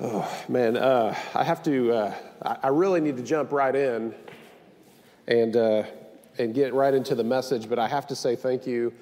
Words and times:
Oh, 0.00 0.44
man, 0.48 0.76
uh, 0.76 1.16
I 1.36 1.44
have 1.44 1.62
to, 1.64 1.92
uh, 1.92 2.14
I 2.42 2.68
really 2.68 3.00
need 3.00 3.16
to 3.16 3.22
jump 3.22 3.52
right 3.52 3.74
in 3.74 4.12
and, 5.28 5.56
uh, 5.56 5.84
and 6.36 6.52
get 6.52 6.74
right 6.74 6.92
into 6.92 7.14
the 7.14 7.22
message, 7.22 7.68
but 7.68 7.78
I 7.78 7.86
have 7.86 8.04
to 8.08 8.16
say 8.16 8.34
thank 8.34 8.66
you 8.66 8.92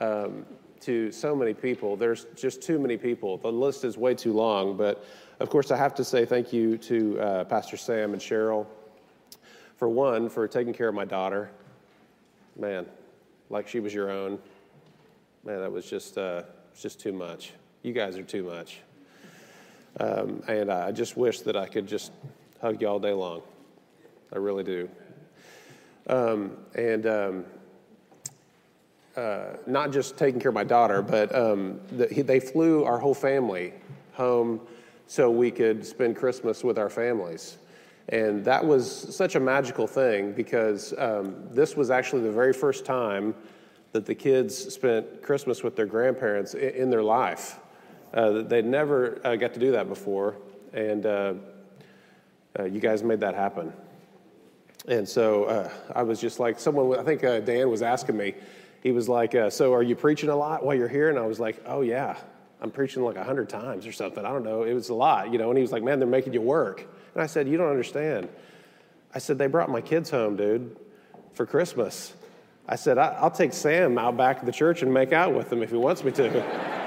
um, 0.00 0.46
to 0.82 1.10
so 1.10 1.34
many 1.34 1.54
people. 1.54 1.96
There's 1.96 2.26
just 2.36 2.62
too 2.62 2.78
many 2.78 2.96
people. 2.96 3.36
The 3.38 3.50
list 3.50 3.84
is 3.84 3.98
way 3.98 4.14
too 4.14 4.32
long, 4.32 4.76
but 4.76 5.04
of 5.40 5.50
course, 5.50 5.72
I 5.72 5.76
have 5.76 5.92
to 5.96 6.04
say 6.04 6.24
thank 6.24 6.52
you 6.52 6.78
to 6.78 7.20
uh, 7.20 7.44
Pastor 7.44 7.76
Sam 7.76 8.12
and 8.12 8.22
Cheryl. 8.22 8.64
For 9.76 9.88
one, 9.88 10.28
for 10.28 10.46
taking 10.46 10.72
care 10.72 10.88
of 10.88 10.94
my 10.94 11.04
daughter. 11.04 11.50
Man, 12.56 12.86
like 13.50 13.66
she 13.66 13.80
was 13.80 13.92
your 13.92 14.10
own. 14.10 14.38
Man, 15.44 15.60
that 15.60 15.72
was 15.72 15.90
just, 15.90 16.16
uh, 16.16 16.44
just 16.80 17.00
too 17.00 17.12
much. 17.12 17.54
You 17.82 17.92
guys 17.92 18.16
are 18.16 18.22
too 18.22 18.44
much. 18.44 18.80
Um, 20.00 20.42
and 20.48 20.70
I 20.70 20.92
just 20.92 21.16
wish 21.16 21.40
that 21.40 21.56
I 21.56 21.66
could 21.66 21.86
just 21.86 22.12
hug 22.60 22.80
you 22.80 22.88
all 22.88 23.00
day 23.00 23.12
long. 23.12 23.42
I 24.32 24.38
really 24.38 24.64
do. 24.64 24.88
Um, 26.08 26.56
and 26.74 27.06
um, 27.06 27.44
uh, 29.16 29.56
not 29.66 29.90
just 29.90 30.16
taking 30.16 30.40
care 30.40 30.50
of 30.50 30.54
my 30.54 30.64
daughter, 30.64 31.02
but 31.02 31.34
um, 31.34 31.80
the, 31.92 32.06
he, 32.06 32.22
they 32.22 32.40
flew 32.40 32.84
our 32.84 32.98
whole 32.98 33.14
family 33.14 33.72
home 34.12 34.60
so 35.06 35.30
we 35.30 35.50
could 35.50 35.84
spend 35.84 36.16
Christmas 36.16 36.62
with 36.62 36.78
our 36.78 36.90
families. 36.90 37.58
And 38.10 38.44
that 38.44 38.64
was 38.64 39.14
such 39.14 39.34
a 39.34 39.40
magical 39.40 39.86
thing 39.86 40.32
because 40.32 40.94
um, 40.98 41.34
this 41.50 41.76
was 41.76 41.90
actually 41.90 42.22
the 42.22 42.32
very 42.32 42.52
first 42.52 42.84
time 42.84 43.34
that 43.92 44.06
the 44.06 44.14
kids 44.14 44.56
spent 44.56 45.22
Christmas 45.22 45.62
with 45.62 45.76
their 45.76 45.86
grandparents 45.86 46.54
in, 46.54 46.70
in 46.70 46.90
their 46.90 47.02
life. 47.02 47.58
Uh, 48.12 48.42
they'd 48.42 48.64
never 48.64 49.20
uh, 49.24 49.36
got 49.36 49.54
to 49.54 49.60
do 49.60 49.72
that 49.72 49.88
before, 49.88 50.36
and 50.72 51.04
uh, 51.04 51.34
uh 52.58 52.64
you 52.64 52.80
guys 52.80 53.02
made 53.02 53.20
that 53.20 53.34
happen. 53.34 53.72
And 54.86 55.06
so 55.06 55.44
uh, 55.44 55.70
I 55.94 56.02
was 56.02 56.20
just 56.20 56.40
like, 56.40 56.58
someone, 56.58 56.98
I 56.98 57.02
think 57.02 57.22
uh, 57.22 57.40
Dan 57.40 57.68
was 57.68 57.82
asking 57.82 58.16
me, 58.16 58.34
he 58.82 58.90
was 58.92 59.08
like, 59.08 59.34
So 59.50 59.74
are 59.74 59.82
you 59.82 59.94
preaching 59.94 60.30
a 60.30 60.36
lot 60.36 60.64
while 60.64 60.74
you're 60.74 60.88
here? 60.88 61.10
And 61.10 61.18
I 61.18 61.26
was 61.26 61.38
like, 61.38 61.62
Oh, 61.66 61.82
yeah. 61.82 62.16
I'm 62.60 62.70
preaching 62.70 63.02
like 63.02 63.16
a 63.16 63.22
hundred 63.22 63.48
times 63.48 63.86
or 63.86 63.92
something. 63.92 64.24
I 64.24 64.30
don't 64.30 64.44
know. 64.44 64.64
It 64.64 64.72
was 64.72 64.88
a 64.88 64.94
lot, 64.94 65.32
you 65.32 65.38
know. 65.38 65.48
And 65.50 65.58
he 65.58 65.62
was 65.62 65.72
like, 65.72 65.82
Man, 65.82 65.98
they're 65.98 66.08
making 66.08 66.32
you 66.32 66.40
work. 66.40 66.86
And 67.14 67.22
I 67.22 67.26
said, 67.26 67.48
You 67.48 67.56
don't 67.56 67.70
understand. 67.70 68.28
I 69.14 69.18
said, 69.18 69.38
They 69.38 69.46
brought 69.46 69.70
my 69.70 69.80
kids 69.80 70.10
home, 70.10 70.36
dude, 70.36 70.76
for 71.34 71.44
Christmas. 71.44 72.14
I 72.68 72.76
said, 72.76 72.98
I'll 72.98 73.30
take 73.30 73.54
Sam 73.54 73.96
out 73.96 74.16
back 74.18 74.40
of 74.40 74.46
the 74.46 74.52
church 74.52 74.82
and 74.82 74.92
make 74.92 75.12
out 75.12 75.34
with 75.34 75.50
him 75.50 75.62
if 75.62 75.70
he 75.70 75.76
wants 75.76 76.04
me 76.04 76.12
to. 76.12 76.74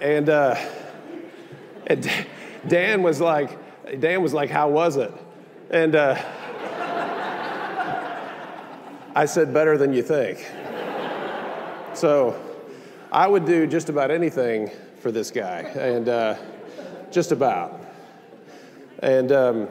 And, 0.00 0.28
uh, 0.28 0.56
and 1.86 2.10
Dan 2.66 3.02
was 3.02 3.20
like, 3.20 3.58
Dan 4.00 4.22
was 4.22 4.32
like, 4.34 4.50
how 4.50 4.68
was 4.68 4.96
it? 4.96 5.12
And 5.70 5.96
uh, 5.96 6.22
I 9.14 9.24
said, 9.26 9.52
better 9.52 9.76
than 9.76 9.92
you 9.92 10.02
think. 10.02 10.46
So 11.94 12.40
I 13.10 13.26
would 13.26 13.44
do 13.44 13.66
just 13.66 13.88
about 13.88 14.10
anything 14.10 14.70
for 15.00 15.10
this 15.10 15.30
guy, 15.30 15.60
and 15.60 16.08
uh, 16.08 16.36
just 17.10 17.32
about. 17.32 17.80
And 19.00 19.32
um, 19.32 19.68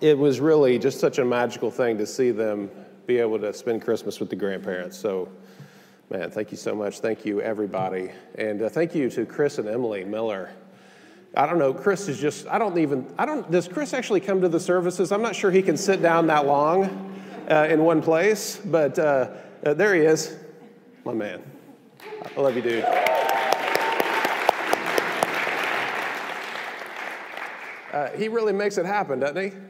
it 0.00 0.16
was 0.16 0.40
really 0.40 0.78
just 0.78 0.98
such 0.98 1.18
a 1.18 1.24
magical 1.24 1.70
thing 1.70 1.98
to 1.98 2.06
see 2.06 2.30
them 2.30 2.70
be 3.06 3.18
able 3.18 3.38
to 3.38 3.52
spend 3.52 3.82
Christmas 3.82 4.18
with 4.20 4.30
the 4.30 4.36
grandparents. 4.36 4.96
So 4.98 5.28
Man, 6.10 6.30
thank 6.30 6.50
you 6.50 6.56
so 6.56 6.74
much. 6.74 7.00
Thank 7.00 7.26
you, 7.26 7.42
everybody. 7.42 8.10
And 8.36 8.62
uh, 8.62 8.70
thank 8.70 8.94
you 8.94 9.10
to 9.10 9.26
Chris 9.26 9.58
and 9.58 9.68
Emily 9.68 10.04
Miller. 10.04 10.50
I 11.36 11.46
don't 11.46 11.58
know, 11.58 11.74
Chris 11.74 12.08
is 12.08 12.18
just, 12.18 12.46
I 12.46 12.58
don't 12.58 12.78
even, 12.78 13.06
I 13.18 13.26
don't, 13.26 13.50
does 13.50 13.68
Chris 13.68 13.92
actually 13.92 14.20
come 14.20 14.40
to 14.40 14.48
the 14.48 14.58
services? 14.58 15.12
I'm 15.12 15.20
not 15.20 15.36
sure 15.36 15.50
he 15.50 15.60
can 15.60 15.76
sit 15.76 16.00
down 16.00 16.26
that 16.28 16.46
long 16.46 17.14
uh, 17.50 17.66
in 17.68 17.84
one 17.84 18.00
place, 18.00 18.58
but 18.64 18.98
uh, 18.98 19.32
uh 19.66 19.74
there 19.74 19.94
he 19.94 20.00
is, 20.00 20.34
my 21.04 21.12
man. 21.12 21.42
I 22.34 22.40
love 22.40 22.56
you, 22.56 22.62
dude. 22.62 22.84
Uh, 27.92 28.08
he 28.16 28.28
really 28.28 28.54
makes 28.54 28.78
it 28.78 28.86
happen, 28.86 29.20
doesn't 29.20 29.52
he? 29.52 29.67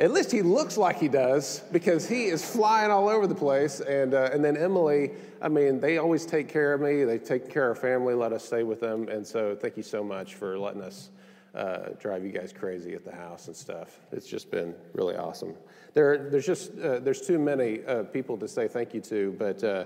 At 0.00 0.12
least 0.12 0.32
he 0.32 0.40
looks 0.40 0.78
like 0.78 0.98
he 0.98 1.08
does 1.08 1.62
because 1.72 2.08
he 2.08 2.24
is 2.24 2.42
flying 2.42 2.90
all 2.90 3.10
over 3.10 3.26
the 3.26 3.34
place. 3.34 3.80
And, 3.80 4.14
uh, 4.14 4.30
and 4.32 4.42
then 4.42 4.56
Emily, 4.56 5.10
I 5.42 5.50
mean, 5.50 5.78
they 5.78 5.98
always 5.98 6.24
take 6.24 6.48
care 6.48 6.72
of 6.72 6.80
me. 6.80 7.04
They 7.04 7.18
take 7.18 7.50
care 7.50 7.70
of 7.70 7.78
family, 7.78 8.14
let 8.14 8.32
us 8.32 8.42
stay 8.42 8.62
with 8.62 8.80
them. 8.80 9.08
And 9.08 9.26
so 9.26 9.54
thank 9.54 9.76
you 9.76 9.82
so 9.82 10.02
much 10.02 10.36
for 10.36 10.58
letting 10.58 10.80
us 10.80 11.10
uh, 11.54 11.90
drive 11.98 12.24
you 12.24 12.32
guys 12.32 12.50
crazy 12.50 12.94
at 12.94 13.04
the 13.04 13.12
house 13.12 13.48
and 13.48 13.54
stuff. 13.54 14.00
It's 14.10 14.26
just 14.26 14.50
been 14.50 14.74
really 14.94 15.16
awesome. 15.16 15.54
There, 15.92 16.30
there's 16.30 16.46
just 16.46 16.78
uh, 16.78 17.00
there's 17.00 17.20
too 17.20 17.38
many 17.38 17.84
uh, 17.84 18.04
people 18.04 18.38
to 18.38 18.48
say 18.48 18.68
thank 18.68 18.94
you 18.94 19.02
to, 19.02 19.34
but 19.38 19.62
uh, 19.62 19.84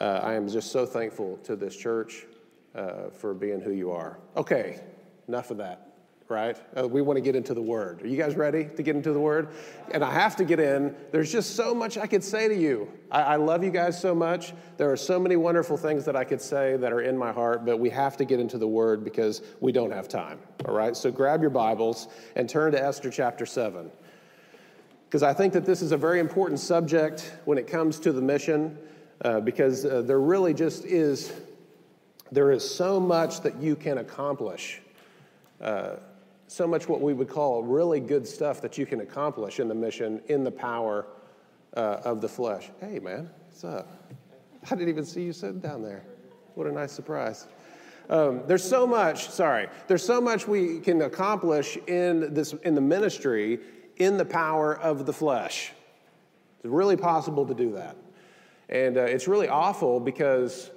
uh, 0.00 0.20
I 0.22 0.34
am 0.34 0.48
just 0.48 0.70
so 0.70 0.86
thankful 0.86 1.36
to 1.38 1.56
this 1.56 1.74
church 1.74 2.26
for 3.12 3.34
being 3.34 3.60
who 3.60 3.72
you 3.72 3.90
are. 3.90 4.18
Okay, 4.36 4.80
enough 5.26 5.50
of 5.50 5.56
that 5.56 5.87
right? 6.28 6.58
Uh, 6.76 6.86
we 6.86 7.00
want 7.00 7.16
to 7.16 7.22
get 7.22 7.34
into 7.34 7.54
the 7.54 7.62
Word. 7.62 8.02
Are 8.02 8.06
you 8.06 8.18
guys 8.18 8.36
ready 8.36 8.68
to 8.76 8.82
get 8.82 8.94
into 8.94 9.12
the 9.12 9.20
Word? 9.20 9.48
And 9.92 10.04
I 10.04 10.12
have 10.12 10.36
to 10.36 10.44
get 10.44 10.60
in. 10.60 10.94
There's 11.10 11.32
just 11.32 11.56
so 11.56 11.74
much 11.74 11.96
I 11.96 12.06
could 12.06 12.22
say 12.22 12.48
to 12.48 12.54
you. 12.54 12.90
I, 13.10 13.22
I, 13.22 13.36
love 13.36 13.64
you 13.64 13.70
guys 13.70 13.98
so 13.98 14.14
much. 14.14 14.52
There 14.76 14.92
are 14.92 14.96
so 14.96 15.18
many 15.18 15.36
wonderful 15.36 15.78
things 15.78 16.04
that 16.04 16.16
I 16.16 16.24
could 16.24 16.42
say 16.42 16.76
that 16.76 16.92
are 16.92 17.00
in 17.00 17.16
my 17.16 17.32
heart, 17.32 17.64
but 17.64 17.78
we 17.78 17.88
have 17.90 18.18
to 18.18 18.26
get 18.26 18.40
into 18.40 18.58
the 18.58 18.68
Word 18.68 19.04
because 19.04 19.40
we 19.60 19.72
don't 19.72 19.90
have 19.90 20.06
time, 20.06 20.38
all 20.66 20.74
right? 20.74 20.94
So 20.94 21.10
grab 21.10 21.40
your 21.40 21.50
Bibles 21.50 22.08
and 22.36 22.48
turn 22.48 22.72
to 22.72 22.82
Esther 22.82 23.10
chapter 23.10 23.46
7. 23.46 23.90
Because 25.06 25.22
I 25.22 25.32
think 25.32 25.54
that 25.54 25.64
this 25.64 25.80
is 25.80 25.92
a 25.92 25.96
very 25.96 26.20
important 26.20 26.60
subject 26.60 27.32
when 27.46 27.56
it 27.56 27.66
comes 27.66 27.98
to 28.00 28.12
the 28.12 28.20
mission, 28.20 28.76
uh, 29.22 29.40
because 29.40 29.86
uh, 29.86 30.02
there 30.02 30.20
really 30.20 30.52
just 30.52 30.84
is, 30.84 31.32
there 32.30 32.52
is 32.52 32.68
so 32.68 33.00
much 33.00 33.40
that 33.40 33.56
you 33.62 33.74
can 33.74 33.96
accomplish. 33.96 34.82
Uh, 35.58 35.96
so 36.48 36.66
much 36.66 36.88
what 36.88 37.00
we 37.00 37.12
would 37.12 37.28
call 37.28 37.62
really 37.62 38.00
good 38.00 38.26
stuff 38.26 38.60
that 38.62 38.78
you 38.78 38.86
can 38.86 39.00
accomplish 39.00 39.60
in 39.60 39.68
the 39.68 39.74
mission 39.74 40.20
in 40.28 40.42
the 40.42 40.50
power 40.50 41.06
uh, 41.76 42.00
of 42.04 42.20
the 42.20 42.28
flesh. 42.28 42.70
Hey, 42.80 42.98
man, 42.98 43.30
what's 43.46 43.64
up? 43.64 43.86
I 44.64 44.74
didn't 44.74 44.88
even 44.88 45.04
see 45.04 45.22
you 45.22 45.32
sitting 45.32 45.60
down 45.60 45.82
there. 45.82 46.02
What 46.54 46.66
a 46.66 46.72
nice 46.72 46.90
surprise. 46.90 47.46
Um, 48.08 48.42
there's 48.46 48.64
so 48.64 48.86
much, 48.86 49.28
sorry, 49.28 49.68
there's 49.86 50.02
so 50.02 50.20
much 50.20 50.48
we 50.48 50.80
can 50.80 51.02
accomplish 51.02 51.76
in, 51.86 52.32
this, 52.32 52.54
in 52.64 52.74
the 52.74 52.80
ministry 52.80 53.60
in 53.98 54.16
the 54.16 54.24
power 54.24 54.74
of 54.74 55.04
the 55.04 55.12
flesh. 55.12 55.72
It's 56.58 56.66
really 56.66 56.96
possible 56.96 57.46
to 57.46 57.54
do 57.54 57.72
that. 57.72 57.96
And 58.70 58.96
uh, 58.96 59.02
it's 59.02 59.28
really 59.28 59.48
awful 59.48 60.00
because 60.00 60.70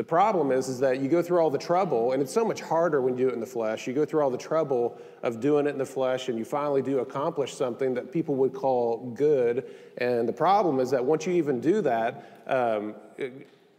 the 0.00 0.04
problem 0.04 0.50
is, 0.50 0.70
is 0.70 0.78
that 0.78 1.00
you 1.00 1.10
go 1.10 1.20
through 1.20 1.40
all 1.40 1.50
the 1.50 1.58
trouble, 1.58 2.12
and 2.12 2.22
it's 2.22 2.32
so 2.32 2.42
much 2.42 2.62
harder 2.62 3.02
when 3.02 3.18
you 3.18 3.24
do 3.26 3.28
it 3.28 3.34
in 3.34 3.40
the 3.40 3.44
flesh. 3.44 3.86
You 3.86 3.92
go 3.92 4.06
through 4.06 4.22
all 4.22 4.30
the 4.30 4.38
trouble 4.38 4.98
of 5.22 5.40
doing 5.40 5.66
it 5.66 5.68
in 5.68 5.76
the 5.76 5.84
flesh, 5.84 6.30
and 6.30 6.38
you 6.38 6.44
finally 6.46 6.80
do 6.80 7.00
accomplish 7.00 7.52
something 7.52 7.92
that 7.92 8.10
people 8.10 8.34
would 8.36 8.54
call 8.54 9.10
good. 9.14 9.68
And 9.98 10.26
the 10.26 10.32
problem 10.32 10.80
is 10.80 10.90
that 10.92 11.04
once 11.04 11.26
you 11.26 11.34
even 11.34 11.60
do 11.60 11.82
that, 11.82 12.40
um, 12.46 12.94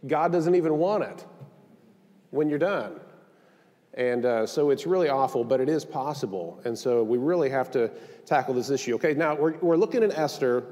God 0.06 0.30
doesn't 0.30 0.54
even 0.54 0.78
want 0.78 1.02
it 1.02 1.26
when 2.30 2.48
you're 2.48 2.60
done. 2.60 3.00
And 3.94 4.24
uh, 4.24 4.46
so 4.46 4.70
it's 4.70 4.86
really 4.86 5.08
awful, 5.08 5.42
but 5.42 5.60
it 5.60 5.68
is 5.68 5.84
possible. 5.84 6.60
And 6.64 6.78
so 6.78 7.02
we 7.02 7.18
really 7.18 7.50
have 7.50 7.68
to 7.72 7.90
tackle 8.26 8.54
this 8.54 8.70
issue. 8.70 8.94
Okay, 8.94 9.14
now 9.14 9.34
we're, 9.34 9.58
we're 9.58 9.76
looking 9.76 10.04
at 10.04 10.16
Esther 10.16 10.62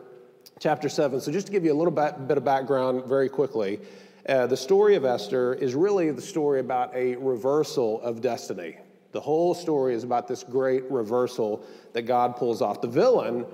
chapter 0.60 0.88
7. 0.88 1.20
So 1.20 1.32
just 1.32 1.46
to 1.46 1.52
give 1.52 1.64
you 1.64 1.72
a 1.72 1.78
little 1.80 1.90
bit, 1.90 2.28
bit 2.28 2.36
of 2.36 2.44
background 2.44 3.06
very 3.06 3.28
quickly. 3.28 3.80
Uh, 4.28 4.46
the 4.46 4.56
story 4.56 4.94
of 4.96 5.04
Esther 5.04 5.54
is 5.54 5.74
really 5.74 6.10
the 6.10 6.22
story 6.22 6.60
about 6.60 6.94
a 6.94 7.16
reversal 7.16 8.00
of 8.02 8.20
destiny. 8.20 8.76
The 9.12 9.20
whole 9.20 9.54
story 9.54 9.94
is 9.94 10.04
about 10.04 10.28
this 10.28 10.44
great 10.44 10.88
reversal 10.90 11.64
that 11.94 12.02
God 12.02 12.36
pulls 12.36 12.62
off. 12.62 12.80
The 12.80 12.88
villain 12.88 13.46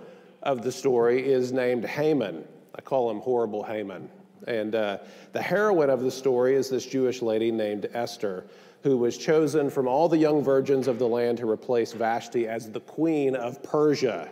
of 0.43 0.63
the 0.63 0.73
story 0.73 1.27
is 1.27 1.53
named 1.53 1.85
Haman. 1.85 2.45
I 2.75 2.81
call 2.81 3.11
him 3.11 3.21
Horrible 3.21 3.63
Haman. 3.63 4.09
And 4.47 4.75
uh, 4.75 4.99
the 5.33 5.41
heroine 5.41 5.91
of 5.91 6.01
the 6.01 6.11
story 6.11 6.55
is 6.57 6.69
this 6.69 6.85
Jewish 6.85 7.23
lady 7.23 7.51
named 7.51 7.89
Esther, 7.95 8.45
who 8.83 8.99
was 8.99 9.17
chosen 9.17 9.71
from 9.71 9.89
all 9.89 10.09
the 10.09 10.19
young 10.19 10.43
virgins 10.43 10.89
of 10.89 10.99
the 10.99 11.09
land 11.09 11.39
to 11.39 11.49
replace 11.49 11.93
Vashti 11.93 12.47
as 12.47 12.71
the 12.71 12.81
queen 12.81 13.35
of 13.35 13.63
Persia. 13.63 14.31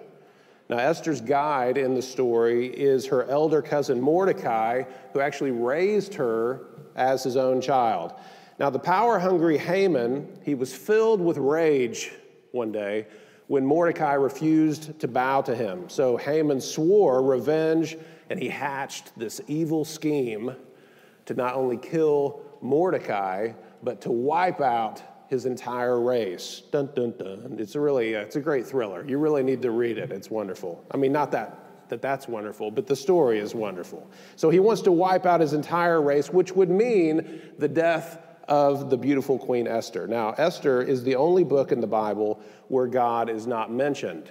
Now, 0.74 0.80
Esther's 0.80 1.20
guide 1.20 1.78
in 1.78 1.94
the 1.94 2.02
story 2.02 2.66
is 2.66 3.06
her 3.06 3.30
elder 3.30 3.62
cousin 3.62 4.00
Mordecai, 4.00 4.82
who 5.12 5.20
actually 5.20 5.52
raised 5.52 6.14
her 6.14 6.62
as 6.96 7.22
his 7.22 7.36
own 7.36 7.60
child. 7.60 8.12
Now, 8.58 8.70
the 8.70 8.80
power 8.80 9.20
hungry 9.20 9.56
Haman, 9.56 10.40
he 10.42 10.56
was 10.56 10.74
filled 10.74 11.20
with 11.20 11.38
rage 11.38 12.10
one 12.50 12.72
day 12.72 13.06
when 13.46 13.64
Mordecai 13.64 14.14
refused 14.14 14.98
to 14.98 15.06
bow 15.06 15.42
to 15.42 15.54
him. 15.54 15.88
So 15.88 16.16
Haman 16.16 16.60
swore 16.60 17.22
revenge 17.22 17.96
and 18.28 18.40
he 18.40 18.48
hatched 18.48 19.16
this 19.16 19.40
evil 19.46 19.84
scheme 19.84 20.56
to 21.26 21.34
not 21.34 21.54
only 21.54 21.76
kill 21.76 22.42
Mordecai, 22.60 23.52
but 23.84 24.00
to 24.00 24.10
wipe 24.10 24.60
out 24.60 25.00
his 25.28 25.46
entire 25.46 26.00
race. 26.00 26.62
Dun, 26.70 26.90
dun, 26.94 27.14
dun. 27.18 27.56
It's 27.58 27.74
a 27.74 27.80
really, 27.80 28.16
uh, 28.16 28.20
it's 28.20 28.36
a 28.36 28.40
great 28.40 28.66
thriller. 28.66 29.04
You 29.06 29.18
really 29.18 29.42
need 29.42 29.62
to 29.62 29.70
read 29.70 29.98
it. 29.98 30.12
It's 30.12 30.30
wonderful. 30.30 30.84
I 30.90 30.96
mean, 30.96 31.12
not 31.12 31.32
that 31.32 31.64
that 31.88 32.00
that's 32.00 32.26
wonderful, 32.26 32.70
but 32.70 32.86
the 32.86 32.96
story 32.96 33.38
is 33.38 33.54
wonderful. 33.54 34.10
So 34.36 34.50
he 34.50 34.58
wants 34.58 34.82
to 34.82 34.92
wipe 34.92 35.26
out 35.26 35.40
his 35.40 35.52
entire 35.52 36.00
race, 36.00 36.30
which 36.30 36.52
would 36.52 36.70
mean 36.70 37.42
the 37.58 37.68
death 37.68 38.18
of 38.48 38.90
the 38.90 38.96
beautiful 38.96 39.38
Queen 39.38 39.66
Esther. 39.66 40.06
Now, 40.06 40.30
Esther 40.32 40.82
is 40.82 41.04
the 41.04 41.16
only 41.16 41.44
book 41.44 41.72
in 41.72 41.80
the 41.80 41.86
Bible 41.86 42.40
where 42.68 42.86
God 42.86 43.30
is 43.30 43.46
not 43.46 43.72
mentioned. 43.72 44.30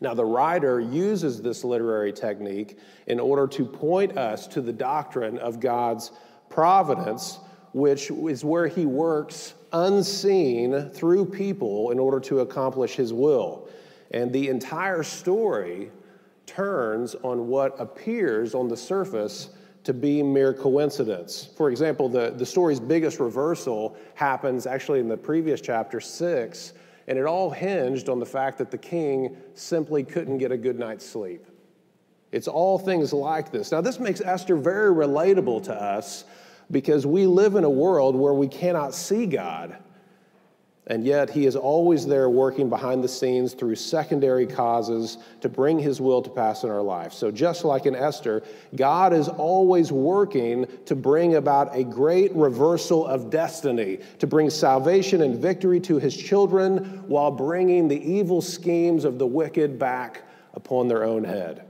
Now, 0.00 0.14
the 0.14 0.24
writer 0.24 0.80
uses 0.80 1.42
this 1.42 1.62
literary 1.62 2.12
technique 2.12 2.78
in 3.06 3.20
order 3.20 3.46
to 3.48 3.64
point 3.66 4.16
us 4.16 4.46
to 4.48 4.60
the 4.62 4.72
doctrine 4.72 5.38
of 5.38 5.60
God's 5.60 6.10
providence, 6.48 7.38
which 7.72 8.10
is 8.10 8.44
where 8.44 8.66
he 8.66 8.86
works 8.86 9.54
unseen 9.72 10.90
through 10.90 11.26
people 11.26 11.90
in 11.90 11.98
order 11.98 12.20
to 12.20 12.40
accomplish 12.40 12.94
his 12.96 13.12
will. 13.12 13.68
And 14.10 14.32
the 14.32 14.48
entire 14.48 15.02
story 15.02 15.90
turns 16.46 17.14
on 17.22 17.48
what 17.48 17.78
appears 17.78 18.54
on 18.54 18.68
the 18.68 18.76
surface 18.76 19.50
to 19.84 19.94
be 19.94 20.22
mere 20.22 20.52
coincidence. 20.52 21.48
For 21.56 21.70
example, 21.70 22.08
the, 22.08 22.30
the 22.30 22.44
story's 22.44 22.80
biggest 22.80 23.20
reversal 23.20 23.96
happens 24.14 24.66
actually 24.66 25.00
in 25.00 25.08
the 25.08 25.16
previous 25.16 25.60
chapter 25.60 26.00
six, 26.00 26.72
and 27.08 27.18
it 27.18 27.24
all 27.24 27.50
hinged 27.50 28.08
on 28.08 28.18
the 28.18 28.26
fact 28.26 28.58
that 28.58 28.70
the 28.70 28.78
king 28.78 29.36
simply 29.54 30.04
couldn't 30.04 30.38
get 30.38 30.52
a 30.52 30.56
good 30.56 30.78
night's 30.78 31.06
sleep. 31.06 31.46
It's 32.30 32.46
all 32.46 32.78
things 32.78 33.12
like 33.12 33.50
this. 33.50 33.72
Now, 33.72 33.80
this 33.80 33.98
makes 33.98 34.20
Esther 34.20 34.56
very 34.56 34.94
relatable 34.94 35.64
to 35.64 35.74
us 35.74 36.24
because 36.70 37.06
we 37.06 37.26
live 37.26 37.56
in 37.56 37.64
a 37.64 37.70
world 37.70 38.14
where 38.14 38.34
we 38.34 38.48
cannot 38.48 38.94
see 38.94 39.26
God. 39.26 39.76
And 40.86 41.04
yet, 41.04 41.30
he 41.30 41.46
is 41.46 41.54
always 41.54 42.04
there 42.04 42.28
working 42.28 42.68
behind 42.68 43.04
the 43.04 43.08
scenes 43.08 43.54
through 43.54 43.76
secondary 43.76 44.44
causes 44.44 45.18
to 45.40 45.48
bring 45.48 45.78
his 45.78 46.00
will 46.00 46.20
to 46.20 46.30
pass 46.30 46.64
in 46.64 46.70
our 46.70 46.82
life. 46.82 47.12
So, 47.12 47.30
just 47.30 47.64
like 47.64 47.86
in 47.86 47.94
Esther, 47.94 48.42
God 48.74 49.12
is 49.12 49.28
always 49.28 49.92
working 49.92 50.66
to 50.86 50.96
bring 50.96 51.36
about 51.36 51.76
a 51.76 51.84
great 51.84 52.34
reversal 52.34 53.06
of 53.06 53.30
destiny, 53.30 54.00
to 54.18 54.26
bring 54.26 54.50
salvation 54.50 55.22
and 55.22 55.38
victory 55.38 55.78
to 55.80 56.00
his 56.00 56.16
children 56.16 57.04
while 57.06 57.30
bringing 57.30 57.86
the 57.86 58.02
evil 58.02 58.42
schemes 58.42 59.04
of 59.04 59.20
the 59.20 59.26
wicked 59.26 59.78
back 59.78 60.22
upon 60.54 60.88
their 60.88 61.04
own 61.04 61.22
head. 61.22 61.66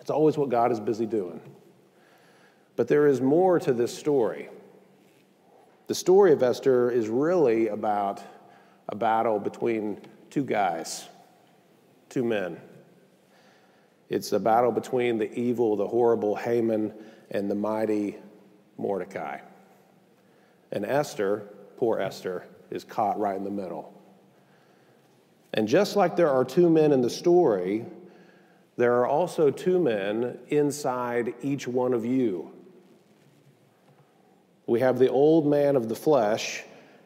It's 0.00 0.10
always 0.10 0.36
what 0.36 0.48
God 0.48 0.72
is 0.72 0.80
busy 0.80 1.06
doing. 1.06 1.40
But 2.76 2.88
there 2.88 3.06
is 3.06 3.20
more 3.20 3.60
to 3.60 3.72
this 3.72 3.96
story. 3.96 4.48
The 5.86 5.94
story 5.94 6.32
of 6.32 6.42
Esther 6.42 6.90
is 6.90 7.08
really 7.08 7.68
about 7.68 8.22
a 8.88 8.96
battle 8.96 9.38
between 9.38 10.00
two 10.30 10.44
guys, 10.44 11.06
two 12.08 12.24
men. 12.24 12.58
It's 14.08 14.32
a 14.32 14.40
battle 14.40 14.72
between 14.72 15.18
the 15.18 15.32
evil, 15.38 15.76
the 15.76 15.86
horrible 15.86 16.36
Haman, 16.36 16.92
and 17.30 17.50
the 17.50 17.54
mighty 17.54 18.16
Mordecai. 18.76 19.38
And 20.72 20.84
Esther, 20.84 21.48
poor 21.76 22.00
Esther, 22.00 22.46
is 22.70 22.82
caught 22.82 23.18
right 23.18 23.36
in 23.36 23.44
the 23.44 23.50
middle. 23.50 23.92
And 25.52 25.68
just 25.68 25.96
like 25.96 26.16
there 26.16 26.30
are 26.30 26.44
two 26.44 26.68
men 26.68 26.92
in 26.92 27.00
the 27.00 27.10
story, 27.10 27.84
there 28.76 28.94
are 28.94 29.06
also 29.06 29.50
two 29.50 29.78
men 29.78 30.38
inside 30.48 31.34
each 31.42 31.68
one 31.68 31.94
of 31.94 32.04
you. 32.04 32.53
We 34.66 34.80
have 34.80 34.98
the 34.98 35.10
old 35.10 35.46
man 35.46 35.76
of 35.76 35.88
the 35.88 35.94
flesh, 35.94 36.62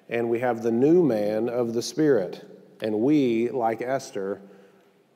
and 0.08 0.30
we 0.30 0.38
have 0.40 0.62
the 0.62 0.70
new 0.70 1.02
man 1.02 1.48
of 1.48 1.74
the 1.74 1.82
spirit. 1.82 2.44
And 2.80 3.00
we, 3.00 3.50
like 3.50 3.82
Esther, 3.82 4.40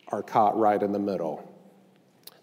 are 0.08 0.22
caught 0.22 0.58
right 0.58 0.82
in 0.82 0.92
the 0.92 0.98
middle. 0.98 1.48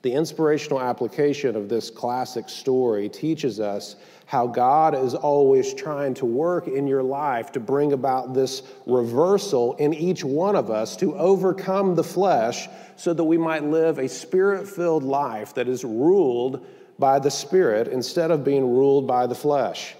The 0.01 0.13
inspirational 0.13 0.79
application 0.79 1.57
of 1.57 1.67
this 1.67 1.89
classic 1.89 2.47
story 2.47 3.09
teaches 3.09 3.59
us 3.59 3.97
how 4.27 4.47
God 4.47 4.95
is 4.95 5.13
always 5.13 5.73
trying 5.73 6.13
to 6.15 6.25
work 6.25 6.67
in 6.69 6.87
your 6.87 7.03
life 7.03 7.51
to 7.51 7.59
bring 7.59 7.91
about 7.91 8.33
this 8.33 8.63
reversal 8.85 9.73
in 9.75 9.93
each 9.93 10.23
one 10.23 10.55
of 10.55 10.71
us 10.71 10.95
to 10.97 11.17
overcome 11.17 11.95
the 11.95 12.03
flesh 12.03 12.69
so 12.95 13.13
that 13.13 13.23
we 13.23 13.37
might 13.37 13.65
live 13.65 13.97
a 13.97 14.07
spirit 14.07 14.69
filled 14.69 15.03
life 15.03 15.53
that 15.55 15.67
is 15.67 15.83
ruled 15.83 16.65
by 16.99 17.19
the 17.19 17.31
Spirit 17.31 17.87
instead 17.87 18.29
of 18.29 18.43
being 18.43 18.75
ruled 18.75 19.07
by 19.07 19.25
the 19.25 19.35
flesh. 19.35 19.95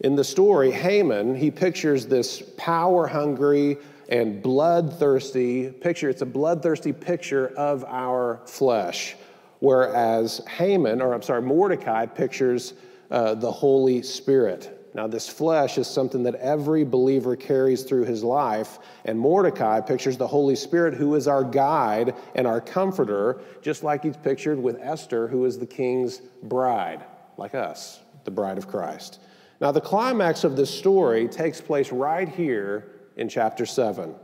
In 0.00 0.14
the 0.14 0.24
story, 0.24 0.70
Haman, 0.70 1.34
he 1.34 1.50
pictures 1.50 2.06
this 2.06 2.42
power 2.56 3.06
hungry 3.06 3.78
and 4.08 4.42
bloodthirsty 4.42 5.70
picture. 5.70 6.08
It's 6.08 6.22
a 6.22 6.26
bloodthirsty 6.26 6.92
picture 6.92 7.48
of 7.56 7.84
our 7.84 8.40
flesh. 8.46 9.16
Whereas 9.60 10.40
Haman, 10.48 11.02
or 11.02 11.12
I'm 11.12 11.22
sorry, 11.22 11.42
Mordecai 11.42 12.06
pictures 12.06 12.74
uh, 13.10 13.34
the 13.34 13.50
Holy 13.50 14.02
Spirit. 14.02 14.77
Now, 14.94 15.06
this 15.06 15.28
flesh 15.28 15.76
is 15.78 15.86
something 15.86 16.22
that 16.22 16.34
every 16.36 16.84
believer 16.84 17.36
carries 17.36 17.82
through 17.82 18.04
his 18.04 18.24
life, 18.24 18.78
and 19.04 19.18
Mordecai 19.18 19.80
pictures 19.80 20.16
the 20.16 20.26
Holy 20.26 20.56
Spirit, 20.56 20.94
who 20.94 21.14
is 21.14 21.28
our 21.28 21.44
guide 21.44 22.14
and 22.34 22.46
our 22.46 22.60
comforter, 22.60 23.40
just 23.60 23.82
like 23.82 24.02
he's 24.02 24.16
pictured 24.16 24.58
with 24.58 24.78
Esther, 24.80 25.28
who 25.28 25.44
is 25.44 25.58
the 25.58 25.66
king's 25.66 26.20
bride, 26.42 27.04
like 27.36 27.54
us, 27.54 28.00
the 28.24 28.30
bride 28.30 28.58
of 28.58 28.66
Christ. 28.66 29.20
Now, 29.60 29.72
the 29.72 29.80
climax 29.80 30.44
of 30.44 30.56
this 30.56 30.70
story 30.70 31.28
takes 31.28 31.60
place 31.60 31.92
right 31.92 32.28
here 32.28 32.92
in 33.16 33.28
chapter 33.28 33.66
7, 33.66 34.14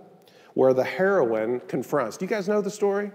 where 0.55 0.73
the 0.73 0.85
heroine 0.85 1.61
confronts. 1.61 2.17
Do 2.17 2.25
you 2.25 2.29
guys 2.29 2.49
know 2.49 2.63
the 2.63 2.71
story? 2.71 3.11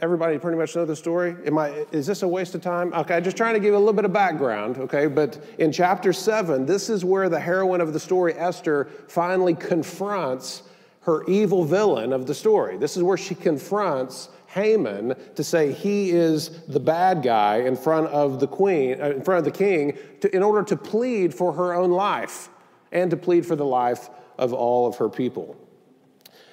Everybody 0.00 0.38
pretty 0.38 0.58
much 0.58 0.76
know 0.76 0.84
the 0.84 0.94
story? 0.94 1.34
Am 1.44 1.58
I, 1.58 1.86
is 1.90 2.06
this 2.06 2.22
a 2.22 2.28
waste 2.28 2.54
of 2.54 2.60
time? 2.60 2.92
Okay, 2.94 3.20
just 3.20 3.36
trying 3.36 3.54
to 3.54 3.60
give 3.60 3.74
a 3.74 3.78
little 3.78 3.92
bit 3.92 4.04
of 4.04 4.12
background, 4.12 4.78
okay? 4.78 5.08
But 5.08 5.44
in 5.58 5.72
chapter 5.72 6.12
7, 6.12 6.66
this 6.66 6.88
is 6.88 7.04
where 7.04 7.28
the 7.28 7.40
heroine 7.40 7.80
of 7.80 7.92
the 7.92 7.98
story, 7.98 8.34
Esther, 8.34 8.88
finally 9.08 9.54
confronts 9.54 10.62
her 11.00 11.24
evil 11.24 11.64
villain 11.64 12.12
of 12.12 12.26
the 12.26 12.34
story. 12.34 12.76
This 12.76 12.96
is 12.96 13.02
where 13.02 13.16
she 13.16 13.34
confronts 13.34 14.28
Haman 14.48 15.14
to 15.34 15.42
say 15.42 15.72
he 15.72 16.10
is 16.10 16.62
the 16.66 16.80
bad 16.80 17.22
guy 17.22 17.58
in 17.58 17.76
front 17.76 18.06
of 18.08 18.38
the 18.38 18.46
queen, 18.46 19.00
uh, 19.00 19.10
in 19.10 19.22
front 19.22 19.38
of 19.38 19.44
the 19.44 19.56
king, 19.56 19.98
to, 20.20 20.34
in 20.34 20.42
order 20.42 20.62
to 20.62 20.76
plead 20.76 21.34
for 21.34 21.52
her 21.52 21.74
own 21.74 21.90
life 21.90 22.48
and 22.92 23.10
to 23.10 23.16
plead 23.16 23.44
for 23.44 23.56
the 23.56 23.64
life 23.64 24.10
of 24.38 24.52
all 24.52 24.86
of 24.86 24.96
her 24.96 25.08
people. 25.08 25.56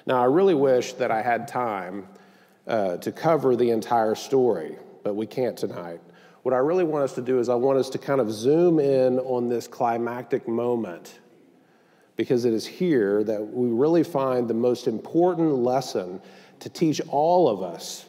Now, 0.06 0.20
I 0.20 0.26
really 0.26 0.54
wish 0.54 0.94
that 0.94 1.10
I 1.10 1.22
had 1.22 1.48
time 1.48 2.08
uh, 2.66 2.96
to 2.98 3.12
cover 3.12 3.56
the 3.56 3.70
entire 3.70 4.14
story, 4.14 4.76
but 5.02 5.14
we 5.14 5.26
can't 5.26 5.56
tonight. 5.56 6.00
What 6.42 6.54
I 6.54 6.58
really 6.58 6.84
want 6.84 7.04
us 7.04 7.14
to 7.14 7.22
do 7.22 7.38
is 7.38 7.48
I 7.48 7.54
want 7.54 7.78
us 7.78 7.88
to 7.90 7.98
kind 7.98 8.20
of 8.20 8.30
zoom 8.30 8.78
in 8.78 9.18
on 9.20 9.48
this 9.48 9.66
climactic 9.66 10.46
moment 10.46 11.20
because 12.16 12.44
it 12.44 12.52
is 12.52 12.66
here 12.66 13.24
that 13.24 13.42
we 13.42 13.68
really 13.68 14.04
find 14.04 14.46
the 14.46 14.54
most 14.54 14.86
important 14.86 15.54
lesson 15.56 16.20
to 16.60 16.68
teach 16.68 17.00
all 17.08 17.48
of 17.48 17.62
us 17.62 18.06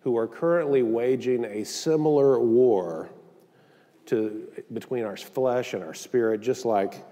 who 0.00 0.16
are 0.16 0.26
currently 0.26 0.82
waging 0.82 1.44
a 1.44 1.64
similar 1.64 2.38
war 2.40 3.08
to, 4.06 4.48
between 4.72 5.04
our 5.04 5.16
flesh 5.16 5.74
and 5.74 5.82
our 5.82 5.94
spirit, 5.94 6.40
just 6.40 6.64
like 6.64 7.04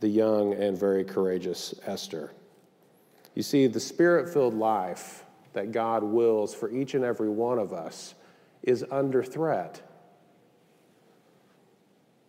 the 0.00 0.08
young 0.08 0.54
and 0.54 0.78
very 0.78 1.04
courageous 1.04 1.74
Esther. 1.86 2.32
You 3.34 3.42
see, 3.42 3.66
the 3.66 3.80
spirit 3.80 4.32
filled 4.32 4.54
life 4.54 5.25
that 5.56 5.72
God 5.72 6.02
wills 6.02 6.54
for 6.54 6.70
each 6.70 6.92
and 6.92 7.02
every 7.02 7.30
one 7.30 7.58
of 7.58 7.72
us 7.72 8.14
is 8.62 8.84
under 8.90 9.24
threat. 9.24 9.80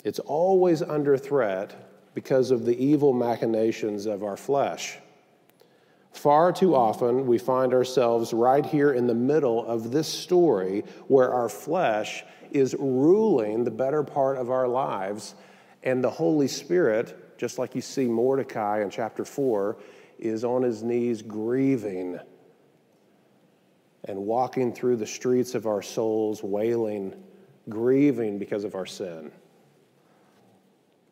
It's 0.06 0.20
always 0.20 0.82
under 0.82 1.18
threat 1.18 2.14
because 2.14 2.52
of 2.52 2.66
the 2.66 2.82
evil 2.82 3.12
machinations 3.12 4.06
of 4.06 4.24
our 4.24 4.38
flesh. 4.38 4.98
Far 6.14 6.54
too 6.54 6.74
often, 6.74 7.28
we 7.28 7.38
find 7.38 7.74
ourselves 7.74 8.32
right 8.32 8.66
here 8.66 8.94
in 8.94 9.08
the 9.08 9.14
middle 9.14 9.66
of 9.68 9.92
this 9.92 10.08
story 10.08 10.86
where 11.10 11.34
our 11.34 11.50
flesh 11.50 12.24
is 12.52 12.76
ruling 12.80 13.66
the 13.66 13.72
better 13.72 14.04
part 14.04 14.38
of 14.38 14.50
our 14.50 14.70
lives, 14.70 15.36
and 15.84 16.02
the 16.02 16.10
Holy 16.10 16.48
Spirit, 16.48 17.38
just 17.38 17.60
like 17.60 17.76
you 17.76 17.82
see 17.82 18.06
Mordecai 18.06 18.82
in 18.84 18.90
chapter 18.90 19.26
4, 19.26 19.76
is 20.18 20.46
on 20.46 20.64
his 20.64 20.82
knees 20.82 21.22
grieving 21.22 22.22
and 24.08 24.18
walking 24.18 24.74
through 24.74 24.96
the 24.96 25.06
streets 25.06 25.54
of 25.54 25.68
our 25.68 25.82
souls, 25.82 26.42
wailing, 26.42 27.14
grieving 27.70 28.40
because 28.40 28.64
of 28.64 28.76
our 28.76 28.86
sin. 28.86 29.32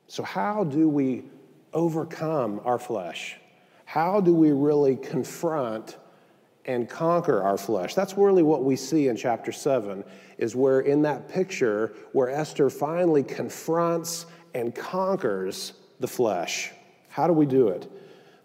So, 0.07 0.23
how 0.23 0.63
do 0.63 0.87
we 0.87 1.23
overcome 1.73 2.61
our 2.63 2.79
flesh? 2.79 3.37
How 3.85 4.21
do 4.21 4.33
we 4.33 4.51
really 4.51 4.95
confront 4.95 5.97
and 6.65 6.89
conquer 6.89 7.43
our 7.43 7.57
flesh? 7.57 7.93
That's 7.93 8.17
really 8.17 8.43
what 8.43 8.63
we 8.63 8.75
see 8.75 9.09
in 9.09 9.15
chapter 9.15 9.51
7, 9.51 10.03
is 10.37 10.55
where 10.55 10.79
in 10.81 11.01
that 11.03 11.27
picture 11.27 11.93
where 12.13 12.29
Esther 12.29 12.69
finally 12.69 13.23
confronts 13.23 14.25
and 14.53 14.73
conquers 14.73 15.73
the 15.99 16.07
flesh. 16.07 16.71
How 17.09 17.27
do 17.27 17.33
we 17.33 17.45
do 17.45 17.67
it? 17.69 17.91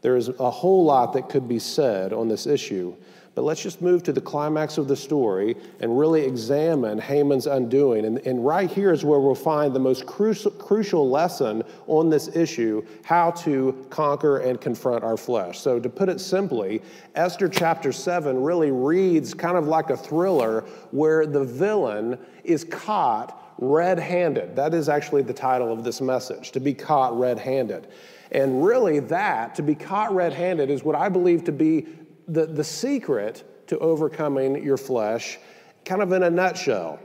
There 0.03 0.17
is 0.17 0.29
a 0.29 0.51
whole 0.51 0.85
lot 0.85 1.13
that 1.13 1.29
could 1.29 1.47
be 1.47 1.59
said 1.59 2.13
on 2.13 2.29
this 2.29 2.47
issue. 2.47 2.95
But 3.41 3.47
let's 3.47 3.63
just 3.63 3.81
move 3.81 4.03
to 4.03 4.13
the 4.13 4.21
climax 4.21 4.77
of 4.77 4.87
the 4.87 4.95
story 4.95 5.57
and 5.81 5.99
really 5.99 6.27
examine 6.27 6.99
Haman's 6.99 7.47
undoing. 7.47 8.05
And, 8.05 8.19
and 8.27 8.45
right 8.45 8.71
here 8.71 8.93
is 8.93 9.03
where 9.03 9.19
we'll 9.19 9.35
find 9.35 9.75
the 9.75 9.81
most 9.81 10.05
crucial, 10.05 10.51
crucial 10.51 11.09
lesson 11.09 11.63
on 11.87 12.11
this 12.11 12.37
issue 12.37 12.85
how 13.03 13.31
to 13.31 13.87
conquer 13.89 14.41
and 14.41 14.61
confront 14.61 15.05
our 15.05 15.17
flesh. 15.17 15.59
So, 15.59 15.81
to 15.81 15.89
put 15.89 16.11
it 16.11 16.21
simply, 16.21 16.83
Esther 17.15 17.49
chapter 17.49 17.93
7 17.93 18.43
really 18.43 18.73
reads 18.73 19.33
kind 19.33 19.57
of 19.57 19.67
like 19.67 19.89
a 19.89 19.97
thriller 19.97 20.61
where 20.91 21.25
the 21.25 21.43
villain 21.43 22.19
is 22.45 22.63
caught 22.65 23.55
red 23.57 23.99
handed. 23.99 24.55
That 24.55 24.75
is 24.75 24.91
actually 24.91 25.23
the 25.23 25.33
title 25.33 25.73
of 25.73 25.83
this 25.83 26.03
message 26.03 26.51
to 26.51 26.61
be 26.61 26.75
caught 26.75 27.19
red 27.19 27.39
handed. 27.39 27.89
And 28.33 28.65
really, 28.65 29.01
that, 29.01 29.55
to 29.57 29.63
be 29.63 29.75
caught 29.75 30.15
red 30.15 30.33
handed, 30.33 30.71
is 30.71 30.85
what 30.85 30.95
I 30.95 31.09
believe 31.09 31.45
to 31.45 31.53
be 31.53 31.87
the, 32.31 32.47
the 32.47 32.65
secret 32.65 33.67
to 33.69 33.79
overcoming 33.79 34.63
your 34.65 34.77
flesh, 34.77 35.39
kind 35.85 36.03
of 36.03 36.13
in 36.13 36.23
a 36.23 36.31
nutshell. 36.31 36.99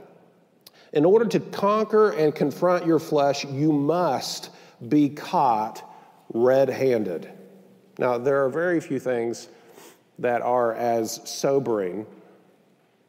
In 0.92 1.04
order 1.04 1.26
to 1.26 1.40
conquer 1.40 2.10
and 2.10 2.34
confront 2.34 2.86
your 2.86 2.98
flesh, 2.98 3.44
you 3.44 3.72
must 3.72 4.50
be 4.88 5.08
caught 5.08 5.82
red 6.32 6.68
handed. 6.68 7.30
Now, 7.98 8.18
there 8.18 8.44
are 8.44 8.48
very 8.48 8.80
few 8.80 8.98
things 8.98 9.48
that 10.18 10.42
are 10.42 10.74
as 10.74 11.20
sobering 11.24 12.06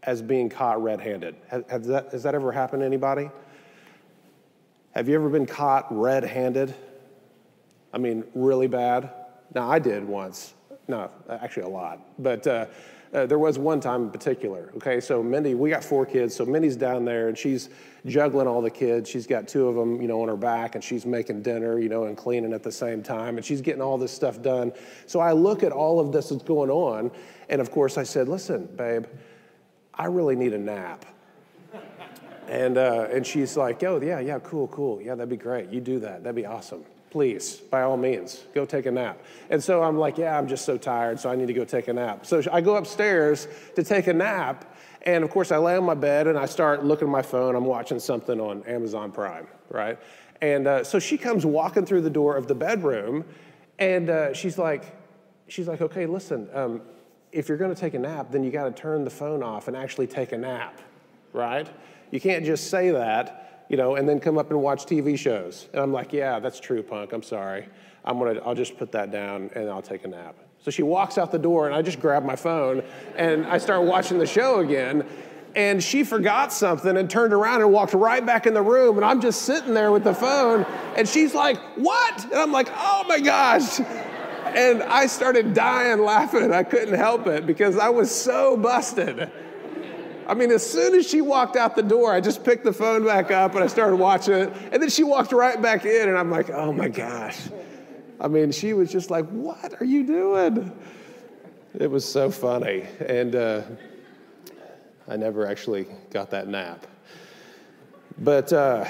as 0.04 0.22
being 0.22 0.50
caught 0.50 0.82
red 0.82 1.00
handed. 1.00 1.36
Has, 1.50 1.88
that, 1.88 2.12
has 2.12 2.24
that 2.24 2.34
ever 2.34 2.52
happened 2.52 2.82
to 2.82 2.86
anybody? 2.86 3.30
Have 4.92 5.08
you 5.08 5.16
ever 5.16 5.30
been 5.30 5.46
caught 5.46 5.86
red 5.92 6.24
handed? 6.24 6.74
I 7.94 7.98
mean, 7.98 8.24
really 8.34 8.68
bad? 8.68 9.12
Now, 9.54 9.70
I 9.70 9.80
did 9.80 10.04
once. 10.04 10.54
No, 10.88 11.10
actually 11.30 11.64
a 11.64 11.70
lot. 11.70 12.00
But 12.20 12.48
uh, 12.48 12.66
uh, 13.14 13.26
there 13.26 13.40
was 13.40 13.58
one 13.58 13.80
time 13.80 14.04
in 14.04 14.10
particular. 14.10 14.72
Okay, 14.78 15.00
so 15.00 15.24
Mindy, 15.24 15.56
we 15.56 15.70
got 15.70 15.84
four 15.84 16.06
kids. 16.06 16.36
So 16.36 16.46
Mindy's 16.46 16.76
down 16.76 17.06
there 17.06 17.30
and 17.30 17.38
she's 17.38 17.70
juggling 18.06 18.48
all 18.48 18.62
the 18.62 18.70
kids. 18.70 19.10
She's 19.10 19.28
got 19.28 19.48
two 19.48 19.68
of 19.68 19.76
them, 19.76 20.02
you 20.02 20.08
know, 20.08 20.22
on 20.22 20.28
her 20.28 20.38
back, 20.38 20.76
and 20.76 20.84
she's 20.84 21.06
making 21.06 21.42
dinner, 21.42 21.80
you 21.80 21.90
know, 21.90 22.06
and 22.06 22.18
cleaning 22.18 22.54
at 22.54 22.64
the 22.64 22.72
same 22.72 23.02
time, 23.04 23.38
and 23.38 23.46
she's 23.46 23.62
getting 23.62 23.82
all 23.82 23.98
this 23.98 24.12
stuff 24.12 24.42
done. 24.42 24.74
So 25.06 25.20
I 25.20 25.32
look 25.32 25.64
at 25.64 25.72
all 25.72 26.00
of 26.00 26.12
this 26.12 26.30
that's 26.30 26.44
going 26.44 26.70
on, 26.70 27.12
and 27.50 27.62
of 27.62 27.72
course 27.72 27.98
I 27.98 28.04
said, 28.04 28.28
"Listen, 28.28 28.66
babe, 28.76 29.06
I 29.94 30.06
really 30.06 30.36
need 30.36 30.54
a 30.54 30.58
nap." 30.58 31.06
and 32.48 32.78
uh, 32.78 33.08
and 33.12 33.26
she's 33.26 33.58
like, 33.58 33.84
"Oh 33.84 34.02
yeah, 34.02 34.20
yeah, 34.20 34.40
cool, 34.40 34.68
cool, 34.68 35.02
yeah, 35.02 35.16
that'd 35.16 35.30
be 35.30 35.38
great. 35.38 35.70
You 35.70 35.82
do 35.82 36.00
that. 36.00 36.24
That'd 36.24 36.36
be 36.36 36.46
awesome." 36.46 36.86
Please, 37.10 37.56
by 37.56 37.82
all 37.82 37.98
means, 37.98 38.44
go 38.54 38.66
take 38.66 38.86
a 38.86 38.92
nap. 38.92 39.20
And 39.50 39.64
so 39.64 39.84
I'm 39.84 39.98
like, 39.98 40.18
yeah, 40.18 40.38
I'm 40.38 40.48
just 40.48 40.66
so 40.66 40.78
tired, 40.78 41.20
so 41.20 41.30
I 41.30 41.36
need 41.36 41.48
to 41.48 41.54
go 41.54 41.66
take 41.66 41.88
a 41.88 41.94
nap. 41.94 42.26
So 42.26 42.42
I 42.52 42.62
go 42.62 42.76
upstairs 42.76 43.48
to 43.76 43.84
take 43.84 44.08
a 44.08 44.14
nap. 44.14 44.76
And 45.04 45.24
of 45.24 45.30
course, 45.30 45.52
I 45.52 45.58
lay 45.58 45.78
on 45.78 45.84
my 45.84 45.94
bed 45.94 46.28
and 46.28 46.38
I 46.38 46.46
start 46.46 46.84
looking 46.84 47.08
at 47.08 47.12
my 47.12 47.22
phone. 47.22 47.56
I'm 47.56 47.66
watching 47.66 48.00
something 48.00 48.42
on 48.42 48.64
Amazon 48.64 49.12
Prime, 49.12 49.48
right? 49.70 49.98
And 50.42 50.68
uh, 50.68 50.84
so 50.84 51.00
she 51.00 51.18
comes 51.18 51.46
walking 51.46 51.86
through 51.86 52.02
the 52.02 52.10
door 52.10 52.36
of 52.36 52.48
the 52.48 52.56
bedroom, 52.56 53.26
and 53.80 54.10
uh, 54.10 54.34
she's 54.34 54.58
like, 54.58 54.84
she's 55.48 55.68
like, 55.68 55.82
okay, 55.82 56.06
listen, 56.06 56.50
um, 56.54 56.82
if 57.32 57.50
you're 57.50 57.58
going 57.58 57.74
to 57.74 57.80
take 57.80 57.94
a 57.94 58.00
nap, 58.00 58.32
then 58.32 58.44
you 58.44 58.52
got 58.52 58.66
to 58.66 58.72
turn 58.72 59.04
the 59.04 59.10
phone 59.10 59.44
off 59.44 59.68
and 59.68 59.76
actually 59.76 60.08
take 60.08 60.32
a 60.32 60.38
nap, 60.38 60.80
right? 61.34 61.68
You 62.12 62.20
can't 62.20 62.46
just 62.46 62.70
say 62.70 62.92
that 62.92 63.47
you 63.70 63.78
know, 63.78 63.96
and 63.96 64.08
then 64.08 64.20
come 64.20 64.38
up 64.38 64.52
and 64.52 64.62
watch 64.62 64.86
TV 64.86 65.18
shows. 65.18 65.68
And 65.74 65.82
I'm 65.82 65.92
like, 65.92 66.14
yeah, 66.14 66.40
that's 66.40 66.60
true, 66.60 66.82
punk. 66.82 67.14
I'm 67.14 67.24
sorry. 67.24 67.68
I'm 68.06 68.20
gonna, 68.20 68.40
I'll 68.46 68.56
just 68.56 68.78
put 68.78 68.92
that 68.94 69.12
down 69.12 69.50
and 69.56 69.70
I'll 69.70 69.82
take 69.82 70.06
a 70.06 70.08
nap. 70.08 70.36
So 70.64 70.72
she 70.72 70.84
walks 70.84 71.18
out 71.18 71.32
the 71.32 71.40
door 71.40 71.68
and 71.68 71.76
I 71.76 71.82
just 71.82 72.00
grab 72.00 72.24
my 72.24 72.36
phone 72.36 72.84
and 73.16 73.46
I 73.46 73.58
start 73.58 73.84
watching 73.84 74.18
the 74.18 74.26
show 74.26 74.60
again. 74.60 75.06
And 75.56 75.84
she 75.84 76.04
forgot 76.04 76.54
something 76.54 76.98
and 76.98 77.10
turned 77.10 77.34
around 77.34 77.62
and 77.62 77.72
walked 77.72 77.94
right 77.94 78.24
back 78.26 78.46
in 78.46 78.54
the 78.54 78.62
room. 78.62 78.98
And 78.98 79.06
I'm 79.06 79.22
just 79.22 79.42
sitting 79.42 79.74
there 79.74 79.92
with 79.92 80.04
the 80.04 80.14
phone. 80.14 80.66
And 80.96 81.08
she's 81.08 81.34
like, 81.34 81.58
What? 81.78 82.24
And 82.26 82.36
I'm 82.36 82.52
like, 82.52 82.70
Oh 82.72 83.06
my 83.08 83.20
gosh. 83.20 83.80
And 83.80 84.84
I 84.84 85.08
started 85.08 85.54
dying 85.54 86.00
laughing. 86.00 86.54
I 86.54 86.64
couldn't 86.64 86.96
help 86.96 87.28
it 87.28 87.46
because 87.46 87.78
I 87.78 87.90
was 87.90 88.14
so 88.14 88.56
busted. 88.56 89.32
I 90.28 90.34
mean, 90.34 90.52
as 90.52 90.70
soon 90.70 90.94
as 90.94 91.08
she 91.08 91.22
walked 91.22 91.56
out 91.56 91.78
the 91.78 91.82
door, 91.82 92.12
I 92.12 92.20
just 92.20 92.44
picked 92.44 92.66
the 92.66 92.74
phone 92.74 93.06
back 93.06 93.32
up 93.32 93.56
and 93.56 93.64
I 93.64 93.68
started 93.68 93.96
watching 93.96 94.34
it. 94.34 94.54
And 94.74 94.82
then 94.82 94.90
she 94.90 95.04
walked 95.04 95.32
right 95.32 95.62
back 95.62 95.86
in, 95.86 96.10
and 96.10 96.18
I'm 96.18 96.30
like, 96.30 96.50
oh 96.50 96.74
my 96.74 96.90
gosh. 96.90 97.40
I 98.20 98.28
mean, 98.28 98.52
she 98.52 98.74
was 98.74 98.92
just 98.92 99.10
like, 99.10 99.26
what 99.30 99.82
are 99.82 99.86
you 99.86 100.06
doing? 100.06 100.78
It 101.80 101.90
was 101.90 102.04
so 102.04 102.30
funny. 102.30 102.86
And 103.00 103.36
uh, 103.36 103.62
I 105.08 105.16
never 105.16 105.48
actually 105.48 105.88
got 106.12 106.32
that 106.32 106.50
nap. 106.50 106.86
But 108.18 108.52
uh, 108.52 108.86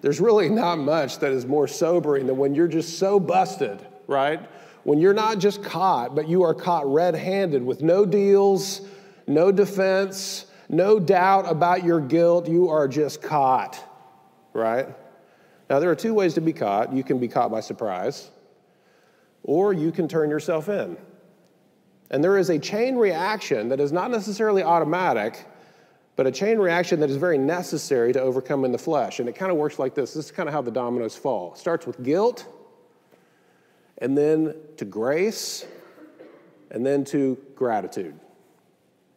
there's 0.00 0.20
really 0.20 0.48
not 0.48 0.78
much 0.78 1.18
that 1.18 1.30
is 1.30 1.46
more 1.46 1.68
sobering 1.68 2.26
than 2.26 2.38
when 2.38 2.56
you're 2.56 2.68
just 2.68 2.98
so 2.98 3.20
busted, 3.20 3.78
right? 4.08 4.40
When 4.82 4.98
you're 4.98 5.14
not 5.14 5.38
just 5.38 5.62
caught, 5.62 6.16
but 6.16 6.26
you 6.26 6.42
are 6.42 6.54
caught 6.54 6.90
red 6.92 7.14
handed 7.14 7.62
with 7.62 7.82
no 7.82 8.04
deals 8.04 8.80
no 9.30 9.52
defense, 9.52 10.46
no 10.68 10.98
doubt 10.98 11.48
about 11.48 11.84
your 11.84 12.00
guilt. 12.00 12.48
You 12.48 12.68
are 12.68 12.88
just 12.88 13.22
caught, 13.22 13.82
right? 14.52 14.88
Now, 15.68 15.78
there 15.78 15.90
are 15.90 15.96
two 15.96 16.12
ways 16.12 16.34
to 16.34 16.40
be 16.40 16.52
caught. 16.52 16.92
You 16.92 17.04
can 17.04 17.18
be 17.18 17.28
caught 17.28 17.50
by 17.50 17.60
surprise, 17.60 18.30
or 19.44 19.72
you 19.72 19.92
can 19.92 20.08
turn 20.08 20.30
yourself 20.30 20.68
in. 20.68 20.96
And 22.10 22.24
there 22.24 22.36
is 22.38 22.50
a 22.50 22.58
chain 22.58 22.96
reaction 22.96 23.68
that 23.68 23.78
is 23.78 23.92
not 23.92 24.10
necessarily 24.10 24.64
automatic, 24.64 25.46
but 26.16 26.26
a 26.26 26.32
chain 26.32 26.58
reaction 26.58 26.98
that 27.00 27.08
is 27.08 27.16
very 27.16 27.38
necessary 27.38 28.12
to 28.12 28.20
overcome 28.20 28.64
in 28.64 28.72
the 28.72 28.78
flesh. 28.78 29.20
And 29.20 29.28
it 29.28 29.36
kind 29.36 29.52
of 29.52 29.58
works 29.58 29.78
like 29.78 29.94
this 29.94 30.14
this 30.14 30.26
is 30.26 30.32
kind 30.32 30.48
of 30.48 30.52
how 30.52 30.60
the 30.60 30.72
dominoes 30.72 31.14
fall. 31.14 31.52
It 31.52 31.58
starts 31.58 31.86
with 31.86 32.02
guilt, 32.02 32.46
and 33.98 34.18
then 34.18 34.56
to 34.76 34.84
grace, 34.84 35.66
and 36.72 36.84
then 36.84 37.04
to 37.06 37.38
gratitude. 37.54 38.18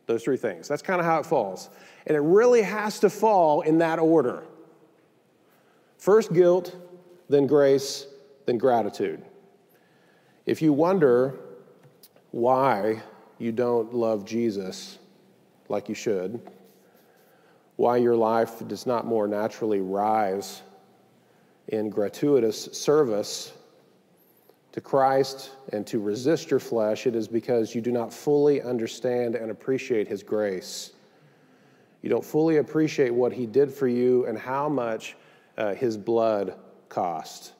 Those 0.05 0.23
three 0.23 0.37
things. 0.37 0.67
That's 0.67 0.81
kind 0.81 0.99
of 0.99 1.05
how 1.05 1.19
it 1.19 1.25
falls. 1.25 1.69
And 2.05 2.17
it 2.17 2.21
really 2.21 2.61
has 2.61 2.99
to 2.99 3.09
fall 3.09 3.61
in 3.61 3.77
that 3.79 3.99
order 3.99 4.43
first 5.97 6.33
guilt, 6.33 6.75
then 7.29 7.47
grace, 7.47 8.07
then 8.45 8.57
gratitude. 8.57 9.23
If 10.45 10.61
you 10.61 10.73
wonder 10.73 11.39
why 12.31 13.01
you 13.37 13.53
don't 13.53 13.93
love 13.93 14.25
Jesus 14.25 14.99
like 15.69 15.87
you 15.87 15.95
should, 15.95 16.41
why 17.77 17.95
your 17.97 18.17
life 18.17 18.67
does 18.67 18.85
not 18.85 19.05
more 19.05 19.29
naturally 19.29 19.79
rise 19.79 20.61
in 21.69 21.89
gratuitous 21.89 22.65
service 22.73 23.53
to 24.73 24.81
Christ 24.81 25.51
and 25.71 25.85
to 25.87 25.99
resist 25.99 26.51
your 26.51 26.59
flesh, 26.59 27.07
it 27.07 27.15
is 27.15 27.27
because 27.27 27.73
you 27.73 27.81
do 27.81 27.91
not 27.91 28.11
fully 28.11 28.61
understand 28.61 29.35
and 29.35 29.51
appreciate 29.51 30.07
His 30.07 30.23
grace. 30.23 30.93
You 32.01 32.09
don't 32.09 32.25
fully 32.25 32.57
appreciate 32.57 33.13
what 33.13 33.31
He 33.31 33.45
did 33.45 33.71
for 33.71 33.87
you 33.87 34.25
and 34.25 34.37
how 34.37 34.67
much 34.67 35.15
uh, 35.57 35.75
His 35.75 35.95
blood 35.95 36.55
cost. 36.89 37.53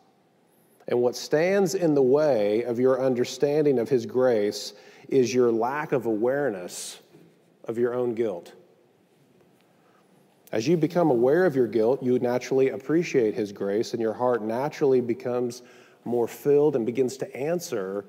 And 0.88 1.00
what 1.00 1.16
stands 1.16 1.76
in 1.76 1.94
the 1.94 2.02
way 2.02 2.64
of 2.64 2.80
your 2.80 3.02
understanding 3.02 3.78
of 3.78 3.88
His 3.88 4.08
grace 4.08 4.74
is 5.08 5.34
your 5.34 5.52
lack 5.52 5.92
of 5.92 6.08
awareness 6.08 7.00
of 7.66 7.78
your 7.78 7.94
own 7.94 8.16
guilt. 8.16 8.54
As 10.52 10.68
you 10.68 10.78
become 10.78 11.12
aware 11.12 11.46
of 11.46 11.56
your 11.56 11.68
guilt, 11.68 12.02
you 12.02 12.18
naturally 12.18 12.70
appreciate 12.70 13.36
His 13.36 13.52
grace, 13.52 13.94
and 13.94 14.02
your 14.02 14.14
heart 14.14 14.42
naturally 14.42 15.00
becomes 15.00 15.62
more 16.06 16.28
filled 16.28 16.76
and 16.76 16.86
begins 16.86 17.18
to 17.18 17.36
answer 17.36 18.06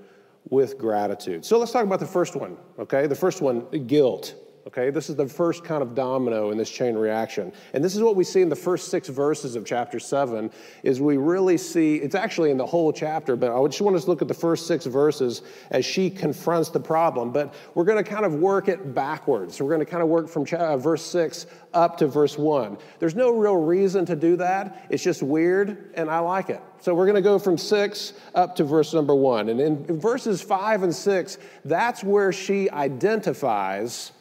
with 0.51 0.79
gratitude. 0.79 1.45
So 1.45 1.59
let's 1.59 1.73
talk 1.73 1.85
about 1.85 2.01
the 2.01 2.07
first 2.07 2.37
one, 2.37 2.57
okay? 2.79 3.07
The 3.07 3.15
first 3.15 3.41
one, 3.41 3.67
guilt. 3.87 4.35
Okay, 4.67 4.89
this 4.89 5.11
is 5.11 5.17
the 5.17 5.29
first 5.29 5.63
kind 5.63 5.83
of 5.83 5.95
domino 5.95 6.51
in 6.51 6.57
this 6.57 6.71
chain 6.71 6.95
reaction. 6.95 7.53
And 7.75 7.85
this 7.85 7.95
is 7.95 8.03
what 8.03 8.17
we 8.17 8.25
see 8.25 8.41
in 8.41 8.49
the 8.49 8.57
first 8.57 8.89
six 8.89 9.09
verses 9.09 9.57
of 9.57 9.67
chapter 9.67 10.01
seven, 10.01 10.51
is 10.83 11.03
we 11.03 11.19
really 11.19 11.59
see, 11.59 11.97
it's 11.97 12.15
actually 12.15 12.51
in 12.51 12.57
the 12.57 12.65
whole 12.65 12.91
chapter, 12.91 13.37
but 13.37 13.55
I 13.55 13.67
just 13.67 13.83
want 13.83 13.95
us 13.95 14.05
to 14.05 14.11
look 14.11 14.23
at 14.23 14.29
the 14.29 14.33
first 14.33 14.67
six 14.67 14.87
verses 14.87 15.43
as 15.71 15.85
she 15.85 16.09
confronts 16.09 16.71
the 16.71 16.81
problem. 16.81 17.31
But 17.31 17.53
we're 17.75 17.85
going 17.85 18.03
to 18.03 18.11
kind 18.11 18.25
of 18.25 18.37
work 18.37 18.69
it 18.69 18.95
backwards. 18.95 19.61
We're 19.61 19.69
going 19.69 19.85
to 19.85 19.91
kind 19.91 20.03
of 20.03 20.09
work 20.09 20.31
from 20.31 20.47
uh, 20.51 20.79
verse 20.79 21.03
six 21.03 21.47
up 21.75 21.99
to 21.99 22.07
verse 22.07 22.39
one. 22.39 22.79
There's 23.01 23.15
no 23.15 23.37
real 23.37 23.57
reason 23.57 24.07
to 24.07 24.17
do 24.17 24.37
that. 24.37 24.87
It's 24.89 25.03
just 25.03 25.23
weird, 25.23 25.93
and 25.95 26.11
I 26.11 26.21
like 26.21 26.49
it. 26.49 26.63
So 26.81 26.95
we're 26.95 27.07
going 27.07 27.17
to 27.17 27.23
go 27.23 27.39
from 27.39 27.59
six 27.59 28.15
up 28.35 28.57
to 28.57 28.65
verse 28.65 28.95
number 28.95 29.15
one. 29.15 29.51
And 29.51 29.61
in 29.61 30.01
verses 30.01 30.41
five 30.41 30.83
and 30.83 30.95
six, 30.95 31.37
that's 31.67 32.03
where 32.03 32.33
she 32.33 32.71
identifies 32.71 34.13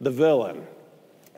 the 0.00 0.10
villain. 0.10 0.66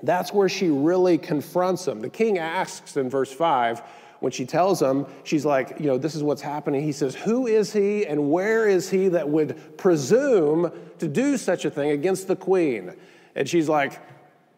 That's 0.03 0.33
where 0.33 0.49
she 0.49 0.69
really 0.69 1.19
confronts 1.19 1.87
him. 1.87 2.01
The 2.01 2.09
king 2.09 2.39
asks 2.39 2.97
in 2.97 3.11
verse 3.11 3.33
5, 3.33 3.83
when 4.21 4.33
she 4.33 4.45
tells 4.45 4.81
him, 4.81 5.07
she's 5.25 5.45
like, 5.45 5.81
you 5.81 5.87
know, 5.87 5.99
this 5.99 6.15
is 6.15 6.23
what's 6.23 6.43
happening. 6.43 6.83
He 6.83 6.93
says, 6.93 7.15
Who 7.15 7.47
is 7.47 7.73
he 7.73 8.07
and 8.07 8.31
where 8.31 8.69
is 8.69 8.91
he 8.91 9.09
that 9.09 9.29
would 9.29 9.79
presume 9.79 10.71
to 10.99 11.09
do 11.09 11.37
such 11.37 11.65
a 11.65 11.71
thing 11.71 11.91
against 11.91 12.29
the 12.29 12.37
queen? 12.37 12.95
And 13.35 13.49
she's 13.49 13.69
like, 13.69 13.99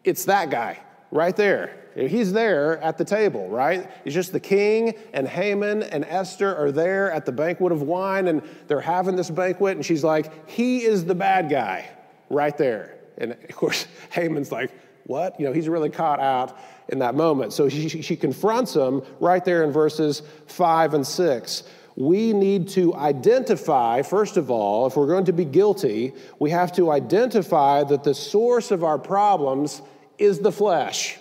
It's 0.03 0.25
that 0.25 0.49
guy 0.49 0.79
right 1.11 1.35
there. 1.35 1.79
He's 1.95 2.33
there 2.33 2.79
at 2.79 2.97
the 2.97 3.05
table, 3.05 3.47
right? 3.49 3.89
It's 4.03 4.15
just 4.15 4.33
the 4.33 4.39
king 4.39 4.95
and 5.13 5.27
Haman 5.27 5.83
and 5.83 6.03
Esther 6.05 6.55
are 6.55 6.71
there 6.71 7.11
at 7.11 7.25
the 7.25 7.31
banquet 7.31 7.71
of 7.71 7.83
wine 7.83 8.27
and 8.27 8.41
they're 8.67 8.81
having 8.81 9.15
this 9.15 9.29
banquet. 9.29 9.77
And 9.77 9.85
she's 9.85 10.03
like, 10.03 10.49
He 10.49 10.83
is 10.83 11.05
the 11.05 11.15
bad 11.15 11.49
guy 11.49 11.89
right 12.29 12.57
there. 12.57 12.97
And 13.17 13.31
of 13.31 13.55
course, 13.55 13.85
Haman's 14.11 14.51
like, 14.51 14.71
what? 15.05 15.39
You 15.39 15.45
know, 15.45 15.53
he's 15.53 15.67
really 15.67 15.89
caught 15.89 16.19
out 16.19 16.57
in 16.89 16.99
that 16.99 17.15
moment. 17.15 17.53
So 17.53 17.69
she, 17.69 17.89
she 17.89 18.15
confronts 18.15 18.75
him 18.75 19.01
right 19.19 19.43
there 19.43 19.63
in 19.63 19.71
verses 19.71 20.21
five 20.47 20.93
and 20.93 21.05
six. 21.05 21.63
We 21.95 22.33
need 22.33 22.69
to 22.69 22.95
identify, 22.95 24.01
first 24.01 24.37
of 24.37 24.49
all, 24.49 24.87
if 24.87 24.95
we're 24.95 25.07
going 25.07 25.25
to 25.25 25.33
be 25.33 25.45
guilty, 25.45 26.13
we 26.39 26.49
have 26.49 26.71
to 26.73 26.91
identify 26.91 27.83
that 27.83 28.03
the 28.03 28.15
source 28.15 28.71
of 28.71 28.83
our 28.83 28.97
problems 28.97 29.81
is 30.17 30.39
the 30.39 30.51
flesh. 30.51 31.17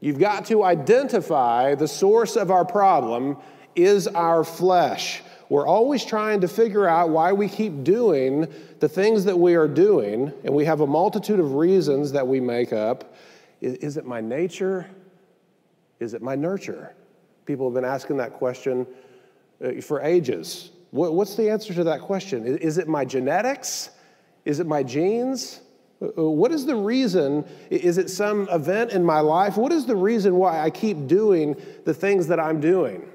You've 0.00 0.18
got 0.18 0.46
to 0.46 0.64
identify 0.64 1.74
the 1.74 1.88
source 1.88 2.36
of 2.36 2.50
our 2.50 2.64
problem 2.64 3.36
is 3.74 4.06
our 4.08 4.44
flesh. 4.44 5.22
We're 5.52 5.66
always 5.66 6.02
trying 6.02 6.40
to 6.40 6.48
figure 6.48 6.88
out 6.88 7.10
why 7.10 7.34
we 7.34 7.46
keep 7.46 7.84
doing 7.84 8.50
the 8.80 8.88
things 8.88 9.26
that 9.26 9.38
we 9.38 9.54
are 9.54 9.68
doing, 9.68 10.32
and 10.44 10.54
we 10.54 10.64
have 10.64 10.80
a 10.80 10.86
multitude 10.86 11.38
of 11.38 11.56
reasons 11.56 12.10
that 12.12 12.26
we 12.26 12.40
make 12.40 12.72
up. 12.72 13.14
Is, 13.60 13.74
is 13.74 13.96
it 13.98 14.06
my 14.06 14.22
nature? 14.22 14.88
Is 16.00 16.14
it 16.14 16.22
my 16.22 16.34
nurture? 16.34 16.94
People 17.44 17.66
have 17.66 17.74
been 17.74 17.84
asking 17.84 18.16
that 18.16 18.32
question 18.32 18.86
uh, 19.62 19.82
for 19.82 20.00
ages. 20.00 20.70
What, 20.90 21.12
what's 21.12 21.34
the 21.34 21.50
answer 21.50 21.74
to 21.74 21.84
that 21.84 22.00
question? 22.00 22.46
Is, 22.46 22.56
is 22.56 22.78
it 22.78 22.88
my 22.88 23.04
genetics? 23.04 23.90
Is 24.46 24.58
it 24.58 24.66
my 24.66 24.82
genes? 24.82 25.60
Uh, 26.00 26.06
uh, 26.16 26.30
what 26.30 26.50
is 26.50 26.64
the 26.64 26.76
reason? 26.76 27.44
Is 27.68 27.98
it 27.98 28.08
some 28.08 28.48
event 28.48 28.92
in 28.92 29.04
my 29.04 29.20
life? 29.20 29.58
What 29.58 29.70
is 29.72 29.84
the 29.84 29.96
reason 29.96 30.36
why 30.36 30.60
I 30.60 30.70
keep 30.70 31.06
doing 31.06 31.60
the 31.84 31.92
things 31.92 32.26
that 32.28 32.40
I'm 32.40 32.58
doing? 32.58 33.06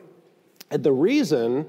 And 0.70 0.84
the 0.84 0.92
reason 0.94 1.68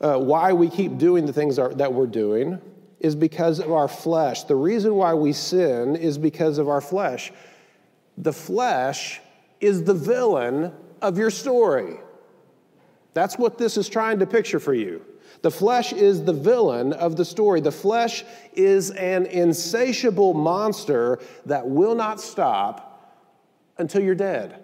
uh, 0.00 0.18
why 0.18 0.52
we 0.52 0.68
keep 0.68 0.98
doing 0.98 1.26
the 1.26 1.32
things 1.32 1.58
are, 1.58 1.74
that 1.74 1.92
we're 1.92 2.06
doing 2.06 2.60
is 3.00 3.14
because 3.14 3.58
of 3.58 3.72
our 3.72 3.88
flesh. 3.88 4.44
The 4.44 4.56
reason 4.56 4.94
why 4.94 5.14
we 5.14 5.32
sin 5.32 5.96
is 5.96 6.18
because 6.18 6.58
of 6.58 6.68
our 6.68 6.80
flesh. 6.80 7.32
The 8.18 8.32
flesh 8.32 9.20
is 9.60 9.84
the 9.84 9.94
villain 9.94 10.72
of 11.00 11.18
your 11.18 11.30
story. 11.30 11.96
That's 13.14 13.36
what 13.38 13.58
this 13.58 13.76
is 13.76 13.88
trying 13.88 14.18
to 14.20 14.26
picture 14.26 14.60
for 14.60 14.74
you. 14.74 15.04
The 15.42 15.50
flesh 15.50 15.92
is 15.92 16.24
the 16.24 16.32
villain 16.32 16.92
of 16.92 17.16
the 17.16 17.24
story. 17.24 17.60
The 17.60 17.72
flesh 17.72 18.24
is 18.52 18.90
an 18.90 19.26
insatiable 19.26 20.34
monster 20.34 21.18
that 21.46 21.66
will 21.66 21.94
not 21.94 22.20
stop 22.20 22.86
until 23.78 24.02
you're 24.02 24.14
dead. 24.14 24.62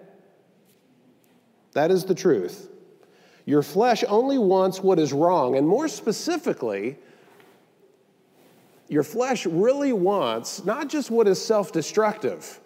That 1.73 1.89
is 1.89 2.05
the 2.05 2.15
truth. 2.15 2.69
Your 3.47 3.63
flesh 3.63 4.03
only 4.09 4.37
wants 4.37 4.83
what 4.83 4.99
is 4.99 5.13
wrong, 5.13 5.55
and 5.55 5.65
more 5.65 5.87
specifically, 5.87 6.97
your 8.89 9.03
flesh 9.03 9.45
really 9.45 9.93
wants 9.93 10.65
not 10.65 10.89
just 10.89 11.09
what 11.09 11.29
is 11.29 11.43
self 11.43 11.71
destructive, 11.71 12.59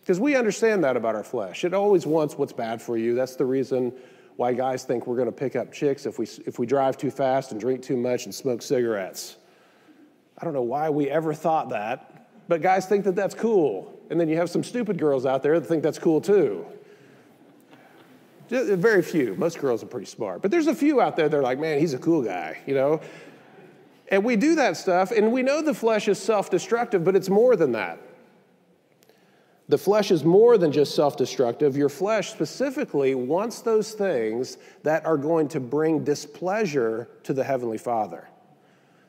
because 0.00 0.20
we 0.20 0.36
understand 0.36 0.84
that 0.84 0.98
about 0.98 1.14
our 1.14 1.24
flesh. 1.24 1.64
It 1.64 1.72
always 1.72 2.06
wants 2.06 2.36
what's 2.36 2.52
bad 2.52 2.82
for 2.82 2.98
you. 2.98 3.14
That's 3.14 3.34
the 3.34 3.46
reason 3.46 3.94
why 4.36 4.52
guys 4.52 4.84
think 4.84 5.06
we're 5.06 5.16
going 5.16 5.24
to 5.24 5.32
pick 5.32 5.56
up 5.56 5.72
chicks 5.72 6.04
if 6.04 6.18
we, 6.18 6.26
if 6.44 6.58
we 6.58 6.66
drive 6.66 6.98
too 6.98 7.10
fast 7.10 7.52
and 7.52 7.58
drink 7.58 7.82
too 7.82 7.96
much 7.96 8.26
and 8.26 8.34
smoke 8.34 8.60
cigarettes. 8.60 9.36
I 10.36 10.44
don't 10.44 10.52
know 10.52 10.60
why 10.60 10.90
we 10.90 11.08
ever 11.08 11.32
thought 11.32 11.70
that, 11.70 12.28
but 12.46 12.60
guys 12.60 12.84
think 12.84 13.04
that 13.04 13.16
that's 13.16 13.34
cool. 13.34 13.98
And 14.10 14.20
then 14.20 14.28
you 14.28 14.36
have 14.36 14.50
some 14.50 14.62
stupid 14.62 14.98
girls 14.98 15.24
out 15.24 15.42
there 15.42 15.58
that 15.58 15.66
think 15.66 15.82
that's 15.82 15.98
cool 15.98 16.20
too. 16.20 16.66
Uh, 18.50 18.76
very 18.76 19.02
few. 19.02 19.34
Most 19.36 19.58
girls 19.58 19.82
are 19.82 19.86
pretty 19.86 20.06
smart. 20.06 20.42
But 20.42 20.50
there's 20.50 20.66
a 20.66 20.74
few 20.74 21.00
out 21.00 21.16
there 21.16 21.28
that 21.28 21.36
are 21.36 21.42
like, 21.42 21.58
man, 21.58 21.78
he's 21.78 21.94
a 21.94 21.98
cool 21.98 22.22
guy, 22.22 22.58
you 22.66 22.74
know? 22.74 23.00
And 24.10 24.24
we 24.24 24.36
do 24.36 24.54
that 24.54 24.76
stuff, 24.76 25.10
and 25.10 25.32
we 25.32 25.42
know 25.42 25.60
the 25.60 25.74
flesh 25.74 26.08
is 26.08 26.18
self 26.18 26.50
destructive, 26.50 27.04
but 27.04 27.14
it's 27.14 27.28
more 27.28 27.56
than 27.56 27.72
that. 27.72 27.98
The 29.68 29.76
flesh 29.76 30.10
is 30.10 30.24
more 30.24 30.56
than 30.56 30.72
just 30.72 30.94
self 30.94 31.16
destructive. 31.18 31.76
Your 31.76 31.90
flesh 31.90 32.30
specifically 32.30 33.14
wants 33.14 33.60
those 33.60 33.92
things 33.92 34.56
that 34.82 35.04
are 35.04 35.18
going 35.18 35.48
to 35.48 35.60
bring 35.60 36.04
displeasure 36.04 37.08
to 37.24 37.34
the 37.34 37.44
Heavenly 37.44 37.76
Father. 37.76 38.28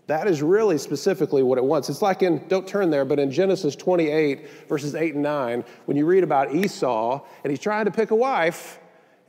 That 0.08 0.28
is 0.28 0.42
really 0.42 0.80
specifically 0.80 1.44
what 1.44 1.60
it 1.60 1.64
wants. 1.64 1.88
It's 1.88 2.02
like 2.02 2.24
in, 2.24 2.46
don't 2.48 2.68
turn 2.68 2.90
there, 2.90 3.06
but 3.06 3.20
in 3.20 3.32
Genesis 3.32 3.76
28, 3.76 4.68
verses 4.68 4.96
8 4.96 5.14
and 5.14 5.24
9, 5.24 5.64
when 5.86 5.96
you 5.96 6.06
read 6.06 6.24
about 6.24 6.54
Esau 6.54 7.24
and 7.44 7.52
he's 7.52 7.60
trying 7.60 7.86
to 7.86 7.92
pick 7.92 8.10
a 8.10 8.16
wife, 8.16 8.79